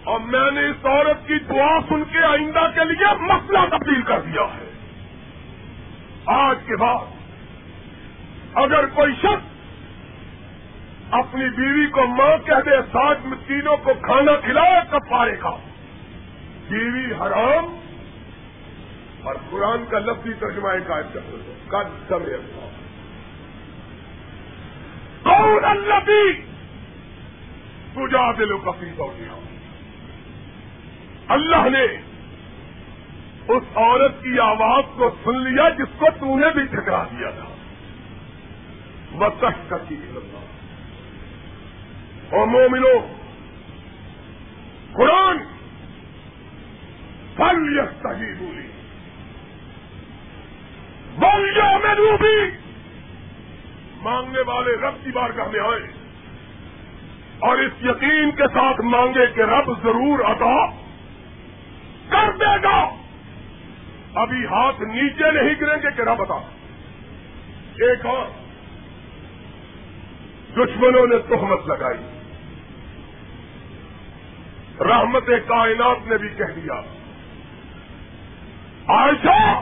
اور 0.05 0.21
میں 0.21 0.51
نے 0.51 0.61
اس 0.61 0.87
عورت 0.87 1.29
کی 1.29 1.39
دعا 1.39 1.81
سن 1.89 2.05
کے 2.05 2.25
آئندہ 2.25 2.71
کے 2.75 2.85
لیے 2.85 3.07
مسئلہ 3.21 3.59
تبدیل 3.71 4.03
کر 4.03 4.21
دیا 4.21 4.43
ہے۔ 4.43 4.71
آج 6.27 6.57
کے 6.67 6.77
بعد 6.77 7.05
اگر 8.55 8.87
کوئی 8.87 9.15
شخص 9.15 9.57
اپنی 11.11 11.49
بیوی 11.57 11.87
کو 11.87 12.07
ماں 12.07 12.47
کہہ 12.47 12.63
دے 12.67 12.83
سات 12.93 13.17
مسکینوں 13.25 13.77
کو 13.77 13.95
کھانا 13.95 14.37
کھلائے 14.37 14.81
کب 14.91 15.11
پائے 15.11 15.33
گا 15.43 15.57
بیوی 16.69 17.13
حرام 17.13 17.86
اور 19.27 19.35
قرآن 19.51 19.85
کا 19.91 19.99
لفظی 19.99 20.33
ترجمہ 20.33 20.69
قائم 20.87 21.07
کر 21.13 21.21
دو 21.21 21.53
کد 21.69 22.09
سمے 22.09 22.37
کون 25.23 25.65
الفی 25.65 26.33
تجا 27.95 28.33
دلو 28.33 28.59
کفی 28.59 28.91
ہو 28.99 29.15
گیا 29.19 29.39
اللہ 31.29 31.69
نے 31.69 31.85
اس 33.49 33.63
عورت 33.77 34.23
کی 34.23 34.39
آواز 34.39 34.85
کو 34.97 35.11
سن 35.25 35.39
لیا 35.43 35.69
جس 35.69 35.99
کو 35.99 36.07
تو 36.21 36.39
نے 36.39 36.47
بھی 36.55 36.65
ٹھکرا 36.65 37.05
دیا 37.05 37.31
تھا۔ 37.31 37.45
وہ 39.13 39.29
کش 39.41 39.69
کرتی 39.69 39.97
اور 42.31 42.47
مومنو، 42.47 42.99
قرآن 44.93 45.39
پھل 47.37 47.79
یستگی 47.79 48.35
بولی 48.39 48.76
بولیوں 51.19 51.79
میں 51.79 51.95
ڈوبی 51.95 52.51
مانگنے 54.03 54.41
والے 54.47 54.77
رب 54.77 54.95
کی 55.05 55.11
بارگاہ 55.11 55.47
میں 55.49 55.61
آئے۔ 55.61 55.93
اور 57.39 57.59
اس 57.59 57.73
یقین 57.83 58.31
کے 58.31 58.43
ساتھ 58.43 58.81
مانگے 58.81 59.27
کہ 59.27 59.41
رب 59.41 59.83
ضرور 59.83 60.19
ادا 60.19 60.67
کر 62.09 62.37
دے 62.37 62.63
گا۔ 62.63 62.91
ابھی 64.15 64.45
ہاتھ 64.45 64.81
نیچے 64.81 65.33
نہیں 65.33 65.55
گریں 65.61 65.83
گے 65.83 65.97
کہ 65.97 66.03
رب 66.03 66.23
ادا 66.23 66.35
ایک 67.75 68.07
اور۔ 68.07 68.27
دشمنوں 70.53 71.07
نے 71.07 71.19
تہمت 71.19 71.67
لگائی۔ 71.67 72.19
رحمت 74.81 75.27
کائنات 75.27 76.09
نے 76.09 76.19
بھی 76.19 76.29
کہہ 76.29 76.55
دیا۔ 76.57 76.81
عائشہ! 78.89 79.61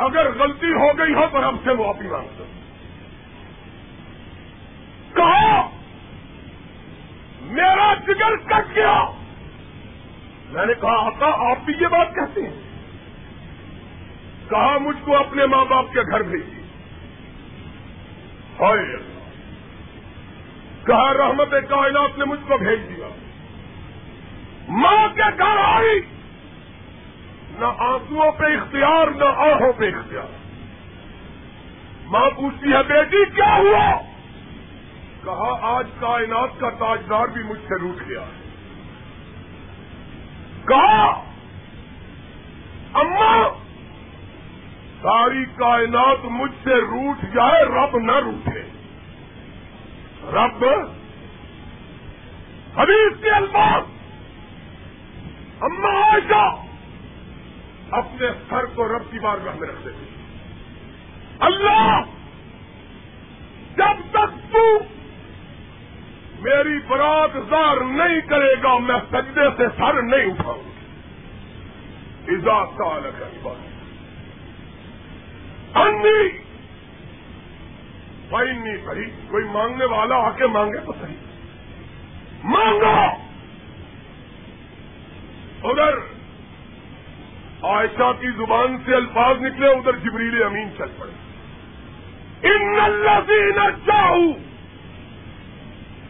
اگر 0.00 0.38
غلطی 0.38 0.72
ہو 0.72 0.98
گئی 0.98 1.14
ہو 1.14 1.26
تو 1.32 1.48
ہم 1.48 1.56
سے 1.64 1.74
معافی 1.74 2.08
مانگتے 2.08 2.44
کہا 5.14 5.70
میرا 7.42 7.94
جگر 7.94 8.36
کٹ 8.36 8.76
گیا۔ 8.76 9.04
میں 10.48 10.66
نے 10.66 10.72
کہا، 10.80 11.06
آقا، 11.06 11.50
آپ 11.50 11.58
بھی 11.64 11.74
یہ 11.80 11.86
بات 11.86 12.14
کہتے 12.14 12.42
ہیں۔ 12.42 12.60
کہا، 14.48 14.78
مجھ 14.78 14.96
کو 15.04 15.16
اپنے 15.16 15.46
ماں 15.46 15.64
باپ 15.64 15.84
کے 15.92 16.00
گھر 16.00 16.22
بھیجی 16.22 16.60
کہا، 20.86 21.14
رحمت 21.14 21.50
کائنات 21.50 22.18
نے 22.18 22.24
مجھ 22.24 22.40
کو 22.48 22.58
بھیج 22.58 22.80
دیا۔ 22.88 23.08
ماں 24.68 25.08
کے 25.16 25.22
گھر 25.38 25.56
آئی۔ 25.58 26.19
نہ 27.60 27.66
آنسو 27.78 28.32
پہ 28.32 28.44
اختیار، 28.44 29.06
نہ 29.06 29.24
آہوں 29.24 29.72
پہ 29.72 29.88
اختیار۔ 29.88 30.26
ماں 32.06 32.30
پوچھتی 32.30 32.72
ہے، 32.72 32.82
بیٹی، 32.82 33.24
کیا 33.34 33.56
ہوا؟ 33.56 34.00
کہا، 35.24 35.76
آج 35.76 35.86
کائنات 36.00 36.60
کا 36.60 36.70
تاجدار 36.70 37.26
بھی 37.26 37.42
مجھ 37.42 37.58
سے 37.58 37.78
روٹ 37.80 38.08
گیا۔ 38.08 38.24
کہا، 40.68 41.24
اما، 42.94 43.48
ساری 45.02 45.44
کائنات 45.44 46.24
مجھ 46.24 46.64
سے 46.64 46.74
روٹ 46.74 47.34
جائے، 47.34 47.64
رب 47.64 47.98
نہ 47.98 48.18
روٹے 48.18 48.62
رب، 50.32 50.64
حدیث 52.76 53.22
کے 53.22 53.30
الفاظ، 53.30 53.82
اما 55.60 55.88
عائشہ 55.88 56.69
اپنے 57.90 58.28
سر 58.48 58.64
کو 58.74 58.88
رب 58.88 59.10
کی 59.10 59.18
بارگاہ 59.18 59.54
میں 59.54 59.68
رکھ 59.68 59.84
دیتے 59.84 60.04
اللہ، 61.38 62.00
جب 63.76 64.10
تک 64.10 64.52
تو 64.52 64.78
میری 66.40 66.78
برات 66.88 67.30
زار 67.50 67.76
نہیں 67.80 68.20
کرے 68.20 68.54
گا، 68.62 68.78
میں 68.78 68.98
سجدے 69.10 69.48
سے 69.56 69.66
سر 69.78 70.02
نہیں 70.02 70.30
اٹھاؤں 70.30 70.62
گی۔ 70.64 70.70
اضافہ 72.34 72.82
الگ 72.82 73.22
بات 73.42 73.68
انی 75.76 76.28
بھائی 78.28 78.52
نہیں 78.52 78.76
صحیح 78.86 79.06
کوئی 79.28 79.44
مانگنے 79.44 79.84
والا 79.84 80.16
آ 80.16 80.30
کے 80.30 80.46
مانگے 80.46 80.78
تو 80.78 80.92
صحیح۔ 81.00 81.16
مانگو 82.44 83.00
ادھر 85.70 86.19
عائشہ 87.62 88.12
کی 88.20 88.30
زبان 88.30 88.76
سے 88.86 88.94
الفاظ 88.94 89.36
نکلے، 89.40 89.68
ادھر 89.68 89.96
جبریل 89.96 90.42
امین 90.42 90.68
چل 90.78 90.84
پڑے۔ 90.98 91.10
ان 92.48 92.80
الذین 92.80 93.58
جاؤ۔ 93.86 94.18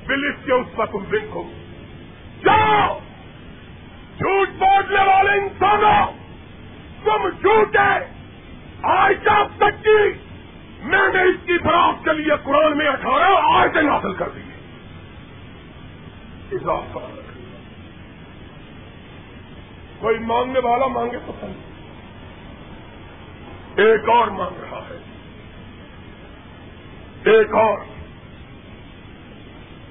بلس 0.06 0.44
کے 0.44 0.52
اس 0.52 0.66
پر 0.76 0.86
تم 0.86 1.04
دیکھو 1.12 1.52
جاؤ۔ 2.44 2.98
جھوٹ 4.18 4.48
بولنے 4.48 5.04
والے 5.04 5.30
انسانوں، 5.30 6.12
تم 7.04 7.28
جھوٹے۔ 7.28 8.04
عائشہ 8.82 9.46
تک 9.56 9.84
کی۔ 9.84 10.12
میں 10.82 11.08
نے 11.12 11.22
اس 11.22 11.46
کی 11.46 11.58
فراخ 11.58 12.04
کے 12.04 12.12
لیے 12.12 12.32
قرآن 12.42 12.78
میں 12.78 12.88
اٹھارہ 12.88 13.32
آیتیں 13.42 13.90
حاصل 13.90 14.14
کر 14.14 14.28
دی 14.28 14.40
اضافہ۔ 16.52 17.29
کوئی 20.00 20.18
مانگنے 20.18 20.58
والا 20.58 20.86
مانگے 20.86 21.18
تو 21.26 21.46
ایک 23.76 24.08
اور 24.08 24.26
مانگ 24.26 24.60
رہا 24.60 24.78
ہے۔ 24.78 24.98
ایک 27.24 27.54
اور۔ 27.54 27.78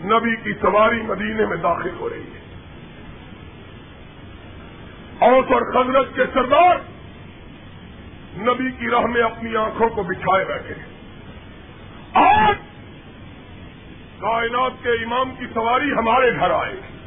نبی 0.04 0.36
کی 0.36 0.54
سواری 0.54 1.02
مدینے 1.02 1.46
میں 1.46 1.58
داخل 1.58 1.90
ہو 2.00 2.10
رہی 2.10 2.24
ہے۔ 2.24 2.40
اوس 5.20 5.52
اور 5.52 5.62
خزرت 5.62 6.16
کے 6.16 6.24
سردار 6.34 6.76
نبی 8.38 8.72
کی 8.72 8.90
راہ 8.90 9.02
میں 9.02 9.22
اپنی 9.22 9.56
آنکھوں 9.56 9.90
کو 9.90 10.04
بچھائے 10.04 10.46
بیٹھے 10.46 10.74
آج 12.14 12.56
کائنات 14.20 14.72
کے 14.84 14.90
امام 14.90 15.36
کی 15.40 15.46
سواری 15.54 15.92
ہمارے 15.92 16.36
گھر 16.36 16.52
آئے۔ 16.52 16.99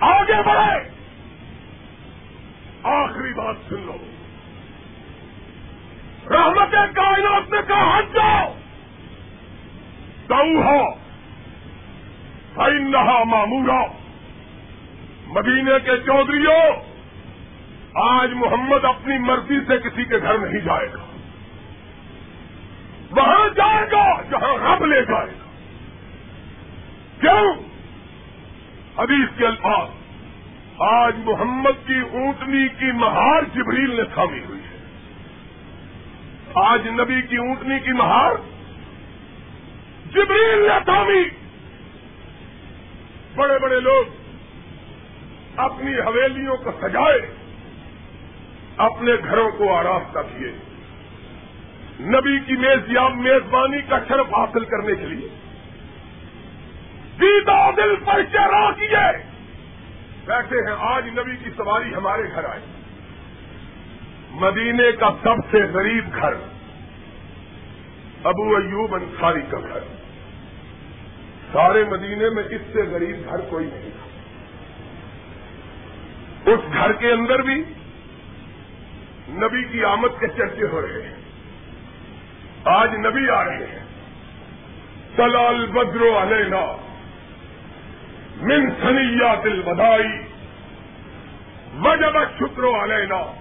آگے 0.00 0.42
بڑھے۔ 0.46 0.88
آخری 2.82 3.34
بات 3.34 3.56
سن 3.68 3.80
لو۔ 3.80 3.96
رحمت 6.30 6.72
کائنات 6.72 7.50
نے 7.50 7.58
کہا 7.68 7.98
ہٹ 7.98 8.14
جاؤ؟ 8.14 8.54
تو 10.26 10.34
ہو 10.34 11.00
نہا 12.72 13.24
معمورا 13.24 13.86
مدینے 15.26 15.72
کے 15.84 15.96
چودھریوں۔ 15.96 16.90
آج 17.94 18.32
محمد 18.32 18.84
اپنی 18.84 19.18
مرضی 19.18 19.58
سے 19.68 19.78
کسی 19.78 20.04
کے 20.04 20.18
گھر 20.18 20.38
نہیں 20.38 20.60
جائے 20.60 20.88
گا۔ 20.92 21.16
وہاں 23.10 23.48
جائے 23.48 23.86
گا 23.92 24.22
جہاں 24.22 24.58
رب 24.58 24.86
لے 24.86 25.02
جائے 25.02 25.26
گا۔ 25.26 25.50
کیوں؟ 27.20 27.69
حدیث 29.00 29.38
کے 29.38 29.46
الفاظ، 29.46 29.88
آج 30.78 31.16
محمد 31.24 31.86
کی 31.86 32.00
اونٹنی 32.00 32.68
کی 32.68 32.92
مہار 32.92 33.42
جبریل 33.42 33.96
نے 33.96 34.04
تھامی 34.04 34.40
ہوئی 34.48 34.60
ہے۔ 34.60 34.78
آج 36.54 36.88
نبی 36.88 37.22
کی 37.22 37.36
اونٹنی 37.36 37.78
کی 37.78 37.92
مہار 37.92 38.32
جبریل 40.12 40.58
نے 40.58 40.84
تھامی۔ 40.84 41.22
بڑے 43.34 43.58
بڑے 43.58 43.80
لوگ 43.80 44.04
اپنی 45.56 45.94
حویلیوں 45.94 46.56
کو 46.56 46.70
سجائے، 46.80 47.34
اپنے 48.76 49.12
گھروں 49.24 49.50
کو 49.50 49.74
آراستہ 49.74 50.18
کیے۔ 50.18 50.52
نبی 52.00 52.38
کی 52.40 52.52
میزبانی 53.14 53.80
کا 53.88 53.98
شرف 54.08 54.26
حاصل 54.26 54.64
کرنے 54.64 54.94
کے 54.94 55.06
لیے 55.06 55.39
دیدا 57.20 57.70
دل 57.70 57.96
پر 58.04 58.22
چہرا 58.32 58.72
کیے۔ 58.72 59.30
بیٹھے 60.26 60.56
ہیں، 60.56 60.76
آج 60.78 61.08
نبی 61.08 61.36
کی 61.36 61.50
سواری 61.56 61.94
ہمارے 61.94 62.22
گھر 62.22 62.44
آئی۔ 62.44 62.62
مدینے 64.30 64.92
کا 64.92 65.10
سب 65.22 65.50
سے 65.50 65.58
غریب 65.58 66.16
گھر، 66.16 66.32
ابو 68.24 68.56
ایوب 68.56 68.94
انصاری 68.94 69.40
کا 69.50 69.58
گھر۔ 69.60 69.80
سارے 71.52 71.84
مدینے 71.84 72.30
میں 72.30 72.42
اس 72.50 72.60
سے 72.72 72.82
غریب 72.82 73.16
گھر 73.24 73.40
کوئی 73.40 73.66
نہیں 73.66 73.90
تھا۔ 73.90 74.06
اس 76.50 76.60
گھر 76.72 76.92
کے 76.92 77.12
اندر 77.12 77.38
بھی 77.42 77.64
نبی 79.28 79.64
کی 79.64 79.84
آمد 79.84 80.20
کے 80.20 80.26
چرچے 80.28 80.66
ہو 80.72 80.80
رہے 80.80 81.02
ہیں۔ 81.02 81.14
آج 82.64 82.94
نبی 82.94 83.30
آ 83.30 83.44
رہے 83.44 83.66
ہیں۔ 83.66 83.84
سلال 85.16 85.66
بدرو 85.66 86.18
علینا۔ 86.22 86.89
من 88.42 88.70
سنیا 88.70 89.34
دل 89.44 89.62
بدائی 89.62 90.18
وجب 91.80 92.16
شکرو 92.38 92.82
علینا۔ 92.82 93.32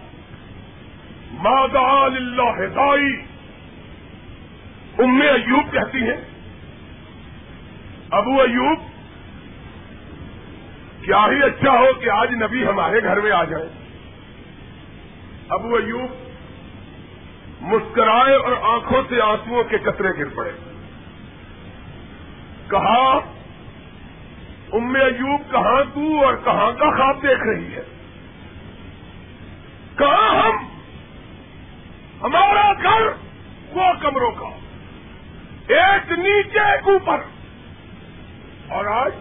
مادال 1.31 2.15
اللہ 2.15 2.65
دائی 2.75 3.13
ام 4.99 5.21
ایوب 5.21 5.71
کہتی 5.71 5.97
ہیں۔ 5.97 6.21
ابو 8.11 8.41
ایوب، 8.41 8.79
کیا 11.03 11.25
ہی 11.31 11.43
اچھا 11.43 11.71
ہو 11.71 11.93
کہ 11.93 12.09
آج 12.09 12.31
نبی 12.31 12.67
ہمارے 12.67 13.03
گھر 13.03 13.21
میں 13.21 13.31
آ 13.31 13.43
جائے 13.43 13.69
ابو 15.49 15.75
ایوب، 15.75 16.11
مسکرائے 17.61 18.35
اور 18.35 18.73
آنکھوں 18.73 19.01
سے 19.09 19.21
آنسو 19.21 19.63
کے 19.63 19.77
قطرے 19.77 20.09
گر 20.17 20.29
پڑے۔ 20.29 20.51
کہا 22.67 23.19
ام 24.73 24.95
ایوب 24.95 25.41
کہاں 25.51 25.83
تو 25.93 26.25
اور 26.25 26.33
کہاں 26.43 26.71
کا 26.71 26.97
خواب 26.97 27.23
دیکھ 27.23 27.47
رہی 27.47 27.75
ہے؟ 27.75 27.81
کہاں 29.97 30.43
ہم؟ 30.43 30.57
ہمارا 32.21 32.73
گھر 32.73 33.07
وہ 33.75 33.83
کمروں 34.01 34.31
کا، 34.31 34.47
ایک 35.67 36.11
نیچے 36.11 36.59
ایک 36.59 36.89
اوپر۔ 36.89 37.17
اور 38.67 38.85
آج 38.85 39.11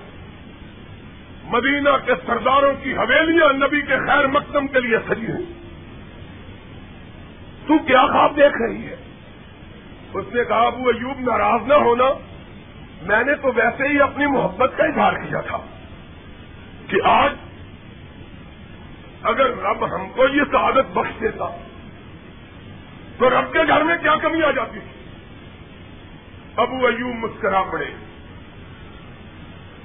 مدینہ 1.45 1.89
کے 2.07 2.13
سرداروں 2.27 2.73
کی 2.83 2.97
حویلیاں 2.97 3.53
نبی 3.53 3.81
کے 3.81 3.97
خیر 3.97 4.27
مقدم 4.27 4.67
کے 4.67 4.81
لیے 4.81 4.99
سجی 5.09 5.27
ہیں۔ 5.27 5.59
تو 7.67 7.79
کیا 7.79 8.07
خواب 8.07 8.37
دیکھ 8.37 8.63
رہی 8.63 8.87
ہے؟ 8.87 8.97
اس 10.15 10.25
نے 10.35 10.45
کہا، 10.45 10.61
ابو 10.61 10.89
ایوب 10.89 11.21
ناراض 11.21 11.61
نہ 11.67 11.75
ہونا۔ 11.75 12.38
میں 13.03 13.25
نے 13.25 13.35
تو 13.35 13.49
ویسے 13.49 13.89
ہی 13.89 14.01
اپنی 14.01 14.27
محبت 14.27 14.73
کا 14.77 14.85
اظہار 14.85 15.13
کیا 15.13 15.41
تھا 15.41 15.59
کہ 16.87 16.97
آج 17.05 17.33
اگر 19.23 19.47
رب 19.47 19.95
ہم 19.95 20.09
کو 20.09 20.25
یہ 20.29 20.43
سعادت 20.53 20.87
بخش 20.93 21.21
دیتا 21.21 21.57
تو 23.19 23.31
رب 23.31 23.53
کے 23.53 23.59
گھر 23.69 23.83
میں 23.83 23.97
کیا 23.97 24.15
کمی 24.23 24.43
آ 24.43 24.51
جاتی؟ 24.51 24.79
تھی 24.81 24.89
ابو 26.57 26.87
ایوب 26.87 27.15
مسکرا 27.15 27.63
پڑے۔ 27.63 27.87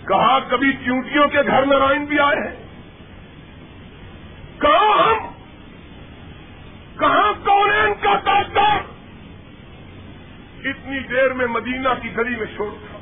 کہا، 0.07 0.39
کبھی 0.39 0.73
چونٹیوں 0.73 1.27
کے 1.27 1.41
گھر 1.47 1.65
نارائن 1.65 2.05
بھی 2.05 2.19
آئے 2.19 2.49
ہیں؟ 2.49 2.55
کہاں 4.59 5.03
ہم؟ 5.03 5.27
کہاں 6.99 7.33
کونین 7.45 7.93
کا 8.01 8.19
تاجدار؟ 8.19 8.79
اتنی 10.65 10.99
دیر 10.99 11.33
میں 11.33 11.47
مدینہ 11.47 11.89
کی 12.01 12.15
گلی 12.17 12.35
میں 12.35 12.45
چھوڑ 12.55 12.69
تھا 12.71 12.92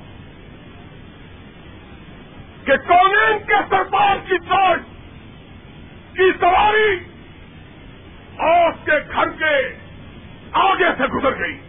کہ 2.66 2.78
کونین 2.78 3.38
کے 3.47 3.53
سرپار 3.70 4.16
کی 4.30 4.38
چوٹ، 4.38 4.80
کی 6.18 6.32
سواری 6.39 6.99
آپ 8.39 8.86
کے 8.86 8.91
گھر 8.91 9.30
کے 9.30 9.78
آگے 10.51 10.86
سے 10.97 11.03
گزر 11.03 11.39
گئی۔ 11.39 11.59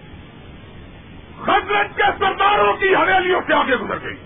حضرت 1.43 1.97
کے 1.97 2.03
سرداروں 2.19 2.73
کی 2.75 2.95
حویلیوں 2.95 3.41
سے 3.47 3.55
آگے 3.55 3.77
گزر 3.77 4.03
گئی۔ 4.03 4.17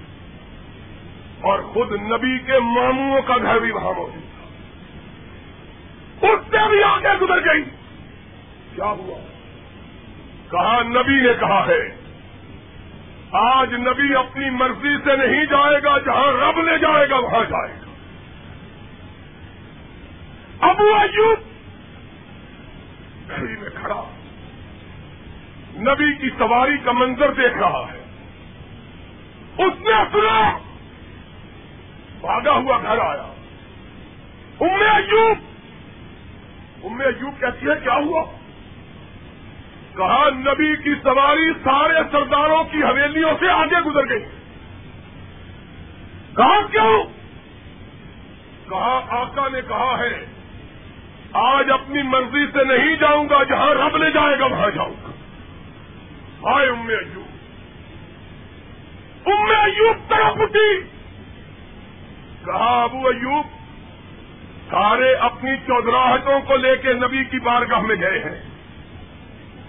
اور 1.40 1.58
خود 1.58 1.92
نبی 1.92 2.38
کے 2.38 2.58
ماموں 2.58 3.22
کا 3.22 3.36
گھر 3.36 3.58
بھی 3.58 3.70
وہاں 3.70 3.92
موجود 3.92 4.22
تھا۔ 4.22 4.46
اس 6.28 6.40
سے 6.50 6.68
بھی 6.68 6.82
آگے 6.82 7.18
گزر 7.20 7.54
گئی۔ 7.54 7.62
کیا 8.74 8.84
ہوا؟ 8.84 9.18
کہا 10.50 10.82
نبی 10.82 11.20
نے 11.20 11.34
کہا 11.40 11.66
ہے؟ 11.66 11.95
آج 13.32 13.74
نبی 13.74 14.14
اپنی 14.14 14.50
مرضی 14.50 14.96
سے 15.04 15.16
نہیں 15.16 15.44
جائے 15.44 15.82
گا، 15.84 15.98
جہاں 15.98 16.32
رب 16.32 16.58
لے 16.58 16.78
جائے 16.78 17.08
گا، 17.08 17.16
وہاں 17.16 17.44
جائے 17.44 17.80
گا۔ 17.80 17.86
ابو 20.70 20.94
ایوب 20.94 21.38
گھڑی 23.30 23.56
میں 23.56 23.70
کھڑا۔ 23.74 24.02
نبی 25.76 26.14
کی 26.14 26.30
سواری 26.38 26.78
کا 26.78 26.92
منظر 26.92 27.32
دیکھ 27.32 27.58
رہا 27.58 27.86
ہے۔ 27.92 28.04
اس 29.58 29.72
نے 29.80 29.90
سنا 30.12 30.58
بھاگا 32.20 32.52
ہوا 32.52 32.78
گھر 32.82 32.98
آیا۔ 32.98 33.32
ام 34.60 34.94
ایوب 34.94 35.38
ام 36.84 37.00
ایوب 37.00 37.40
کہتی 37.40 37.66
ہے، 37.66 37.72
کیا 37.82 37.94
ہوا؟ 37.94 38.35
کہا 39.96 40.28
نبی 40.30 40.76
کی 40.76 40.94
سواری 41.02 41.52
سارے 41.64 41.94
سرداروں 42.12 42.64
کی 42.64 42.82
حویلیوں 42.82 43.30
سے 43.40 43.48
آگے 43.48 43.80
گزر 43.80 44.08
گئی۔ 44.08 44.24
کہا 46.36 46.66
کیوں؟ 46.70 47.04
کہا، 48.70 49.00
آقا 49.08 49.48
نے 49.48 49.60
کہا 49.68 49.98
ہے، 49.98 50.26
آج 51.32 51.70
اپنی 51.70 52.02
مرضی 52.02 52.46
سے 52.46 52.64
نہیں 52.64 52.96
جاؤں 52.96 53.28
گا، 53.28 53.42
جہاں 53.42 53.74
رب 53.74 53.96
لے 53.96 54.10
جائے 54.10 54.38
گا، 54.38 54.46
وہاں 54.46 54.70
جاؤں 54.70 54.94
گا۔ 55.02 55.10
ہائے 56.50 56.68
ام 56.68 56.88
ایوب۔ 56.88 57.28
ام 59.26 59.60
ایوب 59.60 59.96
طرف 60.08 60.40
اٹھی۔ 60.40 60.82
کہا، 62.44 62.82
ابو 62.82 63.06
ایوب، 63.06 63.46
سارے 64.70 65.14
اپنی 65.14 65.56
چودراہٹوں 65.56 66.40
کو 66.40 66.56
لے 66.56 66.76
کے 66.76 66.92
نبی 66.92 67.24
کی 67.24 67.38
بارگاہ 67.38 67.80
میں 67.80 67.96
گئے 67.96 68.18
ہیں۔ 68.18 68.55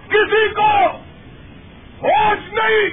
کسی 0.09 0.49
کو 0.49 0.87
ہوش 2.01 2.53
نہیں۔ 2.53 2.89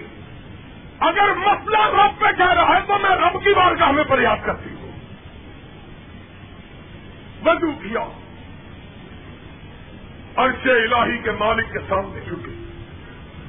اگر 0.99 1.35
مسئلہ 1.35 1.87
رب 1.87 2.21
پہ 2.21 2.27
کہہ 2.37 2.53
رہا 2.53 2.77
ہے 2.77 2.81
تو 2.87 2.99
میں 2.99 3.11
رب 3.11 3.45
کی 3.45 3.55
بارگاہ 3.55 3.91
میں 3.91 4.05
پریاس 4.05 4.45
کرتی 4.45 4.71
ہوں۔ 4.71 4.93
بدو 7.43 7.73
کیا۔ 7.73 8.21
عرش 10.37 10.67
الہی 10.67 11.19
کے 11.19 11.31
مالک 11.31 11.73
کے 11.73 11.79
سامنے 11.79 12.21
چکے 12.21 12.65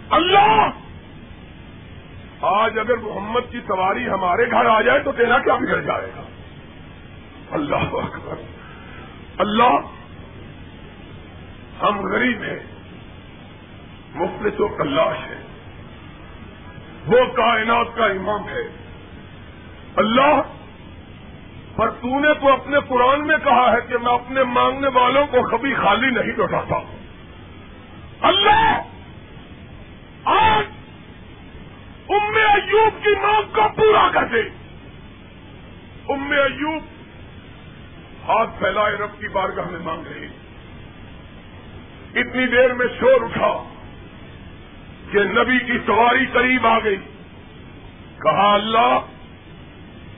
اللہ، 0.09 0.69
آج 2.41 2.79
اگر 2.79 2.97
محمد 2.97 3.51
کی 3.51 3.59
سواری 3.61 4.07
ہمارے 4.07 4.51
گھر 4.51 4.65
آ 4.65 4.81
جائے 4.81 4.99
تو 4.99 5.11
تیرا 5.11 5.37
کیا 5.39 5.55
بگڑ 5.55 5.81
جائے 5.81 6.11
گا؟ 6.15 6.21
اللہ 7.51 7.75
اکبر۔ 7.75 8.35
اللہ، 9.37 9.79
ہم 11.81 11.99
غریب 11.99 12.41
ہیں۔ 12.41 12.74
مفلس 14.15 14.59
و 14.59 14.67
کلاش 14.67 15.17
ہے۔ 15.29 15.41
وہ 17.07 17.33
کائنات 17.33 17.87
کا 17.95 18.05
امام 18.05 18.49
ہے۔ 18.49 18.85
اللہ 19.95 20.41
پر 21.75 21.89
تو 21.89 22.19
نے 22.19 22.33
تو 22.33 22.53
اپنے 22.53 22.77
قرآن 22.87 23.27
میں 23.27 23.37
کہا 23.43 23.73
ہے 23.73 23.87
کہ 23.87 23.97
میں 23.97 24.13
اپنے 24.13 24.43
مانگنے 24.43 24.87
والوں 24.93 25.27
کو 25.27 25.57
کبھی 25.57 25.73
خالی 25.73 26.07
نہیں 26.07 26.37
لوٹاتا 26.37 26.79
اللہ 28.21 28.81
آج 30.25 30.65
ام 32.09 32.35
ایوب 32.35 33.03
کی 33.03 33.15
مانگ 33.21 33.55
کو 33.55 33.61
پورا 33.75 34.09
کر 34.13 34.23
دے۔ 34.23 34.39
ام 36.09 36.31
ایوب 36.31 36.83
ہاتھ 38.27 38.49
پھیلائے 38.59 38.95
رب 38.95 39.19
کی 39.19 39.27
بارگاہ 39.27 39.65
میں 39.71 39.79
مانگ 39.79 40.07
رہی 40.07 40.27
اتنی 42.19 42.47
دیر 42.47 42.73
میں 42.73 42.87
شور 42.99 43.21
اٹھا۔ 43.21 43.74
کہ 45.11 45.19
نبی 45.19 45.59
کی 45.59 45.77
سواری 45.85 46.25
قریب 46.25 46.67
آ 46.67 46.79
گئی۔ 46.79 46.97
کہا، 48.23 48.53
اللہ، 48.53 48.99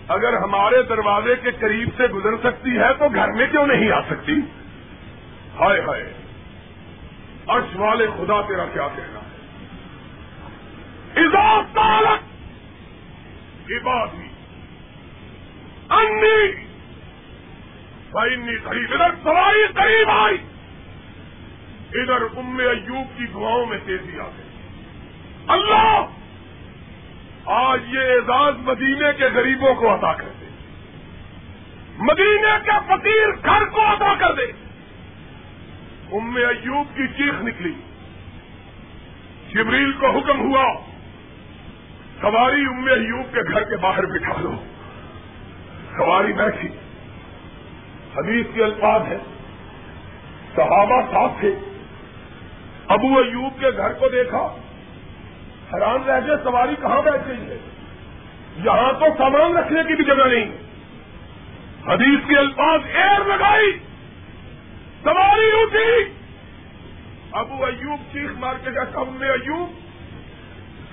اگر 0.07 0.37
ہمارے 0.37 0.83
دروازے 0.83 1.35
کے 1.35 1.51
قریب 1.51 1.89
سے 1.97 2.07
گزر 2.07 2.37
سکتی 2.43 2.77
ہے 2.77 2.93
تو 2.93 3.05
گھر 3.15 3.27
میں 3.27 3.47
کیوں 3.47 3.67
نہیں 3.67 3.91
آ 3.91 4.01
سکتی؟ 4.01 4.33
ہائے 5.59 5.81
ہائے، 5.81 6.13
عرش 7.47 7.75
والے 7.75 8.07
خدا 8.07 8.41
تیرا 8.41 8.65
کیا 8.65 8.87
کہنا 8.95 9.19
ہے؟ 9.19 9.27
تعلق 11.73 12.19
عبادی 13.71 14.27
انی 15.89 16.65
بھائی 18.11 18.57
قریب، 18.63 18.93
ادھر 18.93 19.09
سواری 19.23 19.65
قریب 19.73 20.09
آئی۔ 20.09 20.37
ادھر 21.93 22.21
ام 22.37 22.57
ایوب 22.57 23.17
کی 23.17 23.25
دعاؤں 23.25 23.65
میں 23.65 23.77
تیزی 23.85 24.19
آ 24.19 24.27
گئی۔ 24.37 24.46
اللہ! 25.47 26.05
آج 27.45 27.81
یہ 27.93 27.99
اعزاز 27.99 28.53
مدینے 28.57 29.13
کے 29.17 29.25
غریبوں 29.25 29.75
کو 29.75 29.95
عطا 29.95 30.13
کر 30.13 30.27
دے۔ 30.41 30.45
مدینے 31.97 32.57
کے 32.65 32.71
فقیر 32.87 33.27
گھر 33.45 33.65
کو 33.65 33.81
عطا 33.81 34.13
کر 34.19 34.33
دے۔ 34.33 34.43
ام 36.11 36.35
ایوب 36.35 36.87
کی 36.95 37.07
چیخ 37.07 37.33
نکلی۔ 37.41 37.73
جبریل 39.53 39.91
کو 39.91 40.07
حکم 40.07 40.39
ہوا، 40.39 40.63
سواری 42.21 42.61
ام 42.61 42.85
ایوب 42.85 43.33
کے 43.33 43.41
گھر 43.41 43.63
کے 43.63 43.77
باہر 43.77 44.05
بٹھا 44.05 44.33
دو 44.43 44.51
سواری 45.97 46.33
بیٹھی۔ 46.33 46.69
حدیث 48.17 48.45
کے 48.53 48.63
الفاظ 48.63 49.01
ہے 49.07 49.17
صحابہ 50.55 51.01
صاحب 51.11 51.31
تھے۔ 51.39 51.55
ابو 52.87 53.17
ایوب 53.17 53.59
کے 53.59 53.67
گھر 53.77 53.93
کو 53.93 54.09
دیکھا۔ 54.09 54.55
حیران 55.73 56.03
رہ 56.03 56.27
گئے، 56.27 56.35
سواری 56.43 56.75
کہاں 56.81 57.01
بیٹھ 57.01 57.27
گئی 57.27 57.49
ہے؟ 57.49 57.57
یہاں 58.57 58.93
تو 58.93 59.05
سامان 59.17 59.57
رکھنے 59.57 59.83
کی 59.83 59.95
بھی 59.95 60.03
جگہ 60.03 60.27
نہیں۔ 60.27 60.67
حدیث 61.87 62.27
کے 62.27 62.37
الفاظ 62.37 62.81
ایر 62.93 63.25
لگائی، 63.25 63.79
سواری 65.03 65.51
اٹھی 65.61 66.13
ابو 67.31 67.65
ایوب 67.65 67.99
چیخ 68.13 68.31
مار 68.39 68.53
کے 68.63 68.71
جیسا 68.71 68.99
ام 68.99 69.21
ایوب، 69.21 69.71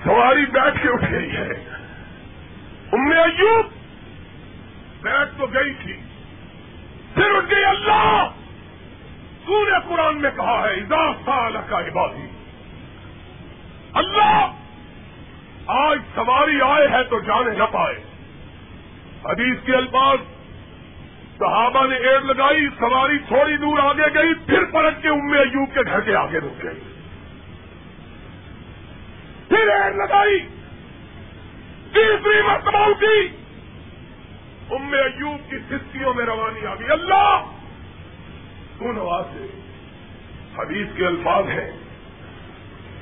سواری 0.03 0.45
بیٹھ 0.45 0.83
کے 0.83 0.89
اٹھ 0.89 1.11
گئی 1.11 1.31
ہے۔ 1.31 1.49
ام 2.91 3.11
ایوب، 3.11 3.65
بیٹھ 5.01 5.29
تو 5.37 5.45
گئی 5.45 5.73
تھی۔ 5.73 5.93
پھر 7.13 7.35
اٹھ 7.35 7.55
گئی، 7.55 7.63
اللہ! 7.63 8.29
تو 9.45 9.63
نے 9.63 9.77
قرآن 9.87 10.21
میں 10.21 10.31
کہا 10.35 10.67
ہے 10.67 10.73
اضافہ 10.73 11.49
کا 11.69 11.79
عبادی۔ 11.79 12.27
اللہ! 13.93 14.51
آج 15.67 15.99
سواری 16.15 16.61
آئے 16.61 16.87
ہے 16.87 17.03
تو 17.03 17.19
جانے 17.19 17.57
نہ 17.57 17.63
پائے۔ 17.63 18.03
حدیث 19.25 19.57
کے 19.65 19.75
الفاظ، 19.75 20.17
صحابہ 21.39 21.87
نے 21.87 21.95
ایڈ 21.95 22.23
لگائی، 22.23 22.67
سواری 22.79 23.17
تھوڑی 23.27 23.57
دور 23.57 23.79
آگے 23.79 24.13
گئی، 24.13 24.33
پھر 24.45 24.65
پلٹ 24.65 25.01
کے 25.01 25.09
ام 25.09 25.33
ایوب 25.33 25.73
کے 25.73 25.81
گھر 25.81 25.99
کے 25.99 26.15
آگے 26.15 26.37
رک 26.37 26.63
گئی 26.63 26.79
پھر 29.47 29.67
ایڈ 29.67 29.95
لگائی، 29.95 30.39
تیسری 31.93 32.41
مرتبہ 32.41 32.79
اٹھی۔ 32.79 33.29
ام 34.71 34.93
ایوب 34.93 35.49
کی 35.49 35.57
سستیوں 35.57 36.13
میں 36.13 36.25
روانی 36.25 36.65
آ 36.65 36.75
گئی 36.75 36.91
اللہ، 36.91 37.43
تو 38.79 38.91
نواز 38.91 39.25
حدیث 40.57 40.87
کے 40.95 41.05
الفاظ 41.05 41.47
ہیں۔ 41.47 41.84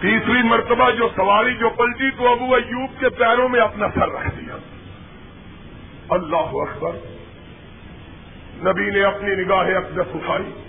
تیسری 0.04 0.44
مرتبہ 0.44 0.92
جو 0.92 1.10
سواری 1.16 1.56
جو 1.56 1.70
پلٹی 1.70 2.12
تو 2.12 2.32
ابو 2.32 2.56
ایوب 2.56 2.90
کے 3.00 3.10
پیروں 3.10 3.50
میں 3.50 3.60
اپنا 3.60 3.88
سر 3.94 4.10
رکھ 4.10 4.36
دیا۔ 4.36 4.58
اللہ 6.10 6.52
اکبر۔ 6.52 6.92
نبی 8.56 8.90
نے 8.90 9.04
اپنی 9.04 9.36
نگاہ 9.36 9.58
اقدس 9.58 10.16
اٹھائی۔ 10.16 10.64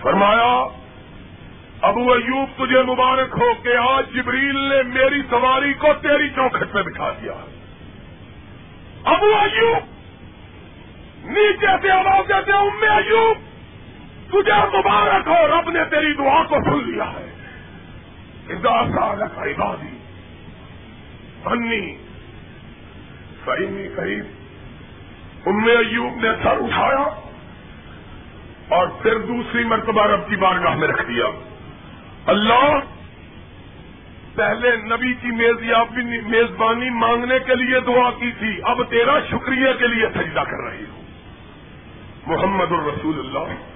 فرمایا، 0.00 0.66
ابو 1.80 2.12
ایوب، 2.12 2.48
تجھے 2.56 2.82
مبارک 2.82 3.38
ہو 3.40 3.54
کہ 3.62 3.76
آج 3.76 4.14
جبریل 4.14 4.68
نے 4.68 4.82
میری 4.82 5.22
سواری 5.30 5.74
کو 5.74 5.88
تیری 6.02 6.28
چوکھٹ 6.28 6.74
میں 6.74 6.82
بٹھا 6.82 7.10
دیا۔ 7.10 7.32
ابو 9.04 9.26
ایوب، 9.26 9.82
نیچے 11.24 11.66
سے 11.82 11.90
آواز 11.90 12.28
دیتے 12.28 12.52
ام 12.52 12.84
ایوب، 12.90 13.36
تجھے 14.28 14.78
مبارک 14.78 15.28
ہو، 15.28 15.60
رب 15.60 15.70
نے 15.70 15.84
تیری 15.84 16.14
دعا 16.14 16.42
کو 16.42 16.56
سن 16.64 16.90
لیا 16.90 17.04
ہے۔ 17.04 17.25
عبادی 18.50 19.96
انی 21.44 21.96
فہمی 23.44 23.88
قریب 23.96 24.24
ام 25.46 25.64
ایوب 25.66 26.12
نے 26.16 26.28
سر 26.42 26.56
اٹھایا 26.60 27.20
اور 28.68 28.88
پھر 29.02 29.18
دوسری 29.18 29.64
مرتبہ 29.64 30.06
رب 30.06 30.28
کی 30.28 30.36
بارگاہ 30.36 30.74
میں 30.74 30.88
رکھ 30.88 31.08
دیا. 31.08 31.24
اللہ، 32.26 32.78
پہلے 34.34 34.76
نبی 34.76 35.14
کی 35.14 35.30
میزبانی 36.26 36.90
مانگنے 36.90 37.38
کے 37.46 37.54
لیے 37.54 37.80
دعا 37.80 38.10
کی 38.10 38.32
تھی، 38.38 38.60
اب 38.62 38.82
تیرا 38.90 39.20
شکریہ 39.30 39.72
کے 39.78 39.86
لیے 39.86 40.06
سجدہ 40.14 40.40
کر 40.40 40.70
رہی 40.70 40.84
ہوں. 40.84 41.02
محمد 42.26 42.72
الرسول 42.72 43.18
اللہ. 43.18 43.75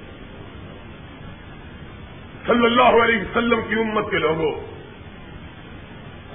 صلی 2.46 2.64
اللہ 2.64 3.02
علیہ 3.02 3.20
وسلم 3.20 3.60
کی 3.68 3.74
امت 3.74 4.10
کے 4.10 4.16
لوگوں، 4.16 4.52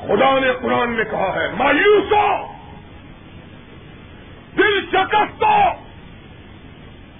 خدا 0.07 0.39
نے 0.39 0.51
قرآن 0.61 0.89
میں 0.89 1.03
کہا 1.03 1.35
ہے 1.35 1.47
مایوس 1.57 2.11
ہو 2.11 2.53
دل 4.57 4.79
شکست 4.91 5.43
ہو 5.43 5.69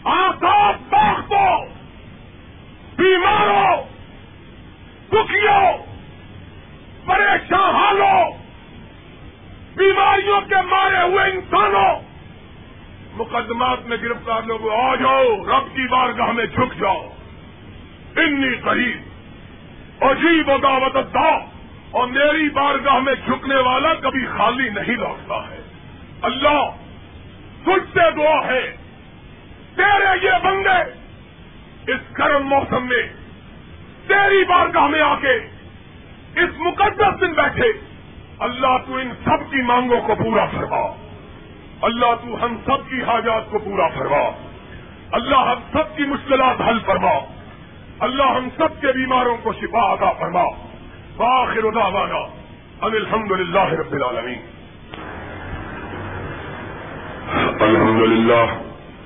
آساد 0.04 0.74
باغ 0.90 1.34
ہو 1.34 1.66
بیمار 2.96 3.48
ہو 3.48 3.84
دکھی 5.10 5.48
ہو 5.48 5.78
پریشان 7.06 7.76
حالوں 7.76 8.32
بیماریوں 9.76 10.42
کے 10.42 10.56
مارے 10.56 11.02
ہوئے 11.02 11.32
انسانوں! 11.32 12.00
مقدمات 13.14 13.86
میں 13.86 13.98
گرفتار 14.04 14.42
لوگ 14.44 14.70
آ 14.70 14.96
جاؤ، 14.96 15.24
رب 15.24 15.76
کی 15.76 15.88
بارگاہ 15.88 16.32
میں 16.32 16.46
جھک 16.46 16.80
جاؤ۔ 16.80 17.15
انی 18.16 18.56
قریب۔ 18.56 19.02
عجیب 20.04 20.50
و 20.50 20.58
دعوت 20.58 21.14
دا 21.14 21.30
اور 21.92 22.08
میری 22.08 22.50
بارگاہ 22.50 23.00
میں 23.00 23.14
جھکنے 23.14 23.56
والا 23.56 23.94
کبھی 23.94 24.26
خالی 24.26 24.70
نہیں 24.70 24.96
لوٹتا 24.98 25.50
ہے۔ 25.50 25.62
اللہ، 26.22 26.70
تجھ 27.64 27.98
سے 27.98 28.12
دعا 28.12 28.48
ہے۔ 28.48 28.78
تیرے 29.76 30.26
یہ 30.26 30.32
بندے، 30.44 30.94
اس 31.92 32.18
گرم 32.18 32.48
موسم 32.48 32.88
میں 32.88 33.04
تیری 34.08 34.44
بارگاہ 34.44 34.88
میں 34.88 35.02
آ 35.02 35.16
کے 35.16 35.36
اس 36.36 36.50
مقدس 36.60 37.22
دن 37.22 37.34
بیٹھے۔ 37.34 37.72
اللہ، 38.40 38.78
تو 38.88 38.96
ان 38.96 39.10
سب 39.24 39.52
کی 39.52 39.62
مانگوں 39.62 40.02
کو 40.02 40.16
پورا 40.16 40.46
فرما۔ 40.46 40.96
اللہ، 41.82 42.06
تو 42.06 42.46
ہم 42.46 42.58
سب 42.66 42.90
کی 42.90 43.04
حاجات 43.04 43.50
کو 43.50 43.60
پورا 43.60 43.88
فرما۔ 43.88 44.48
اللہ، 45.12 45.36
ہم 45.36 45.60
سب 45.74 45.98
کی 45.98 46.04
مشکلات 46.04 46.62
حل 46.62 46.80
فرما۔ 46.80 47.35
اللہ 48.00 48.24
ہم 48.24 48.50
سب 48.58 48.82
کے 48.82 48.88
بیماروں 48.88 49.38
کو 49.44 49.54
شفا 49.54 49.94
عطا 49.94 50.12
فرما۔ 50.12 50.44
باخر 51.18 51.62
دعوانا 51.62 52.18
ان 52.82 52.92
الحمد 52.94 53.32
للہ 53.32 53.74
رب 53.74 53.92
العالمین۔ 53.92 54.40
الحمد 57.60 58.02
للہ 58.02 58.60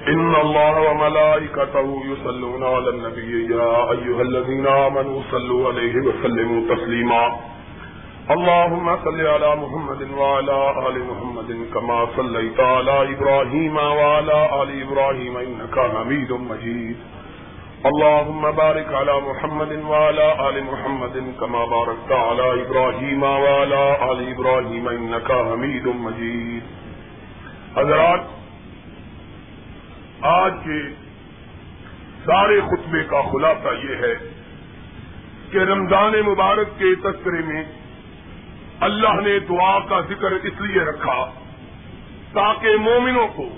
إن 0.08 0.36
الله 0.36 0.92
وملائكته 0.92 2.04
يصلون 2.06 2.64
على 2.64 2.90
النبي. 2.90 3.54
يا 3.54 3.92
أيها 3.92 4.22
الذين 4.22 4.68
آمنوا 4.68 5.22
صلوا 5.32 5.68
عليه 5.68 5.96
وسلموا 5.96 6.76
تسليما. 6.76 7.36
اللهم 8.32 8.98
صل 9.06 9.22
على 9.28 9.56
محمد 9.56 10.02
وعلى 10.18 10.88
آل 10.88 10.96
محمد 11.10 11.50
كما 11.74 12.08
صليت 12.18 12.60
على 12.60 13.14
إبراهيم 13.14 13.76
وعلى 13.76 14.64
آل 14.64 14.70
إبراهيم 14.82 15.38
إنك 15.38 15.80
حميد 15.96 16.32
مجيد. 16.32 16.98
اللهم 17.86 18.52
بارك 18.52 18.94
على 18.94 19.22
محمد 19.22 19.72
وعلى 19.72 20.50
آل 20.50 20.64
محمد 20.64 21.36
كما 21.40 21.66
باركت 21.66 22.12
على 22.12 22.62
إبراهيم 22.62 23.24
وعلى 23.24 24.12
آل 24.12 24.34
إبراهيم 24.34 24.90
إنك 24.90 25.32
حميد 25.32 25.88
مجيد. 25.88 26.64
حضرات، 27.76 28.20
آج 30.22 30.54
کے 30.64 30.80
سارے 32.26 32.62
خطبے 32.62 33.04
کا 33.04 33.22
خلاصہ 33.22 33.76
یہ 33.84 33.96
ہے 33.96 34.14
کہ 35.52 35.58
رمضان 35.58 36.14
مبارک 36.26 36.68
کے 36.78 36.96
تذکرے 36.96 37.42
میں 37.42 37.64
اللہ 38.80 39.22
نے 39.22 39.40
دعا 39.40 39.80
کا 39.80 40.02
ذکر 40.02 40.32
اس 40.32 40.62
لیے 40.62 40.82
رکھا 40.82 41.26
تاکہ 42.34 42.78
مومنوں 42.78 43.28
کو 43.28 43.50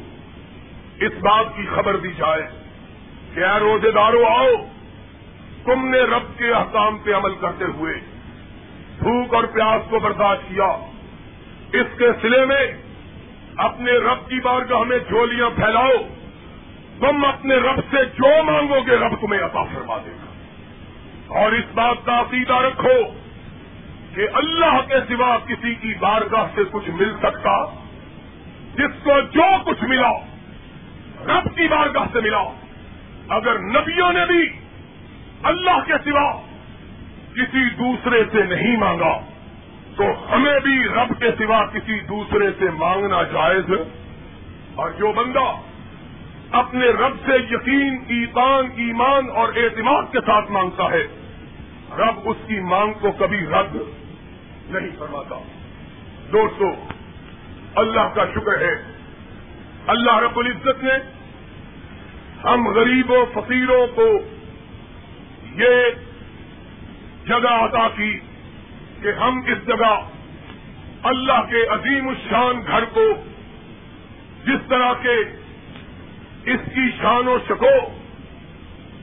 اس 0.99 1.11
بات 1.21 1.55
کی 1.55 1.65
خبر 1.75 1.97
دی 1.97 2.13
جائے 2.17 2.62
کہ 3.35 3.39
اے 3.39 3.59
روزے 3.59 3.91
دارو 3.91 4.25
آؤ، 4.25 4.47
تم 5.63 5.87
نے 5.87 5.99
رب 5.99 6.37
کے 6.37 6.53
احکام 6.53 6.97
پہ 6.97 7.13
عمل 7.13 7.35
کرتے 7.35 7.65
ہوئے 7.65 7.93
بھوک 8.99 9.33
اور 9.33 9.43
پیاس 9.43 9.89
کو 9.89 9.99
برداشت 9.99 10.49
کیا۔ 10.49 10.89
اس 11.73 11.97
کے 11.97 12.07
سلے 12.21 12.45
میں 12.45 12.65
اپنے 13.55 13.91
رب 13.91 14.29
کی 14.29 14.39
بارگاہ 14.39 14.79
میں 14.79 14.97
جھولیاں 14.97 15.49
پھیلاؤ۔ 15.49 15.91
تم 16.99 17.25
اپنے 17.25 17.55
رب 17.55 17.79
سے 17.91 18.05
جو 18.05 18.43
مانگو 18.43 18.79
گے 18.87 18.95
رب 18.95 19.15
تمہیں 19.21 19.41
عطا 19.41 19.63
فرما 19.63 19.97
دے 19.97 20.11
گا۔ 20.11 20.33
اور 21.39 21.51
اس 21.51 21.65
بات 21.73 22.05
کا 22.05 22.19
عقیدہ 22.19 22.53
رکھو 22.53 23.03
کہ 24.15 24.27
اللہ 24.33 24.79
کے 24.87 25.15
سوا 25.15 25.37
کسی 25.47 25.75
کی 25.75 25.93
بارگاہ 25.99 26.47
سے 26.55 26.61
کچھ 26.71 26.89
مل 26.89 27.13
سکتا، 27.17 27.65
جس 28.75 29.03
کو 29.03 29.21
جو 29.31 29.45
کچھ 29.65 29.83
ملا، 29.83 30.11
رب 31.25 31.55
کی 31.55 31.67
بارگاہ 31.67 32.05
سے 32.13 32.21
ملا۔ 32.21 32.43
اگر 33.33 33.59
نبیوں 33.59 34.11
نے 34.11 34.25
بھی 34.25 34.49
اللہ 35.43 35.79
کے 35.85 35.93
سوا 36.03 36.41
کسی 37.35 37.69
دوسرے 37.69 38.23
سے 38.31 38.43
نہیں 38.43 38.77
مانگا، 38.77 39.19
تو 39.95 40.03
ہمیں 40.31 40.59
بھی 40.59 40.83
رب 40.83 41.19
کے 41.19 41.31
سوا 41.37 41.65
کسی 41.65 41.99
دوسرے 41.99 42.49
سے 42.59 42.65
مانگنا 42.77 43.23
جائز 43.23 43.71
اور 44.75 44.89
جو 44.89 45.11
بندہ 45.11 45.61
اپنے 46.51 46.85
رب 46.85 47.13
سے 47.25 47.35
یقین، 47.49 48.03
ایمان 48.07 48.65
ایمان 48.75 49.29
اور 49.29 49.47
اعتماد 49.55 50.03
کے 50.11 50.19
ساتھ 50.19 50.51
مانگتا 50.51 50.83
ہے، 50.83 51.07
رب 51.91 52.19
اس 52.25 52.37
کی 52.47 52.59
مانگ 52.59 52.93
کو 53.01 53.11
کبھی 53.11 53.37
رد 53.37 53.75
نہیں 54.69 54.89
فرماتا۔ 54.99 55.35
دوستو، 56.31 56.65
اللہ 57.75 58.09
کا 58.15 58.25
شکر 58.25 58.61
ہے۔ 58.61 58.75
اللہ 59.87 60.17
رب 60.17 60.39
العزت 60.39 60.83
نے 60.83 61.12
ہم 62.43 62.67
غریبوں، 62.67 63.25
فقیروں 63.33 63.87
کو 63.87 64.07
یہ 65.55 65.75
جگہ 67.27 67.49
عطا 67.49 67.87
کی 67.87 68.19
کہ 69.01 69.11
ہم 69.11 69.41
اس 69.47 69.67
جگہ 69.67 70.09
اللہ 71.03 71.41
کے 71.49 71.67
عظیم 71.67 72.07
الشان 72.07 72.61
گھر 72.67 72.85
کو 72.85 73.05
جس 74.45 74.59
طرح 74.69 74.93
کے 74.93 75.15
اس 76.51 76.59
کی 76.65 76.91
شان 76.97 77.27
و 77.27 77.37
شکو، 77.47 77.99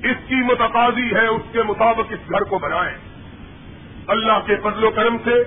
اس 0.03 0.17
کی 0.29 0.35
متقاضی 0.35 1.13
ہے، 1.13 1.27
اس 1.27 1.43
کے 1.53 1.63
مطابق 1.63 2.13
اس 2.13 2.31
گھر 2.31 2.45
کو 2.45 2.59
بنائیں۔ 2.59 2.97
اللہ 4.07 4.39
کے 4.47 4.57
فضل 4.57 4.85
و 4.85 4.91
کرم 4.91 5.17
سے 5.25 5.43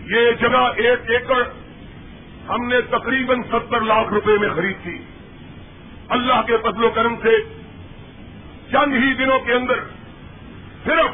یہ 0.00 0.32
جگہ 0.32 0.72
ایک 0.76 1.10
ایکڑ 1.10 1.42
ہم 2.48 2.68
نے 2.68 2.80
تقریباً 2.80 3.42
ستر 3.42 3.80
لاکھ 3.80 4.12
روپے 4.12 4.38
میں 4.38 4.48
خرید 4.56 4.76
کی۔ 4.84 4.98
اللہ 6.08 6.42
کے 6.46 6.56
فضل 6.56 6.84
و 6.84 6.90
کرم 6.90 7.14
سے 7.16 7.38
چند 8.72 8.94
ہی 8.94 9.14
دنوں 9.14 9.38
کے 9.38 9.52
اندر 9.52 9.74
صرف 10.84 11.10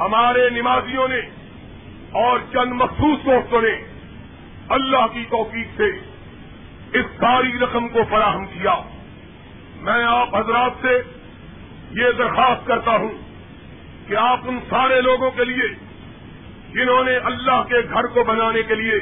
ہمارے 0.00 0.50
نمازیوں 0.50 1.08
نے 1.08 1.20
اور 2.12 2.38
چند 2.52 2.72
مخصوص 2.72 3.26
دوستوں 3.26 3.62
نے 3.62 3.74
اللہ 4.68 5.06
کی 5.12 5.24
توفیق 5.30 5.66
سے 5.76 5.84
اس 6.98 7.06
ساری 7.20 7.58
رقم 7.58 7.88
کو 7.88 7.98
فراہم 8.10 8.46
کیا۔ 8.46 8.74
میں 9.80 10.04
آپ 10.04 10.36
حضرات 10.36 10.72
سے 10.82 11.02
یہ 11.90 12.10
درخواست 12.18 12.66
کرتا 12.66 12.90
ہوں 12.90 13.12
کہ 14.08 14.16
آپ 14.16 14.40
ان 14.44 14.58
سارے 14.70 15.00
لوگوں 15.00 15.30
کے 15.30 15.44
لیے 15.44 15.68
جنہوں 16.72 17.04
نے 17.04 17.16
اللہ 17.16 17.62
کے 17.68 17.76
گھر 17.90 18.06
کو 18.06 18.24
بنانے 18.24 18.62
کے 18.62 18.74
لیے 18.74 18.96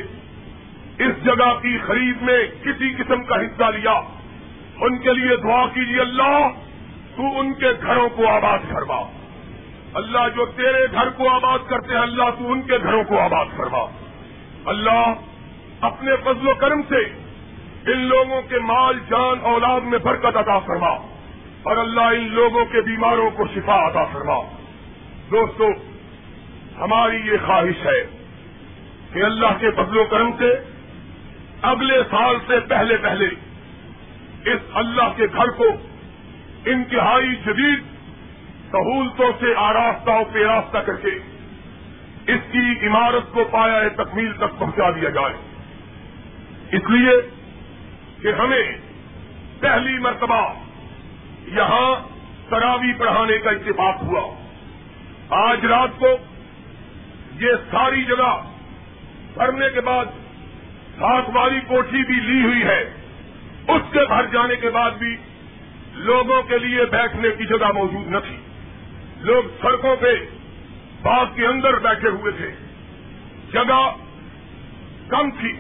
اس 0.99 1.25
جگہ 1.25 1.55
کی 1.63 1.79
خرید 1.79 2.23
میں 2.23 2.47
کسی 2.65 2.95
قسم 2.95 3.25
کا 3.25 3.37
حصہ 3.37 3.65
لیا۔ 3.77 4.01
ان 4.83 4.99
کے 4.99 5.13
لیے 5.13 5.37
دعا 5.37 5.67
کیجیے 5.67 6.01
اللہ، 6.01 6.49
تو 7.17 7.41
ان 7.41 7.55
کے 7.55 7.69
گھروں 7.83 8.09
کو 8.09 8.29
آباد 8.29 8.59
کروا 8.59 9.11
اللہ 9.95 10.29
جو 10.37 10.47
تیرے 10.47 10.87
گھر 10.93 11.11
کو 11.11 11.31
آباد 11.31 11.59
کرتے 11.67 11.95
ہیں، 11.95 12.01
اللہ 12.01 12.25
تو 12.39 12.53
ان 12.53 12.63
کے 12.63 12.79
گھروں 12.83 13.05
کو 13.05 13.21
آباد 13.21 13.45
کروا 13.57 13.89
اللہ، 14.65 15.15
اپنے 15.81 16.17
فضل 16.17 16.49
و 16.49 16.55
کرم 16.55 16.83
سے 16.83 17.23
ان 17.93 17.99
لوگوں 17.99 18.43
کے 18.43 18.59
مال، 18.59 18.99
جان، 19.11 19.39
اولاد 19.43 19.81
میں 19.81 19.99
برکت 19.99 20.37
عطا 20.37 20.59
فرما۔ 20.59 20.89
اور 21.63 21.77
اللہ 21.77 22.01
ان 22.01 22.33
لوگوں 22.33 22.65
کے 22.65 22.81
بیماروں 22.81 23.31
کو 23.31 23.45
شفا 23.55 23.87
عطا 23.87 24.05
فرما۔ 24.05 24.41
دوستو، 25.31 25.67
ہماری 26.79 27.17
یہ 27.17 27.37
خواہش 27.47 27.87
ہے 27.87 28.07
کہ 29.13 29.23
اللہ 29.23 29.47
کے 29.61 29.71
فضل 29.71 29.97
و 29.97 30.05
کرم 30.05 30.31
سے 30.39 30.55
اگلے 31.63 32.03
سال 32.11 32.37
سے 32.47 32.61
پہلے 32.61 32.97
پہلے 32.97 33.27
اس 34.45 34.61
اللہ 34.75 35.09
کے 35.17 35.27
گھر 35.33 35.47
کو 35.47 35.67
انتہائی 36.65 37.37
جدید 37.37 37.83
سہولتوں 38.71 39.33
سے 39.41 39.47
آراستہ 39.57 40.11
و 40.11 40.23
پیراستہ 40.33 40.79
کر 40.79 40.97
کے 40.97 41.11
اس 42.27 42.41
کی 42.53 42.87
عمارت 42.87 43.33
کو 43.33 43.45
پایا 43.51 43.89
تکمیل 43.89 44.33
تک 44.33 44.59
پہنچا 44.59 44.91
دیا 44.91 45.09
جائے۔ 45.09 45.35
اس 46.73 46.83
لیے 46.91 47.13
کہ 48.23 48.41
ہمیں 48.41 48.63
پہلی 49.61 49.99
مرتبہ 49.99 50.53
یہاں 51.47 52.09
تراوی 52.51 52.93
پڑھانے 52.99 53.39
کا 53.39 53.51
اتفاق 53.51 54.03
ہوا۔ 54.03 54.35
آج 55.51 55.67
رات 55.67 55.91
کو 55.99 56.09
یہ 57.41 57.53
ساری 57.71 58.05
جگہ 58.05 58.43
بھرنے 59.35 59.67
کے 59.75 59.81
بعد 59.81 60.05
ساتھ 60.99 61.31
والی 61.35 61.61
کوٹھی 61.61 62.05
بھی 62.05 62.15
لی 62.15 62.45
ہوئی 62.45 62.63
ہے۔ 62.63 63.02
اس 63.69 63.93
کے 63.93 63.99
بھر 64.09 64.27
جانے 64.27 64.57
کے 64.57 64.71
بعد 64.71 64.91
بھی 64.91 65.17
لوگوں 65.95 66.43
کے 66.43 66.59
لیے 66.59 66.85
بیٹھنے 66.85 67.29
کی 67.39 67.45
جگہ 67.45 67.73
موجود 67.75 68.07
نہ 68.07 68.17
تھی۔ 68.19 68.37
لوگ 69.21 69.43
سڑکوں 69.63 69.97
پہ 69.97 70.15
باغ 71.03 71.27
کے 71.35 71.47
اندر 71.47 71.79
بیٹھے 71.79 72.09
ہوئے 72.09 72.33
تھے۔ 72.33 72.51
جگہ 73.53 73.95
کم 75.09 75.31
تھی۔ 75.31 75.53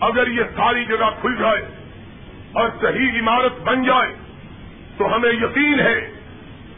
اگر 0.00 0.28
یہ 0.28 0.42
ساری 0.56 0.84
جگہ 0.84 1.10
کھل 1.20 1.34
جائے 1.38 1.62
اور 2.52 2.68
صحیح 2.80 3.20
عمارت 3.20 3.60
بن 3.60 3.82
جائے 3.82 4.14
تو 4.96 5.14
ہمیں 5.14 5.32
یقین 5.32 5.80
ہے 5.80 6.10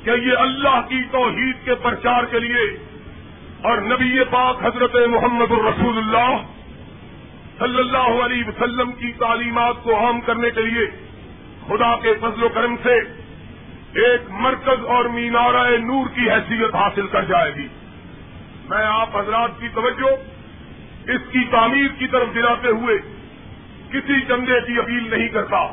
کہ 0.05 0.11
یہ 0.11 0.37
اللہ 0.37 0.81
کی 0.89 1.03
توحید 1.13 1.65
کے 1.65 1.75
پرچار 1.75 2.25
کے 2.25 2.39
لیے 2.39 2.77
اور 3.63 3.79
نبی 3.79 4.25
پاک 4.25 4.65
حضرت 4.65 4.97
محمد 4.97 5.51
الرسول 5.51 5.99
اللہ 5.99 6.37
صلی 7.63 7.79
اللہ 7.79 8.25
علیہ 8.25 8.45
وسلم 8.45 8.93
کی 8.93 9.13
تعلیمات 9.13 9.83
کو 9.83 9.97
عام 9.97 10.21
کرنے 10.21 10.51
کے 10.51 10.61
لیے 10.61 10.87
خدا 11.67 11.97
کے 11.97 12.15
فضل 12.21 12.43
و 12.43 12.49
کرم 12.49 12.75
سے 12.83 12.95
ایک 14.03 14.31
مرکز 14.31 14.85
اور 14.87 15.05
مینارہ 15.05 15.69
نور 15.71 16.09
کی 16.09 16.31
حیثیت 16.31 16.75
حاصل 16.75 17.07
کر 17.07 17.25
جائے 17.25 17.55
گی۔ 17.55 17.67
میں 18.69 18.85
آپ 18.85 19.17
حضرات 19.17 19.51
کی 19.61 19.69
توجہ 19.75 20.11
اس 21.13 21.21
کی 21.33 21.45
تعمیر 21.51 21.89
کی 21.99 22.07
طرف 22.07 22.35
دلاتے 22.35 22.69
ہوئے 22.69 22.99
کسی 23.91 24.21
چندے 24.29 24.61
کی 24.61 24.79
اپیل 24.79 25.11
نہیں 25.11 25.29
کرتا 25.29 25.67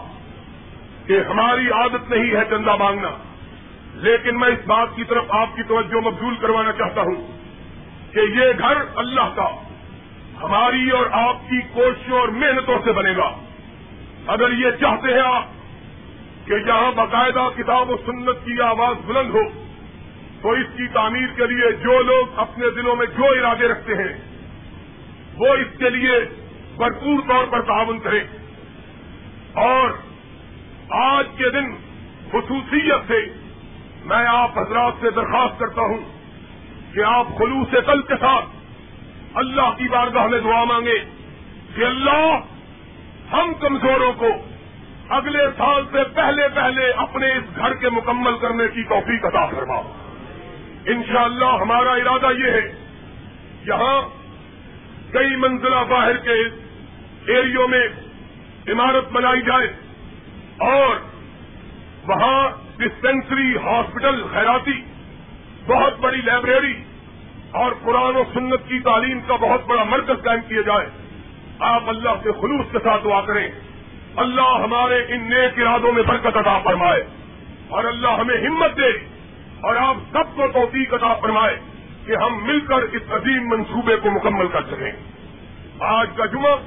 کہ 1.05 1.19
ہماری 1.29 1.69
عادت 1.69 2.09
نہیں 2.09 2.35
ہے 2.35 2.43
چندہ 2.49 2.75
مانگنا، 2.75 3.09
لیکن 3.93 4.39
میں 4.39 4.49
اس 4.49 4.67
بات 4.67 4.95
کی 4.95 5.03
طرف 5.03 5.23
آپ 5.29 5.55
کی 5.55 5.63
توجہ 5.63 6.07
مبزول 6.07 6.35
کروانا 6.35 6.71
چاہتا 6.71 7.01
ہوں 7.01 7.27
کہ 8.13 8.19
یہ 8.19 8.51
گھر 8.59 8.77
اللہ 8.95 9.33
کا 9.35 9.47
ہماری 10.43 10.89
اور 10.89 11.05
آپ 11.11 11.37
کی 11.49 11.61
کوششوں 11.61 12.19
اور 12.19 12.27
محنتوں 12.27 12.79
سے 12.85 12.91
بنے 12.91 13.17
گا۔ 13.17 13.35
اگر 14.27 14.51
یہ 14.51 14.71
چاہتے 14.71 15.13
ہیں 15.13 15.21
آپ 15.21 15.45
کہ 16.45 16.59
جہاں 16.59 16.91
باقاعدہ 16.91 17.49
کتاب 17.57 17.89
و 17.89 17.97
سنت 18.05 18.45
کی 18.45 18.61
آواز 18.61 18.95
بلند 19.05 19.29
ہو، 19.29 19.65
تو 20.41 20.51
اس 20.51 20.65
کی 20.77 20.87
تعمیر 20.87 21.27
کے 21.27 21.47
لیے 21.47 21.71
جو 21.71 22.01
لوگ 22.01 22.39
اپنے 22.39 22.65
دلوں 22.75 22.95
میں 22.95 23.05
جو 23.05 23.25
ارادے 23.25 23.67
رکھتے 23.67 23.93
ہیں، 23.93 24.17
وہ 25.35 25.47
اس 25.47 25.77
کے 25.77 25.89
لیے 25.89 26.19
بھرپور 26.77 27.19
طور 27.27 27.45
پر 27.45 27.61
تعاون 27.61 27.99
کریں۔ 27.99 28.23
اور 29.53 29.91
آج 30.89 31.27
کے 31.37 31.49
دن 31.49 31.75
خصوصیت 32.31 33.07
سے 33.07 33.25
میں 34.05 34.25
آپ 34.27 34.57
حضرات 34.57 34.93
سے 35.01 35.09
درخواست 35.09 35.59
کرتا 35.59 35.81
ہوں 35.81 35.97
کہ 36.93 36.99
آپ 37.03 37.27
خلوص 37.37 37.85
قلب 37.85 38.07
کے 38.07 38.13
ساتھ 38.19 38.45
اللہ 39.35 39.69
کی 39.77 39.87
بارگاہ 39.87 40.27
میں 40.27 40.39
دعا 40.39 40.63
مانگے 40.63 40.97
کہ 41.75 41.83
اللہ، 41.83 42.39
ہم 43.31 43.53
کمزوروں 43.53 44.13
کو 44.13 44.27
اگلے 45.09 45.45
سال 45.57 45.83
سے 45.91 46.03
پہلے 46.15 46.47
پہلے 46.55 46.91
اپنے 46.91 47.31
اس 47.31 47.55
گھر 47.55 47.73
کے 47.73 47.89
مکمل 47.89 48.37
کرنے 48.37 48.67
کی 48.67 48.83
توفیق 48.83 49.25
عطا 49.25 49.45
فرما۔ 49.45 49.75
انشاءاللہ 50.85 51.51
ہمارا 51.61 51.91
ارادہ 51.91 52.31
یہ 52.37 52.51
ہے، 52.51 52.73
یہاں 53.65 54.01
کئی 55.13 55.35
منزلہ 55.35 55.83
باہر 55.89 56.17
کے 56.17 56.33
ایریوں 57.33 57.67
میں 57.67 57.87
عمارت 58.67 59.11
بنائی 59.11 59.41
جائے 59.41 59.67
اور 60.57 60.95
وہاں 62.07 62.49
ڈسپینسری 62.77 63.57
ہاسپٹل 63.57 64.23
خیراتی، 64.33 64.81
بہت 65.67 65.99
بڑی 65.99 66.21
لائبریری 66.21 66.73
اور 67.51 67.71
قرآن 67.83 68.15
و 68.15 68.23
سنت 68.33 68.59
کی 68.67 68.79
تعلیم 68.79 69.19
کا 69.27 69.35
بہت 69.35 69.67
بڑا 69.67 69.83
مرکز 69.83 70.23
قائم 70.23 70.39
کیا 70.47 70.61
جائے 70.61 70.89
آپ 71.59 71.83
اللہ 71.87 72.09
سے 72.23 72.31
خلوص 72.31 72.65
کے 72.71 72.77
ساتھ 72.83 73.03
دعا 73.03 73.21
کریں۔ 73.21 73.47
اللہ 74.15 74.59
ہمارے 74.63 75.05
ان 75.09 75.29
نیک 75.29 75.59
ارادوں 75.59 75.91
میں 75.91 76.03
برکت 76.03 76.37
عطا 76.37 76.59
فرمائے۔ 76.59 77.03
اور 77.67 77.83
اللہ 77.83 78.07
ہمیں 78.07 78.37
ہمت 78.37 78.77
دے۔ 78.77 78.89
اور 79.61 79.75
آپ 79.75 79.95
سب 80.11 80.35
کو 80.35 80.47
توفیق 80.53 80.93
عطا 80.93 81.13
فرمائے 81.13 81.59
کہ 82.05 82.15
ہم 82.15 82.47
مل 82.47 82.59
کر 82.59 82.75
اس 82.75 83.01
عظیم 83.11 83.49
منصوبے 83.49 83.95
کو 83.95 84.11
مکمل 84.11 84.47
کر 84.47 84.61
سکیں۔ 84.63 84.91
آج 85.79 86.07
کا 86.15 86.25
جمعہ 86.25 86.57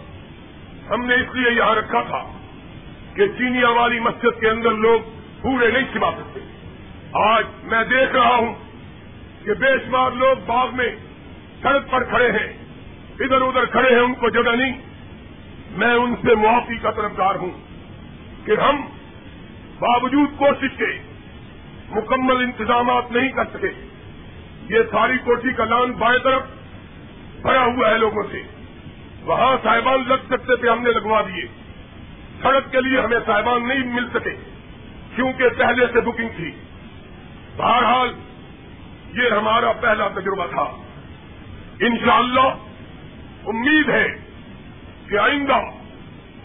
ہم 0.91 1.05
نے 1.05 1.15
اس 1.15 1.35
لیے 1.35 1.53
یہاں 1.57 1.75
رکھا 1.75 2.03
تھا 2.03 2.23
کہ 3.15 3.27
چینیا 3.29 3.69
والی 3.69 4.01
مسجد 4.01 4.41
کے 4.41 4.49
اندر 4.49 4.71
لوگ 4.71 5.01
پورے 5.43 5.71
نہیں 5.71 5.85
سما 5.93 6.11
سکتے۔ 6.11 6.41
آج 7.13 7.45
میں 7.63 7.85
دیکھ 7.85 8.17
رہا 8.17 8.35
ہوں 8.35 8.55
کہ 9.45 9.55
بے 9.55 9.67
شمار 9.67 10.11
لوگ 10.11 10.37
باغ 10.47 10.77
میں 10.77 10.97
سڑک 11.63 11.91
پر 11.91 12.05
کھڑے 12.05 12.33
ہیں۔ 12.33 12.53
ادھر 13.21 13.41
ادھر 13.41 13.65
کھڑے 13.65 13.95
ہیں، 13.95 14.03
ان 14.03 14.15
کو 14.15 14.29
جگہ 14.31 14.57
نہیں۔ 14.57 14.83
میں 15.71 15.95
ان 15.95 16.15
سے 16.17 16.35
معافی 16.35 16.77
کا 16.77 16.91
طرفدار 16.91 17.35
ہوں 17.35 17.51
کہ 18.47 18.51
ہم 18.51 18.77
باوجود 19.79 20.29
کوشش 20.39 20.79
کے 20.79 20.99
مکمل 21.91 22.37
انتظامات 22.37 23.13
نہیں 23.13 23.29
کر 23.29 23.45
سکے۔ 23.45 23.89
یہ 24.71 24.79
ساری 24.91 25.19
کوٹھی 25.19 25.53
کا 25.53 25.65
لان 25.65 25.93
بائیں 25.93 26.19
طرف 26.19 26.43
بھرا 27.43 27.65
ہوا 27.65 27.91
ہے 27.91 27.99
لوگوں 27.99 28.23
سے۔ 28.33 28.43
وہاں 29.23 29.57
صاحبان 29.63 30.09
لگ 30.09 30.15
سکتے 30.15 30.57
تھے، 30.57 30.69
ہم 30.69 30.83
نے 30.83 30.91
لگوا 30.91 31.21
دیے۔ 31.21 31.47
سڑک 32.43 32.73
کے 32.73 32.81
لیے 32.81 33.01
ہمیں 33.01 33.21
صاحبان 33.27 33.69
نہیں 33.69 33.95
مل 33.95 34.09
سکے، 34.15 34.31
کیونکہ 35.15 35.49
پہلے 35.49 35.87
سے 35.87 36.01
بکنگ 36.01 36.29
تھی۔ 36.37 36.51
بہرحال 37.57 38.09
یہ 39.13 39.31
ہمارا 39.31 39.73
پہلا 39.73 40.09
تجربہ 40.09 40.47
تھا۔ 40.47 40.83
انشاءاللہ 41.81 42.55
امید 43.47 43.89
ہے 43.89 44.09
کہ 45.09 45.19
آئندہ 45.19 45.61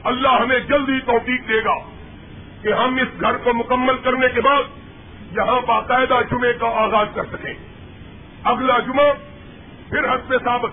اللہ 0.03 0.27
ہمیں 0.27 0.59
جلدی 0.59 0.99
توفیق 0.99 1.49
دے 1.49 1.63
گا 1.63 1.75
کہ 2.61 2.73
ہم 2.73 2.95
اس 2.95 3.21
گھر 3.21 3.37
کو 3.37 3.53
مکمل 3.53 3.97
کرنے 3.97 4.27
کے 4.29 4.41
بعد 4.41 4.63
یہاں 5.31 5.61
باقاعدہ 5.67 6.19
جمعے 6.31 6.53
کا 6.53 6.67
آغاز 6.67 7.07
کر 7.13 7.23
سکیں۔ 7.25 7.53
اگلا 8.43 8.79
جمعہ 8.79 9.05
پھر 9.89 10.15
حسب 10.15 10.33
ثابت 10.43 10.69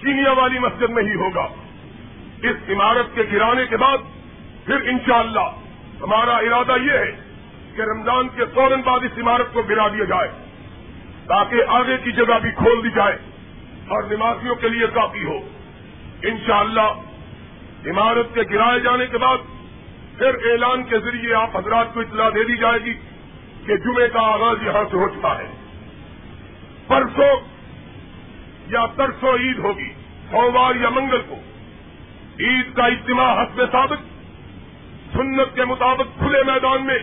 چینیا 0.00 0.32
والی 0.32 0.58
مسجد 0.58 0.90
میں 0.90 1.02
ہی 1.02 1.14
ہوگا۔ 1.14 1.46
اس 2.42 2.56
عمارت 2.68 3.14
کے 3.14 3.22
گرانے 3.32 3.66
کے 3.66 3.76
بعد 3.76 3.98
پھر 4.66 4.76
انشاءاللہ 4.76 5.50
ہمارا 6.00 6.36
ارادہ 6.36 6.80
یہ 6.82 6.92
ہے 6.92 7.12
کہ 7.76 7.82
رمضان 7.82 8.28
کے 8.28 8.44
فوراً 8.54 8.80
بعد 8.80 9.00
اس 9.02 9.18
عمارت 9.18 9.52
کو 9.52 9.62
گرا 9.62 9.88
دیا 9.88 10.04
جائے۔ 10.04 10.47
تاکہ 11.28 11.56
آگے 11.68 11.96
کی 12.04 12.12
جگہ 12.12 12.38
بھی 12.42 12.50
کھول 12.50 12.84
دی 12.84 12.90
جائے 12.90 13.16
اور 13.88 14.02
نمازیوں 14.02 14.54
کے 14.54 14.68
لیے 14.68 14.86
کافی 14.94 15.24
ہو۔ 15.24 15.38
انشاءاللہ 16.22 16.90
عمارت 17.86 18.34
کے 18.34 18.40
گرائے 18.50 18.80
جانے 18.80 19.06
کے 19.06 19.18
بعد 19.18 19.38
پھر 20.18 20.34
اعلان 20.50 20.82
کے 20.82 20.98
ذریعے 20.98 21.34
آپ 21.34 21.56
حضرات 21.56 21.94
کو 21.94 22.00
اطلاع 22.00 22.28
دے 22.28 22.44
دی 22.44 22.56
جائے 22.56 22.78
گی 22.84 22.94
کہ 23.66 23.76
جمعے 23.76 24.08
کا 24.08 24.20
آغاز 24.20 24.56
یہاں 24.62 24.84
سے 24.90 24.96
ہو 24.96 25.08
چکا 25.08 25.38
ہے۔ 25.38 25.48
پرسوں 26.86 27.40
یا 28.68 28.86
ترسوں 28.86 29.38
عید 29.38 29.58
ہوگی، 29.58 29.92
سوموار 30.30 30.74
یا 30.74 30.88
منگل 30.88 31.20
کو۔ 31.28 31.34
عید 32.40 32.74
کا 32.74 32.84
اجتماع 32.84 33.42
حسب 33.42 33.72
ثابت، 33.72 33.98
سنت 35.12 35.54
کے 35.54 35.64
مطابق 35.64 36.18
کھلے 36.18 36.42
میدان 36.46 36.86
میں 36.86 36.98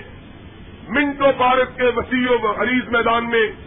منٹو 0.89 1.25
پارک 1.37 1.77
کے 1.77 1.83
وسیع 1.83 2.31
و 2.31 2.61
عریض 2.61 2.87
میدان 2.87 3.29
میں 3.29 3.64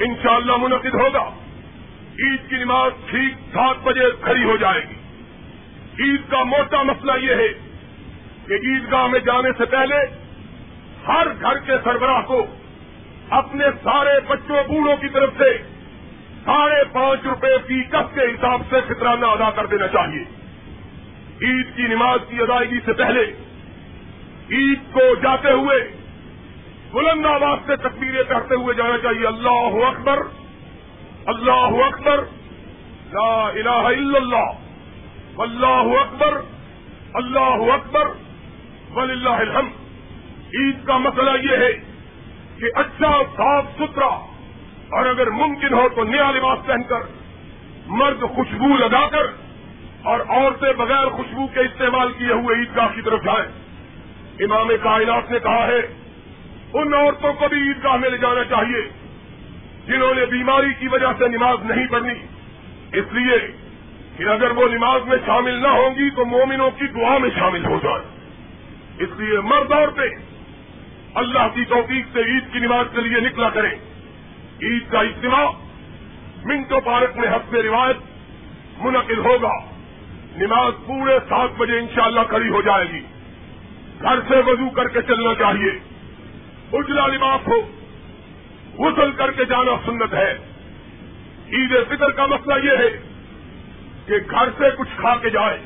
انشاءاللہ 0.00 0.56
منعقد 0.56 0.94
ہوگا۔ 0.94 1.30
عید 2.18 2.50
کی 2.50 2.56
نماز 2.56 2.92
ٹھیک 3.10 3.34
سات 3.52 3.76
بجے 3.82 4.04
کھڑی 4.20 4.44
ہو 4.44 4.56
جائے 4.56 4.80
گی۔ 4.80 4.94
عید 6.02 6.20
کا 6.30 6.44
موٹا 6.44 6.82
مسئلہ 6.82 7.12
یہ 7.22 7.34
ہے 7.34 7.48
کہ 8.46 8.52
عیدگاہ 8.52 9.06
میں 9.06 9.20
جانے 9.20 9.50
سے 9.58 9.64
پہلے 9.64 9.96
ہر 11.08 11.26
گھر 11.40 11.58
کے 11.58 11.72
سربراہ 11.84 12.22
کو 12.22 12.46
اپنے 13.30 13.64
سارے 13.82 14.20
بچوں 14.28 14.56
بوڑھوں 14.68 14.96
کی 14.96 15.08
طرف 15.08 15.30
سے 15.38 15.58
ساڑھے 16.44 16.84
پانچ 16.92 17.20
روپے 17.24 17.58
فی 17.66 17.82
کس 17.82 18.14
کے 18.14 18.20
حساب 18.20 18.62
سے 18.70 18.76
فطرانہ 18.88 19.26
ادا 19.26 19.50
کر 19.50 19.66
دینا 19.66 19.86
چاہیے۔ 19.88 20.24
عید 21.42 21.76
کی 21.76 21.82
نماز 21.82 22.18
کی 22.28 22.40
ادائیگی 22.40 22.78
سے 22.84 22.92
پہلے 22.92 23.22
عید 24.50 24.78
کو 24.92 25.14
جاتے 25.14 25.50
ہوئے 25.50 25.97
بلند 26.92 27.26
آواز 27.26 27.58
سے 27.66 27.76
تکبیریں 27.76 28.24
کرتے 28.28 28.54
ہوئے 28.54 28.74
جانا 28.74 28.98
چاہیے۔ 28.98 29.26
اللہ 29.26 29.86
اکبر 29.86 30.18
اللہ 31.26 31.84
اکبر، 31.84 32.24
لا 33.12 33.48
الہ 33.48 33.68
الا 33.68 34.16
اللہ 34.16 34.50
اللہ 35.38 35.98
اکبر 36.00 36.40
اللہ 37.14 37.72
اکبر 37.72 38.08
ولی 38.94 39.12
اللہ 39.12 39.28
الحمد۔ 39.28 39.88
عید 40.54 40.86
کا 40.86 40.98
مسئلہ 40.98 41.52
یہ 41.52 41.56
ہے 41.56 41.72
کہ 42.58 42.66
اچھا 42.74 43.22
صاف 43.36 43.64
ستھرا 43.78 44.14
اور 44.90 45.06
اگر 45.06 45.30
ممکن 45.30 45.74
ہو 45.74 45.88
تو 45.88 46.04
نیا 46.04 46.30
لباس 46.30 46.58
پہن 46.66 46.82
کر، 46.82 47.00
مرد 47.86 48.20
خوشبو 48.20 48.76
لگا 48.76 49.08
کر 49.08 49.26
اور 50.02 50.20
عورتیں 50.20 50.72
بغیر 50.72 51.08
خوشبو 51.08 51.46
کے 51.46 51.60
استعمال 51.60 52.12
کیے 52.12 52.32
ہوئے 52.32 52.60
عیدگاہ 52.60 52.88
کی 52.94 53.02
طرف 53.02 53.24
جائیں۔ 53.24 53.46
امام 54.44 54.68
کائنات 54.82 55.30
نے 55.30 55.38
کہا 55.38 55.66
ہے 55.66 55.80
ان 56.74 56.94
عورتوں 56.94 57.32
کو 57.32 57.48
بھی 57.48 57.68
عیدگاہ 57.68 57.96
میں 57.96 58.10
لے 58.10 58.18
جانا 58.18 58.44
چاہیے 58.44 58.88
جنہوں 59.86 60.14
نے 60.14 60.26
بیماری 60.26 60.74
کی 60.78 60.88
وجہ 60.88 61.06
سے 61.18 61.28
نماز 61.28 61.58
نہیں 61.64 61.86
پڑھنی۔ 61.86 62.26
اس 62.92 63.04
لیے 63.12 63.52
کہ 64.16 64.22
اگر 64.22 64.50
وہ 64.50 64.68
نماز 64.68 65.00
میں 65.06 65.16
شامل 65.26 65.54
نہ 65.54 65.68
ہوں 65.68 65.90
گی 65.90 66.10
تو 66.10 66.24
مومنوں 66.24 66.70
کی 66.70 66.86
دعا 66.86 67.18
میں 67.18 67.30
شامل 67.38 67.64
ہو 67.64 67.78
جائیں 67.82 68.18
اس 68.98 69.08
لیے 69.16 69.40
مرد 69.40 69.72
عورتیں 69.72 70.10
اللہ 71.14 71.46
کی 71.54 71.64
توفیق 71.64 72.06
سے 72.12 72.20
عید 72.20 72.52
کی 72.52 72.58
نماز 72.58 72.86
کے 72.92 73.00
لیے 73.00 73.20
نکلا 73.20 73.48
کریں۔ 73.48 73.70
عید 74.62 74.90
کا 74.90 75.00
اجتماع 75.00 75.50
منٹو 76.44 76.80
پارک 76.80 77.16
میں 77.16 77.28
حسب 77.28 77.54
روایت 77.54 77.96
منعقد 78.78 79.18
ہوگا۔ 79.18 79.52
نماز 80.36 80.72
پورے 80.86 81.18
سات 81.28 81.50
بجے 81.56 81.78
انشاءاللہ 81.78 82.20
کھڑی 82.28 82.48
ہو 82.48 82.62
جائے 82.62 82.84
گی۔ 82.92 83.00
گھر 84.02 84.20
سے 84.28 84.36
وضو 84.46 84.70
کر 84.70 84.88
کے 84.88 85.02
چلنا 85.02 85.34
چاہیے۔ 85.34 85.87
اجلا 86.72 87.06
لباس 87.06 87.48
ہو 87.48 87.60
غسل 88.78 89.12
کر 89.12 89.30
کے 89.30 89.44
جانا 89.44 89.72
سنت 89.86 90.14
ہے۔ 90.14 90.38
عید 91.52 91.72
فطر 91.88 92.10
کا 92.10 92.26
مسئلہ 92.26 92.72
یہ 92.72 92.76
ہے 92.78 92.90
کہ 94.06 94.14
گھر 94.30 94.48
سے 94.58 94.64
کچھ 94.78 94.88
کھا 94.96 95.16
کے 95.16 95.30
جائے۔ 95.30 95.58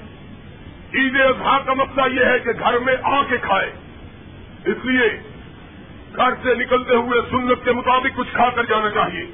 عید 0.95 1.21
اضحیٰ 1.21 1.65
کا 1.65 1.73
مسئلہ 1.73 2.21
یہ 2.21 2.25
ہے 2.25 2.39
کہ 2.39 2.51
گھر 2.59 2.79
میں 2.79 2.97
آ 3.03 3.23
کے 3.23 3.37
کھائے۔ 3.43 3.73
اس 4.65 4.85
لیے 4.85 5.21
گھر 6.17 6.31
سے 6.43 6.55
نکلتے 6.55 6.95
ہوئے 6.95 7.21
سنت 7.31 7.65
کے 7.65 7.73
مطابق 7.73 8.17
کچھ 8.17 8.33
کھا 8.33 8.51
کر 8.51 8.65
جانا 8.65 8.91
چاہیے۔ 8.91 9.27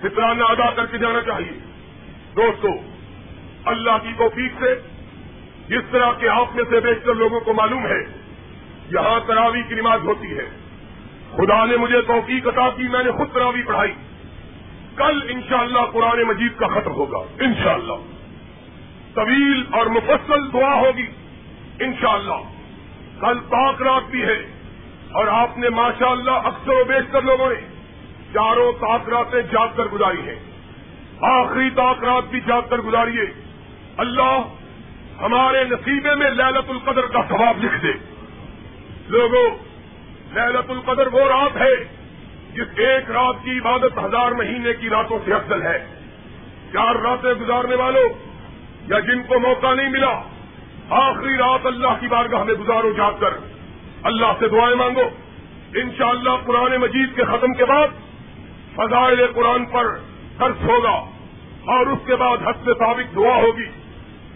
فطرانہ 0.00 0.44
ادا 0.44 0.70
کر 0.70 0.86
کے 0.86 0.98
جانا 0.98 1.20
چاہیے۔ 1.22 1.58
دوستو، 2.36 2.68
اللہ 3.64 3.98
کی 4.02 4.12
توفیق 4.18 4.52
سے 4.60 4.74
جس 5.68 5.82
طرح 5.90 6.12
کے 6.12 6.28
آپ 6.28 6.54
میں 6.54 6.64
سے 6.70 6.80
بیشتر 6.80 7.14
لوگوں 7.14 7.40
کو 7.40 7.52
معلوم 7.52 7.86
ہے، 7.86 8.00
یہاں 8.94 9.20
تراوی 9.26 9.62
کی 9.62 9.74
نماز 9.74 10.00
ہوتی 10.04 10.38
ہے۔ 10.38 10.61
خدا 11.32 11.64
نے 11.64 11.76
مجھے 11.76 12.02
توفیق 12.02 12.48
عطا 12.48 12.70
کی، 12.70 12.82
میں 12.82 13.04
نے 13.04 13.10
خود 13.10 13.32
تراوی 13.32 13.62
پڑھائی۔ 13.62 13.92
کل 14.96 15.20
انشاءاللہ 15.28 15.80
قرآن 15.92 16.22
مجید 16.22 16.56
کا 16.56 16.66
ختم 16.66 16.92
ہوگا، 16.92 17.44
انشاءاللہ۔ 17.44 17.92
طویل 19.14 19.64
اور 19.72 19.86
مفصل 19.86 20.52
دعا 20.52 20.74
ہوگی، 20.74 21.06
انشاءاللہ۔ 21.80 22.34
کل 23.20 23.38
پاک 23.48 23.82
رات 23.82 24.02
بھی 24.10 24.22
ہے 24.22 24.46
اور 25.12 25.26
آپ 25.26 25.58
نے 25.58 25.68
ماشاءاللہ 25.68 26.30
اکثر 26.30 26.70
و 26.70 26.84
بیشتر 26.84 27.22
لوگوں 27.22 27.48
نے 27.48 27.66
چاروں 28.34 28.72
تاکراتیں 28.72 29.42
جاگ 29.42 29.68
کر 29.76 29.84
گزاری 29.84 30.28
ہیں۔ 30.28 30.38
آخری 31.20 31.70
تاکرات 31.70 32.24
بھی 32.30 32.40
جاگ 32.40 32.62
کر 32.70 32.78
گزاریے 32.78 33.24
اللہ 33.96 34.42
ہمارے 35.20 35.64
نصیبے 35.64 36.14
میں 36.14 36.30
للت 36.30 36.70
القدر 36.70 37.06
کا 37.06 37.22
ثواب 37.28 37.64
لکھ 37.64 37.82
دے۔ 37.82 37.92
لوگوں 39.08 39.71
للت 40.34 40.70
القدر 40.70 41.06
وہ 41.06 41.20
رات 41.20 41.56
ہے 41.56 41.84
جس 42.52 42.68
ایک 42.76 43.10
رات 43.10 43.36
کی 43.44 43.58
عبادت 43.58 43.98
ہزار 44.04 44.32
مہینے 44.32 44.72
کی 44.72 44.88
راتوں 44.88 45.18
سے 45.24 45.32
افضل 45.32 45.62
ہے۔ 45.62 45.86
چار 46.72 46.94
راتیں 46.94 47.34
گزارنے 47.34 47.74
والوں 47.74 48.08
یا 48.88 48.98
جن 48.98 49.22
کو 49.22 49.38
موقع 49.38 49.74
نہیں 49.74 49.88
ملا، 49.88 50.22
آخری 50.90 51.36
رات 51.36 51.66
اللہ 51.66 52.00
کی 52.00 52.08
بارگاہ 52.08 52.44
میں 52.44 52.54
گزارو 52.54 52.92
جا 52.92 53.10
کر۔ 53.10 53.34
اللہ 54.02 54.26
سے 54.38 54.48
دعائیں 54.48 54.74
مانگو۔ 54.74 55.02
انشاءاللہ 55.74 56.30
اللہ 56.30 56.46
قرآن 56.46 56.76
مجید 56.76 57.16
کے 57.16 57.24
ختم 57.24 57.54
کے 57.54 57.64
بعد 57.64 57.88
فضائل 58.74 59.26
قرآن 59.34 59.64
پر 59.64 59.84
خرچ 60.38 60.64
ہوگا 60.64 61.04
اور 61.64 61.86
اس 61.86 61.98
کے 62.06 62.16
بعد 62.16 62.36
حد 62.46 62.64
سے 62.64 62.74
ثابت 62.78 63.16
دعا 63.16 63.36
ہوگی۔ 63.36 63.66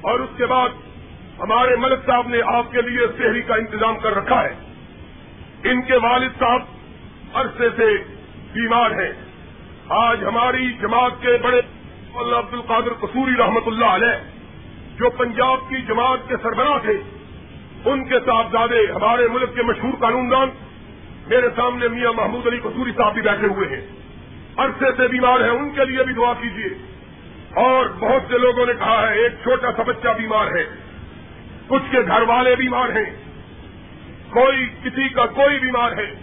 اور 0.01 0.21
اس 0.21 0.37
کے 0.37 0.47
بعد 0.47 0.69
ہمارے 1.39 1.77
ملک 1.77 1.99
صاحب 2.07 2.29
نے 2.29 2.39
آپ 2.47 2.73
کے 2.73 2.83
لیے 2.83 3.07
شہری 3.19 3.43
کا 3.43 3.55
انتظام 3.55 3.99
کر 3.99 4.17
رکھا 4.17 4.43
ہے۔ 4.43 4.66
ان 5.71 5.83
کے 5.83 5.97
والد 5.97 6.31
صاحب 6.39 6.63
عرصے 7.35 7.69
سے 7.77 7.97
بیمار 8.53 8.91
ہیں۔ 8.91 9.13
آج 9.89 10.25
ہماری 10.25 10.73
جماعت 10.73 11.13
کے 11.21 11.39
بڑے 11.43 11.61
اللہ 12.15 12.37
عبد 12.37 12.55
القادر 12.55 12.93
قصوری 13.01 13.33
رحمت 13.39 13.63
اللہ 13.67 13.85
علیہ، 13.85 14.31
جو 14.97 15.11
پنجاب 15.11 15.59
کی 15.69 15.83
جماعت 15.83 16.29
کے 16.29 16.35
سربراہ 16.43 16.79
تھے، 16.79 17.01
ان 17.85 18.09
کے 18.09 18.15
صاحبزادے 18.27 18.93
ہمارے 18.93 19.29
ملک 19.29 19.57
کے 19.57 19.63
مشہور 19.63 19.93
قانون 20.01 20.31
دان 20.31 20.49
میرے 21.27 21.49
سامنے 21.57 21.89
میاں 21.89 22.13
محمود 22.13 22.47
علی 22.47 22.59
قصوری 22.59 22.93
صاحب 22.97 23.15
بھی 23.15 23.23
بیٹھے 23.23 23.47
ہوئے 23.47 23.69
ہیں۔ 23.69 23.87
عرصے 24.57 24.87
سے 24.97 25.09
بیمار 25.09 25.41
ہیں، 25.41 25.51
ان 25.51 25.71
کے 25.71 25.85
لیے 25.85 26.03
بھی 26.03 26.15
دعا 26.15 26.33
کیجیے 26.33 26.69
اور 27.55 27.87
بہت 27.87 28.23
سے 28.29 28.39
لوگوں 28.39 28.67
نے 28.67 28.73
کہا 28.73 29.11
ہے، 29.11 29.19
ایک 29.19 29.33
چھوٹا 29.43 29.73
سا 29.73 29.83
بچہ 29.83 30.09
بیمار 30.09 30.47
ہے۔ 30.47 30.65
کچھ 31.69 31.83
کے 31.91 31.99
گھر 32.01 32.23
والے 32.23 32.57
بیمار 32.57 32.89
ہیں۔ 32.89 33.26
کوئی 34.37 34.69
کسی 34.85 35.09
کا 35.09 35.27
کوئی 35.27 35.59
بیمار 35.59 35.93
ہے۔ 35.93 36.15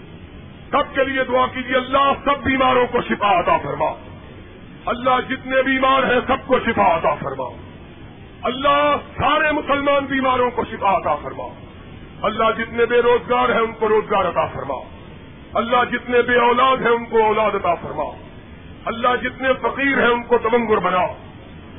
سب 0.71 0.95
کے 0.95 1.03
لیے 1.03 1.23
دعا 1.23 1.45
کیجیے، 1.47 1.75
اللہ 1.75 2.13
سب 2.25 2.43
بیماروں 2.43 2.85
کو 2.91 3.01
شفا 3.01 3.39
عطا 3.39 3.57
فرما۔ 3.57 3.89
اللہ 4.85 5.21
جتنے 5.29 5.61
بیمار 5.61 6.03
ہیں 6.03 6.19
سب 6.27 6.47
کو 6.47 6.59
شفا 6.59 6.95
عطا 6.95 7.15
فرما۔ 7.15 7.45
اللہ 8.41 8.95
سارے 9.17 9.51
مسلمان 9.51 10.05
بیماروں 10.05 10.51
کو 10.51 10.63
شفا 10.71 10.97
عطا 10.97 11.15
فرما۔ 11.15 11.43
اللہ 12.21 12.43
جتنے 12.57 12.85
بے 12.85 13.01
روزگار 13.01 13.49
ہیں 13.49 13.61
ان 13.61 13.73
کو 13.73 13.89
روزگار 13.89 14.25
عطا 14.25 14.45
فرما۔ 14.45 14.75
اللہ 15.53 15.83
جتنے 15.91 16.21
بے 16.21 16.35
اولاد 16.35 16.77
ہیں 16.77 16.91
ان 16.91 17.05
کو 17.05 17.25
اولاد 17.25 17.51
عطا 17.55 17.75
فرما۔ 17.75 18.03
اللہ 18.85 19.15
جتنے 19.21 19.47
فقیر 19.61 19.99
ہیں 19.99 20.09
ان 20.09 20.23
کو 20.23 20.37
تمنگر 20.37 20.77
بنا۔ 20.77 21.05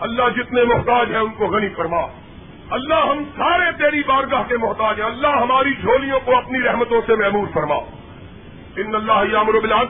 اللہ 0.00 0.22
جتنے 0.36 0.64
محتاج 0.64 1.10
ہیں 1.10 1.20
ان 1.20 1.32
کو 1.32 1.46
غنی 1.46 1.68
فرما۔ 1.68 2.23
اللہ 2.70 2.94
ہم 2.94 3.24
سارے 3.36 3.72
تیری 3.78 4.02
بارگاہ 4.06 4.42
کے 4.48 4.56
محتاج 4.56 5.00
ہیں۔ 5.00 5.06
اللہ 5.06 5.28
ہماری 5.28 5.74
جھولیوں 5.74 6.20
کو 6.24 6.36
اپنی 6.36 6.62
رحمتوں 6.62 7.00
سے 7.06 7.14
محمود 7.14 7.48
فرما۔ 7.54 7.76
ان 8.76 8.94
اللہ 8.94 9.32
یامر 9.32 9.54
بلاد 9.54 9.86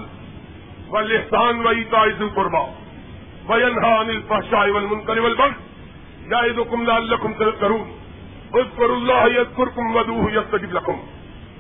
و 0.89 1.01
لحسان 1.01 1.67
و 1.67 1.69
عیز 1.71 2.23
القربا 2.23 2.61
و 3.49 3.53
انہان 3.53 4.09
الفحشاء 4.09 4.71
والمنکر 4.71 5.19
والبغي 5.19 5.51
يعظكم 6.33 6.83
لعلكم 6.83 7.33
تذكرون 7.33 7.91
اذكروا 8.55 8.97
الله 8.97 9.27
يذكركم 9.27 9.97
ودوه 9.97 10.33
يستجب 10.33 10.73
لكم 10.73 10.93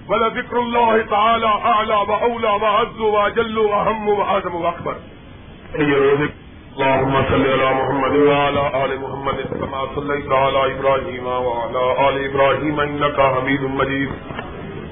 ولذكر 0.08 0.56
الله 0.56 1.02
تعالى 1.02 1.46
اعلى 1.46 1.94
واولى 1.94 2.58
واعز 2.62 3.00
واجل 3.00 3.58
واهم 3.58 4.08
واعظم 4.08 4.54
واكبر 4.54 4.94
اللهم 6.78 7.20
صل 7.28 7.42
على 7.42 7.74
محمد 7.74 8.16
وعلى 8.16 8.84
ال 8.84 8.98
محمد 8.98 9.60
كما 9.60 9.84
صليت 9.94 10.32
على 10.32 10.72
ابراهيم 10.72 11.26
وعلى 11.26 12.08
ال 12.08 12.24
ابراهيم 12.24 12.80
انك 12.80 13.20
حميد 13.20 13.62
مجيد. 13.62 14.08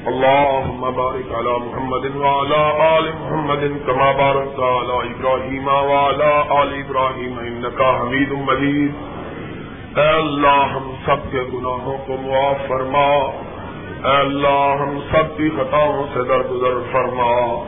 اللهم 0.06 0.90
بارك 0.90 1.34
على 1.34 1.58
محمد 1.58 2.16
وعلى 2.16 2.88
ال 2.98 3.10
محمد 3.20 3.86
كما 3.86 4.12
باركت 4.12 4.60
على 4.60 5.10
ابراهيم 5.10 5.68
وعلى 5.68 6.42
ال 6.48 6.82
ابراهيم 6.84 7.38
انك 7.38 7.82
حميد 8.00 8.32
مجيد. 8.32 8.92
اے 9.98 10.08
اللہ، 10.08 10.66
ہم 10.74 10.94
سب 11.06 11.32
کے 11.32 11.40
گناہوں 11.54 11.98
کو 12.06 12.16
معاف 12.20 12.68
فرما۔ 12.68 13.30
اے 14.10 14.16
اللہ، 14.16 14.76
ہم 14.80 14.98
سب 15.10 15.36
کی 15.36 15.48
خطاؤں 15.48 16.06
سے 16.14 16.22
درگزر 16.22 16.92
فرما۔ 16.92 17.64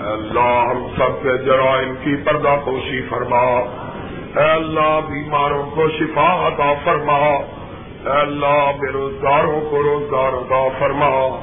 اللہ 0.00 0.64
ہم 0.70 0.86
سب 0.96 1.22
کے 1.22 1.38
جرائم 1.38 1.94
کی 1.94 2.16
پردہ 2.16 2.56
پوشی 2.64 3.02
فرما۔ 3.02 3.60
اے 4.36 4.50
اللہ 4.50 5.00
بیماروں 5.08 5.70
کو 5.74 5.88
شفا 5.88 6.46
عطا 6.46 6.72
فرما۔ 6.84 7.16
اے 7.16 8.20
اللہ 8.20 8.72
بے 8.80 8.92
روزگاروں 8.92 9.60
کو 9.70 9.82
روزگار 9.82 10.32
عطا 10.32 10.68
فرما۔ 10.78 11.38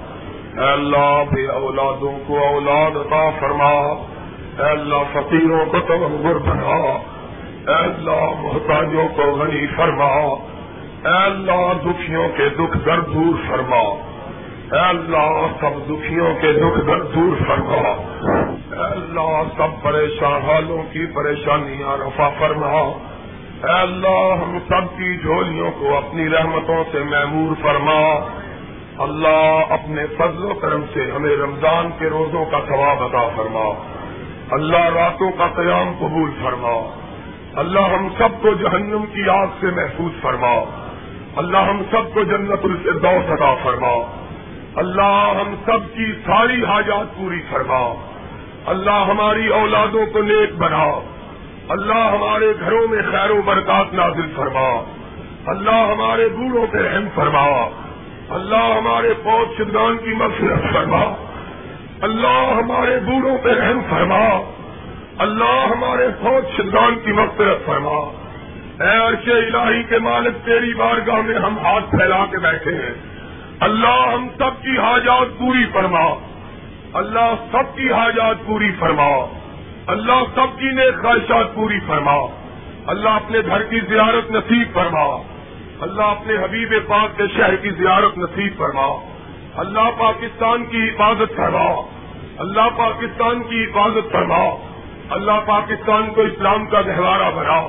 اے 0.61 0.71
اللہ 0.71 1.23
بے 1.31 1.45
اولادوں 1.45 2.19
کو 2.27 2.39
اولاد 2.47 2.97
عطا 2.97 3.29
فرما۔ 3.39 3.71
اے 4.59 4.69
اللہ 4.69 5.03
فقیروں 5.13 5.65
کو 5.65 5.79
تمغر 5.79 6.37
بنا۔ 6.37 6.97
اے 7.67 7.83
اللہ 7.83 8.41
محتاجوں 8.41 9.07
کو 9.15 9.21
غنی 9.21 9.67
فرما۔ 9.75 10.35
اے 11.05 11.25
اللہ 11.25 11.73
دکھیوں 11.81 12.29
کے 12.37 12.49
دکھ 12.49 12.77
درد 12.85 13.07
دور 13.07 13.33
فرما۔ 13.49 14.10
اے 14.71 14.79
اللہ 14.79 15.47
سب 15.61 15.85
دکھیوں 15.85 16.33
کے 16.41 16.51
دکھ 16.53 16.87
درد 16.87 17.15
دور 17.15 17.37
فرما۔ 17.47 17.89
اے 18.71 18.91
اللہ 18.91 19.43
سب 19.57 19.83
پریشان 19.83 20.41
حالوں 20.41 20.77
کی 20.77 21.05
پریشانیاں 21.05 21.97
رفا 21.97 22.29
فرما۔ 22.39 22.71
اے 23.63 23.81
اللہ 23.81 24.43
ہم 24.43 24.57
سب 24.67 24.97
کی 24.97 25.17
جھولیوں 25.17 25.71
کو 25.79 25.97
اپنی 25.97 26.29
رحمتوں 26.29 26.83
سے 26.91 26.99
محمور 26.99 27.55
فرما۔ 27.61 28.01
اللہ 28.97 29.61
اپنے 29.69 30.05
فضل 30.07 30.51
و 30.51 30.53
کرم 30.53 30.81
سے 30.93 31.11
ہمیں 31.15 31.37
رمضان 31.37 31.89
کے 31.99 32.09
روزوں 32.09 32.45
کا 32.45 32.59
ثواب 32.67 33.03
عطا 33.03 33.27
فرما۔ 33.35 33.83
اللہ 34.51 34.83
راتوں 34.83 35.31
کا 35.37 35.47
قیام 35.47 35.91
قبول 35.99 36.31
فرما۔ 36.43 36.95
اللہ 37.55 37.79
ہم 37.79 38.07
سب 38.17 38.41
کو 38.41 38.53
جہنم 38.53 39.05
کی 39.13 39.29
آگ 39.29 39.47
سے 39.59 39.67
محفوظ 39.67 40.21
فرما۔ 40.21 40.53
اللہ 41.35 41.57
ہم 41.57 41.83
سب 41.91 42.13
کو 42.13 42.23
جنت 42.23 42.59
الفردوس 42.63 43.31
عطا 43.31 43.55
فرما۔ 43.63 44.20
اللہ 44.75 45.33
ہم 45.41 45.55
سب 45.65 45.95
کی 45.95 46.13
ساری 46.13 46.63
حاجات 46.63 47.17
پوری 47.17 47.41
فرما۔ 47.49 47.93
اللہ 48.65 49.05
ہماری 49.09 49.47
اولادوں 49.47 50.05
کو 50.05 50.21
نیک 50.21 50.55
بنا۔ 50.55 50.99
اللہ 51.69 52.09
ہمارے 52.11 52.53
گھروں 52.59 52.87
میں 52.87 53.01
خیر 53.11 53.31
و 53.31 53.41
برکات 53.45 53.93
نازل 53.93 54.31
فرما۔ 54.35 54.83
اللہ 55.45 55.93
ہمارے 55.93 56.27
بوڑھوں 56.27 56.67
پہ 56.67 56.77
رحم 56.77 57.05
فرما۔ 57.15 57.69
اللہ 58.29 58.77
ہمارے 58.77 59.13
فوج 59.23 59.57
شدگان 59.57 59.97
کی 59.97 60.13
مغفرت 60.13 60.73
فرما۔ 60.73 61.03
اللہ 62.01 62.53
ہمارے 62.63 62.99
بوڑھوں 62.99 63.37
پہ 63.37 63.49
رحم 63.49 63.79
فرما۔ 63.89 64.51
اللہ 65.17 65.67
ہمارے 65.71 66.07
فوج 66.21 66.57
شدگان 66.57 66.95
کی 67.05 67.11
مغفرت 67.11 67.65
فرما۔ 67.65 68.13
اے 68.83 69.07
عرش 69.07 69.27
الہی 69.27 69.83
کے 69.83 69.99
مالک، 69.99 70.45
تیری 70.45 70.73
بارگاہ 70.73 71.21
میں 71.21 71.35
ہم 71.35 71.57
ہاتھ 71.57 71.91
پھیلا 71.91 72.25
کے 72.25 72.37
بیٹھے 72.37 72.71
ہیں۔ 72.71 73.10
اللہ 73.61 74.13
ہم 74.13 74.27
سب 74.37 74.63
کی 74.63 74.77
حاجات 74.77 75.39
پوری 75.39 75.65
فرما۔ 75.73 76.13
اللہ 76.93 77.33
سب 77.51 77.77
کی 77.77 77.91
حاجات 77.91 78.35
پوری 78.45 78.71
فرما۔ 78.79 79.25
اللہ 79.87 80.23
سب 80.35 80.59
کی 80.59 80.65
نیک 80.65 81.01
خواہشات 81.01 81.55
پوری 81.55 81.79
فرما۔ 81.87 82.13
اللہ 82.87 83.09
اپنے 83.09 83.39
گھر 83.45 83.63
کی 83.63 83.79
زیارت 83.79 84.31
نصیب 84.31 84.67
فرما۔ 84.73 85.03
اللہ 85.81 86.01
اپنے 86.01 86.33
حبیب 86.33 86.87
پاک 86.87 87.17
کے 87.17 87.23
شہر 87.37 87.55
کی 87.55 87.69
زیارت 87.69 88.17
نصیب 88.17 88.57
فرما۔ 88.57 88.87
اللہ 89.53 89.99
پاکستان 89.99 90.65
کی 90.65 90.89
حفاظت 90.89 91.35
فرما۔ 91.35 91.81
اللہ 92.37 92.69
پاکستان 92.77 93.43
کی 93.43 93.63
حفاظت 93.63 94.11
فرما۔ 94.11 94.55
اللہ 95.09 95.39
پاکستان 95.45 96.13
کو 96.13 96.21
اسلام 96.21 96.65
کا 96.65 96.81
گہوارہ 96.81 97.31
بنا۔ 97.35 97.67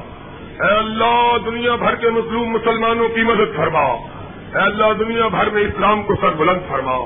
اے 0.64 0.78
اللہ 0.78 1.36
دنیا 1.47 1.77
بھر 1.77 1.94
کے 1.94 2.10
مظلوم 2.10 2.48
مسلمانوں 2.48 3.09
کی 3.09 3.23
مدد 3.23 3.56
فرما۔ 3.56 4.11
اے 4.55 4.62
اللہ 4.62 4.93
دنیا 4.99 5.29
بھر 5.29 5.51
میں 5.51 5.62
اسلام 5.62 6.03
کو 6.03 6.15
سر 6.20 6.35
بلند 6.37 6.61
فرما 6.69 6.97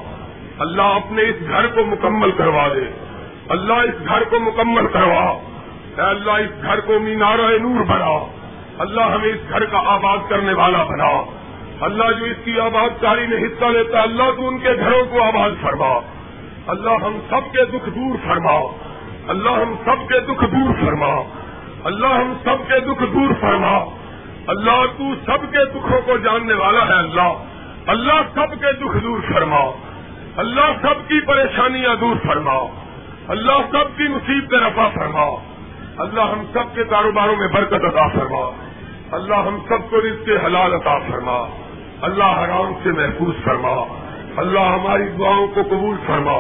اللہ 0.59 0.82
اپنے 0.82 1.23
اس 1.23 1.48
گھر 1.48 1.66
کو 1.66 1.85
مکمل 1.86 2.31
کروا 2.31 2.68
دے۔ 2.74 2.85
اللہ 3.48 3.73
اس 3.73 4.09
گھر 4.09 4.24
کو 4.24 4.40
مکمل 4.40 4.86
کروا 4.86 5.23
اے 5.23 6.02
اللہ 6.02 6.31
اس 6.31 6.62
گھر 6.62 6.81
کو 6.81 6.98
مینارہ 6.98 7.59
نور 7.59 7.85
بنا 7.85 8.14
اللہ 8.78 9.01
ہمیں 9.01 9.28
اس 9.28 9.51
گھر 9.51 9.64
کا 9.64 9.78
آباد 9.86 10.18
کرنے 10.28 10.52
والا 10.52 10.82
بنا 10.85 11.10
اللہ 11.81 12.10
جو 12.18 12.24
اس 12.24 12.36
کی 12.44 12.60
آباد 12.60 13.01
کاری 13.01 13.27
میں 13.27 13.36
حصہ 13.36 13.64
لیتا 13.64 13.98
ہے، 13.98 14.02
اللہ 14.02 14.31
تو 14.36 14.48
ان 14.48 14.59
کے 14.59 14.74
گھروں 14.81 15.05
کو 15.05 15.23
آباد 15.23 15.51
فرما 15.62 15.93
اللہ 16.66 17.05
ہم 17.05 17.18
سب 17.31 17.52
کے 17.52 17.64
دکھ 17.64 17.89
دور 17.89 18.16
فرما 18.27 18.56
اللہ 19.28 19.51
ہم 19.51 19.74
سب 19.85 20.09
کے 20.09 20.20
دکھ 20.20 20.44
دور 20.44 20.85
فرما 20.85 21.12
اللہ 21.85 22.06
ہم 22.06 22.35
سب 22.44 22.68
کے 22.68 22.81
دکھ 22.81 23.05
دور 23.14 23.35
فرما 23.40 23.78
اللہ 24.47 24.85
تو 24.98 25.14
سب 25.27 25.52
کے 25.52 25.64
دکھوں 25.64 26.01
کو 26.06 26.16
جاننے 26.16 26.55
والا 26.55 26.89
ہے 26.89 26.98
اللہ۔ 26.98 27.32
اللہ 27.86 28.23
سب 28.35 28.51
کے 28.60 28.73
دکھ 28.73 28.97
دور 29.02 29.20
فرما 29.32 29.60
اللہ 30.36 30.73
سب 30.82 31.09
کی 31.09 31.20
پریشانیاں 31.20 31.94
دور 31.94 32.16
فرما 32.27 32.56
اللہ 33.28 33.52
سب 33.73 33.97
کی 33.97 34.09
مصیبت 34.09 34.55
رفا 34.55 34.89
فرما 34.94 35.27
اللہ 35.98 36.20
ہم 36.20 36.44
سب 36.52 36.74
کے 36.74 36.85
کاروباروں 36.85 37.36
میں 37.36 37.48
برکت 37.48 37.85
عطا 37.85 38.09
فرما 38.09 38.51
اللہ 39.12 39.35
ہم 39.35 39.59
سب 39.68 39.90
کو 39.90 40.01
رزق 40.01 40.27
کے 40.27 40.36
حلال 40.47 40.74
عطا 40.74 40.98
فرما 40.98 41.39
اللہ 42.02 42.35
حرام 42.44 42.73
سے 42.82 42.93
محفوظ 42.93 43.44
فرما 43.44 43.77
اللہ 44.36 44.59
ہماری 44.59 45.09
دعاؤں 45.18 45.47
کو 45.47 45.62
قبول 45.62 45.97
فرما 46.06 46.39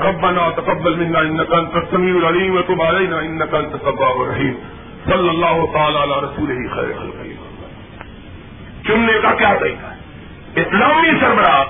ربنا 0.00 0.50
تقبل 0.50 0.96
منا 0.96 1.20
انك 1.20 1.52
انت 1.52 1.76
السميع 1.76 2.16
العليم 2.16 2.56
وتب 2.56 2.82
علينا 2.82 3.20
انك 3.20 3.54
انت 3.54 3.74
التواب 3.74 4.20
الرحيم 4.20 4.54
صلی 5.04 5.28
اللہ 5.28 5.64
تعالی 5.72 5.98
علی 6.02 6.12
رسول 6.22 6.68
خیر 6.74 7.25
چننے 8.86 9.12
کا 9.22 9.32
کیا 9.32 9.54
طریقہ 9.60 9.86
ہے 9.86 9.96
اسلامی 10.60 11.08
سربراہ، 11.20 11.64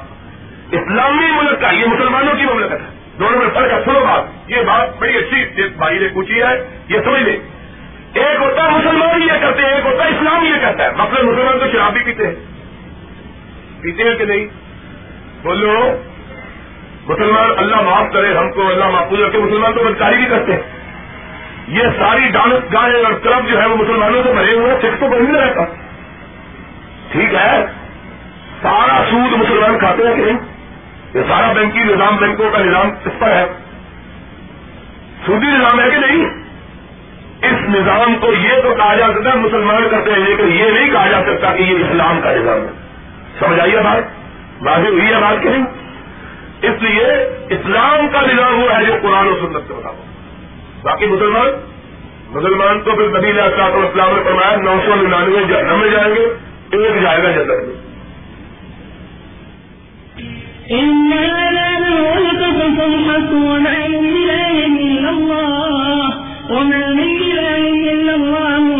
اسلامی 0.72 1.26
ملک 1.30 1.60
کا، 1.60 1.70
یہ 1.70 1.86
مسلمانوں 1.86 2.34
کی 2.34 2.44
مملکت 2.44 2.72
ہے۔ 2.72 3.12
دونوں 3.18 3.38
میں 3.38 3.48
فرق 3.54 3.72
ہے، 3.72 3.84
سنو 3.84 4.00
بات، 4.00 4.50
یہ 4.50 4.62
بات 4.62 4.98
بڑی 4.98 5.16
اچھی 5.16 5.68
بھائی 5.68 5.98
نے 5.98 6.08
پوچھی 6.08 6.42
ہے، 6.42 6.80
یہ 6.88 6.98
سمجھ 7.04 7.22
لیں۔ 7.22 7.36
ایک 8.14 8.40
ہوتا 8.40 8.64
ہے 8.64 8.70
مسلمان 8.70 9.22
یہ 9.22 9.32
کرتے 9.40 9.62
ہیں، 9.62 9.70
ایک 9.70 9.86
ہوتا 9.86 10.04
ہے 10.04 10.08
اسلام 10.08 10.44
یہ 10.44 10.52
کہتا 10.60 10.84
ہے۔ 10.84 10.90
مطلب 10.90 11.24
مسلمان 11.24 11.58
تو 11.58 11.66
شراب 11.72 11.92
بھی 11.92 12.00
پیتے 12.04 12.26
ہیں۔ 12.26 12.34
پیتے 13.80 14.02
ہیں 14.02 14.14
کہ 14.14 14.24
نہیں؟ 14.24 14.46
بولو، 15.42 16.02
مسلمان 17.08 17.50
اللہ 17.56 17.76
معاف 17.76 18.12
کرے، 18.12 18.36
ہم 18.36 18.52
کو 18.52 18.68
اللہ 18.68 18.84
معافوظ 18.84 19.20
رکھے 19.20 19.38
مسلمان 19.38 19.72
تو 19.72 19.84
بدکاری 19.84 20.16
بھی 20.16 20.26
کرتے 20.26 20.52
ہیں۔ 20.52 20.60
یہ 21.68 21.82
ساری 21.98 22.28
ڈانس 22.28 22.72
گاہیں 22.72 23.04
اور 23.04 23.12
کلب 23.12 23.48
جو 23.48 23.60
ہے، 23.60 23.66
وہ 23.66 23.76
مسلمانوں 23.76 24.22
سے 24.22 24.32
بھرے 24.32 24.54
ہوئے 24.54 24.76
سکھ 24.78 25.00
تو 25.00 25.08
بڑی 25.08 25.26
رہتا۔ 25.32 25.85
ٹھیک 27.12 27.34
ہے؟ 27.34 27.66
سارا 28.62 29.04
سود 29.10 29.32
مسلمان 29.32 29.78
کھاتے 29.78 30.06
ہیں 30.06 30.14
کہ 30.14 30.22
نہیں؟ 30.22 30.38
یہ 31.14 31.20
سارا 31.28 31.52
بینکی 31.52 31.78
نظام 31.78 32.16
بینکوں 32.16 32.50
کا 32.50 32.58
نظام 32.58 32.90
اس 33.04 33.12
پر 33.18 33.28
ہے۔ 33.28 33.46
سودی 35.26 35.46
نظام 35.46 35.80
ہے 35.80 35.90
کہ 35.90 35.96
نہیں؟ 35.96 36.24
اس 37.42 37.68
نظام 37.68 38.14
کو 38.20 38.32
یہ 38.32 38.62
تو 38.62 38.74
کہا 38.74 38.94
جا 38.94 39.06
سکتا 39.14 39.30
ہے 39.30 39.36
مسلمان 39.36 39.88
کرتے 39.90 40.10
ہیں، 40.10 40.18
لیکن 40.18 40.48
یہ 40.48 40.70
نہیں 40.70 40.90
کہا 40.90 41.06
جا 41.06 41.20
سکتا 41.26 41.54
کہ 41.54 41.62
یہ 41.62 41.76
اسلام 41.76 42.20
کا 42.20 42.32
نظام 42.32 42.60
ہے۔ 42.60 42.72
سمجھ 43.38 43.60
آئیے 43.60 43.76
بات 43.76 44.02
بازی 44.62 44.88
ہوئی 44.88 45.06
ہے 45.06 45.20
بات 45.20 45.42
کہ 45.42 45.48
نہیں؟ 45.48 45.64
اس 46.62 46.82
لیے 46.82 47.04
اسلام 47.50 48.08
کا 48.12 48.20
نظام 48.20 48.64
وہ 48.64 48.76
ہے 48.76 48.84
جو 48.84 48.92
قرآن 49.02 49.26
و 49.26 49.36
سنت 49.40 49.68
سے 49.68 49.74
بتا 49.74 49.90
باقی 50.82 51.06
مسلمان؟ 51.06 51.48
مسلمان 52.30 52.80
تو 52.80 52.90
پھر 52.92 53.18
نبی 53.18 53.30
علیہ 53.30 53.40
اسلام 53.40 54.16
نے 54.16 54.22
فرمایا، 54.24 54.56
نو 54.56 54.80
سو 54.86 54.94
ننانوے 54.94 55.44
جہنم 55.44 55.78
میں 55.78 55.90
جائیں 55.90 56.14
گے۔ 56.14 56.28
ایک 56.84 57.02
جائے 57.02 57.22
گا 57.22 57.30
جنت 57.30 57.66
میں۔ 57.66 57.86
وما 66.50 66.76
من 66.76 67.00
إله 67.06 67.70
إلا 67.88 68.14
الله 68.14 68.66
وإن 68.66 68.75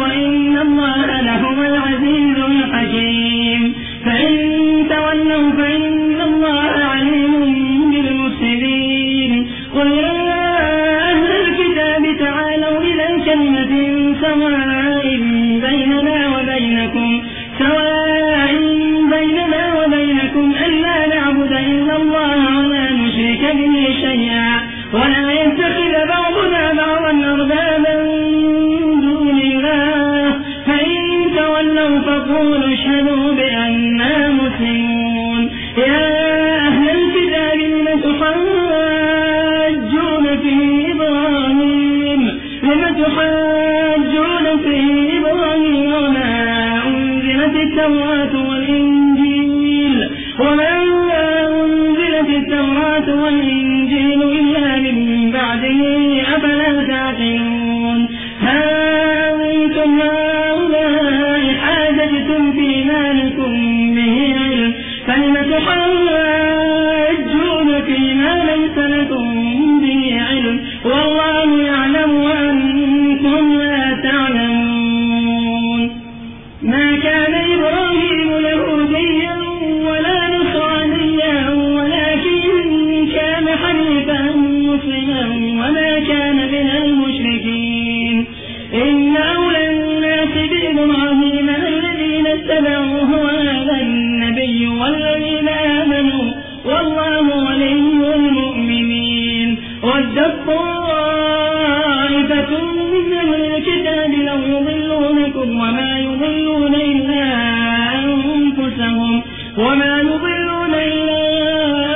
وما 109.56 110.00
يضلون 110.00 110.74
إلا 110.74 111.22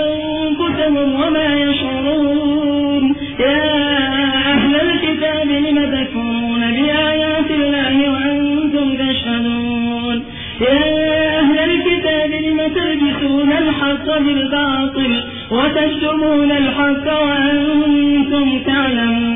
أنفسهم 0.05 1.09
وما 1.21 1.49
يشعرون. 1.55 3.05
يا 3.39 3.63
أهل 4.55 4.75
الكتاب 4.87 5.49
لم 5.51 5.79
تكفرون 5.95 6.61
بآيات 6.77 7.51
الله 7.51 7.95
وأنتم 8.13 8.87
تشهدون؟ 8.97 10.17
يا 10.61 11.39
أهل 11.41 11.59
الكتاب 11.71 12.31
لم 12.31 12.59
تلبسون 12.75 13.53
الحق 13.53 14.19
بالباطل 14.19 15.13
وتشتمون 15.51 16.51
الحق 16.53 17.07
وأنتم 17.25 18.47
تعلمون؟ 18.67 19.30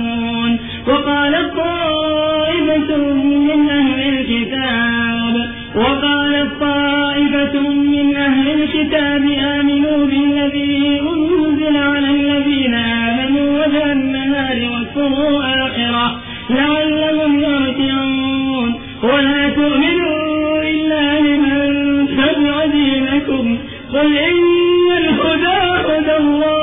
الكتاب 8.85 9.25
آمنوا 9.61 10.07
بالذي 10.07 11.01
أنزل 11.01 11.77
على 11.77 12.11
الذين 12.11 12.75
آمنوا 12.75 13.65
وجه 13.65 13.93
النهار 13.93 14.71
واكفروا 14.73 15.67
آخرة 15.67 16.21
لعلهم 16.51 17.41
يرجعون. 17.41 18.81
ولا 19.03 19.49
تؤمنوا 19.49 20.63
إلا 20.63 21.21
لمن 21.21 22.07
تبع 22.09 22.67
دينكم. 22.67 23.59
قل 23.93 24.17
إن 24.17 24.89
الهدى 24.99 25.61
هدى 25.89 26.17
الله. 26.17 26.54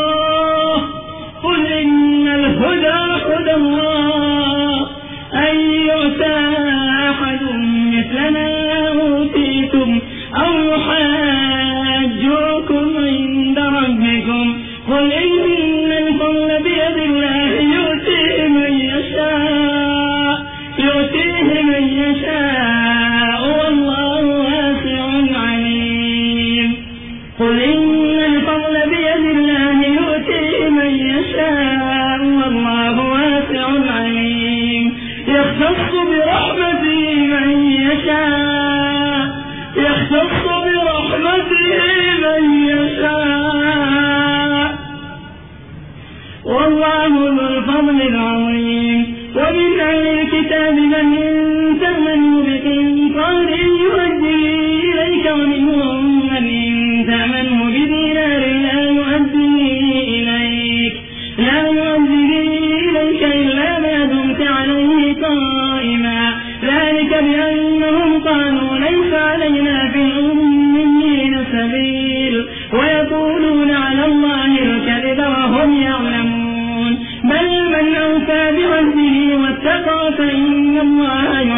رام 48.14 48.51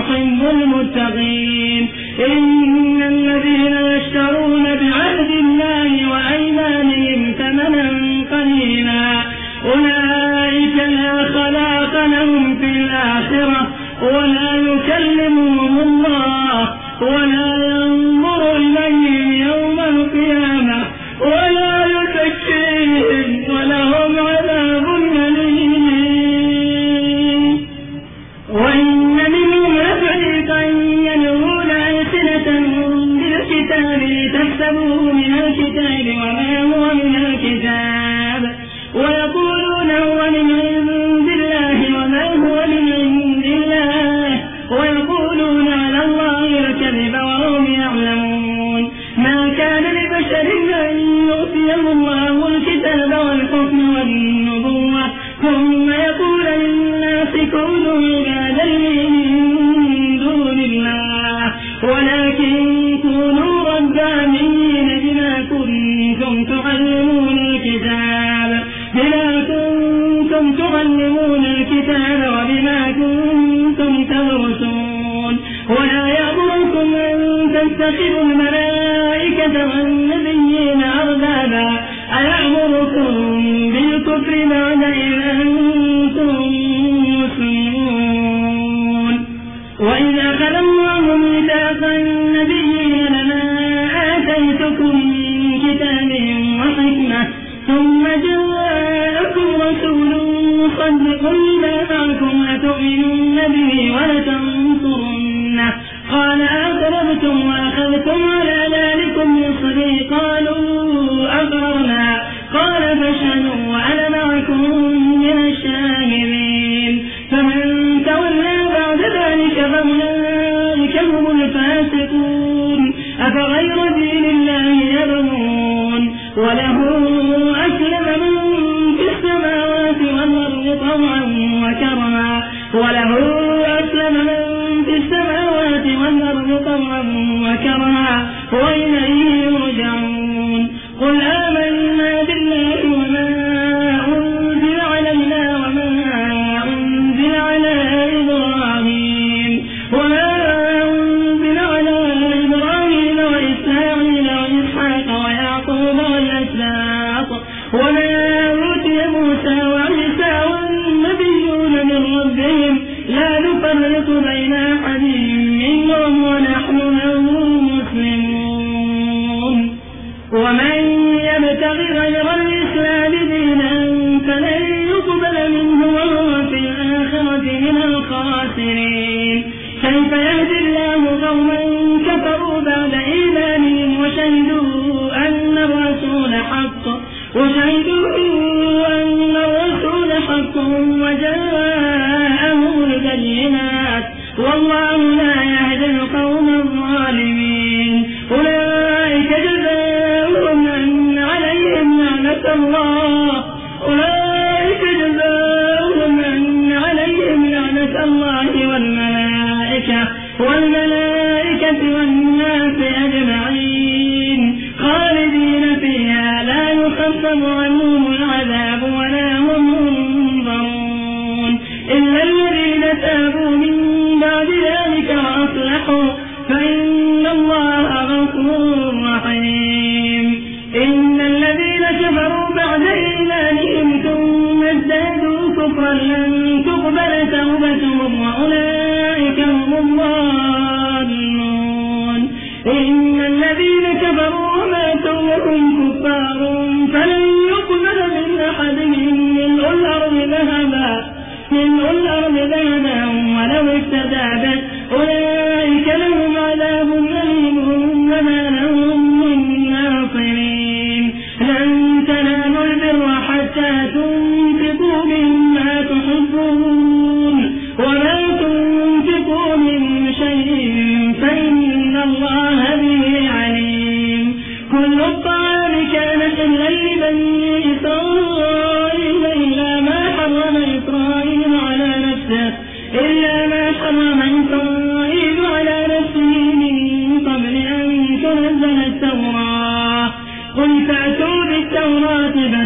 يحب 0.03 0.41
المتقين 0.51 1.89
إن 2.19 2.73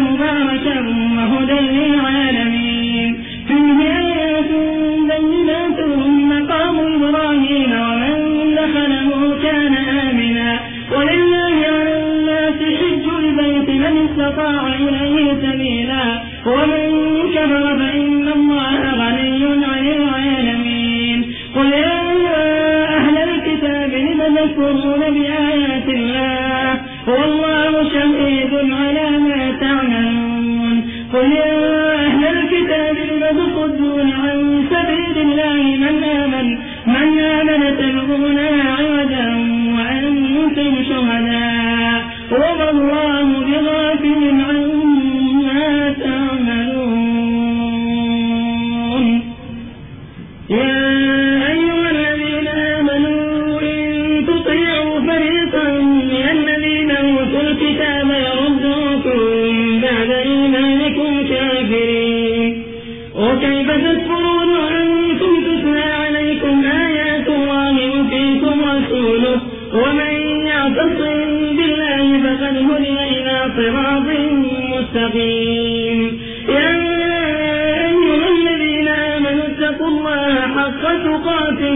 مباركا 0.00 0.78
وهدى 1.16 1.60
للعالمين 1.76 2.37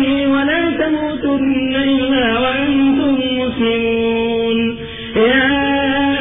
به 0.02 0.26
ولا 0.34 0.62
تموتن 0.80 1.74
إلا 1.76 2.26
وأنتم 2.38 3.14
مسلمون. 3.42 4.58
يا 5.16 5.50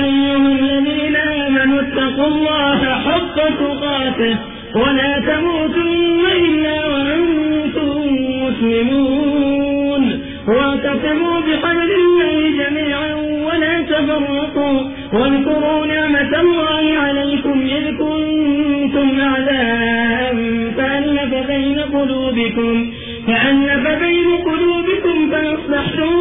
أيها 0.04 0.48
الذين 0.60 1.16
آمنوا 1.16 1.82
اتقوا 1.82 2.28
الله 2.28 2.80
حق 3.06 3.38
تقاته 3.64 4.36
ولا 4.76 5.12
تموتن 5.32 6.22
إلا 6.46 6.78
وأنتم 6.92 7.98
مسلمون. 8.46 10.04
واعتصموا 10.48 11.38
بحبل 11.48 11.92
الله 12.02 12.38
جميعا 12.62 13.14
ولا 13.48 13.76
تفرقوا 13.82 14.80
واذكروا 15.14 15.86
نعمة 15.86 16.34
الله 16.42 16.84
عليكم 16.98 17.58
إذ 17.78 17.86
كنتم 17.98 19.08
أعداء 19.20 20.36
فألف 20.78 21.32
بين 21.48 21.80
قلوبكم 21.80 22.92
وألف 23.28 23.88
بين 24.04 24.38
قلوبكم 24.38 25.32
فأصبحتم 25.32 26.21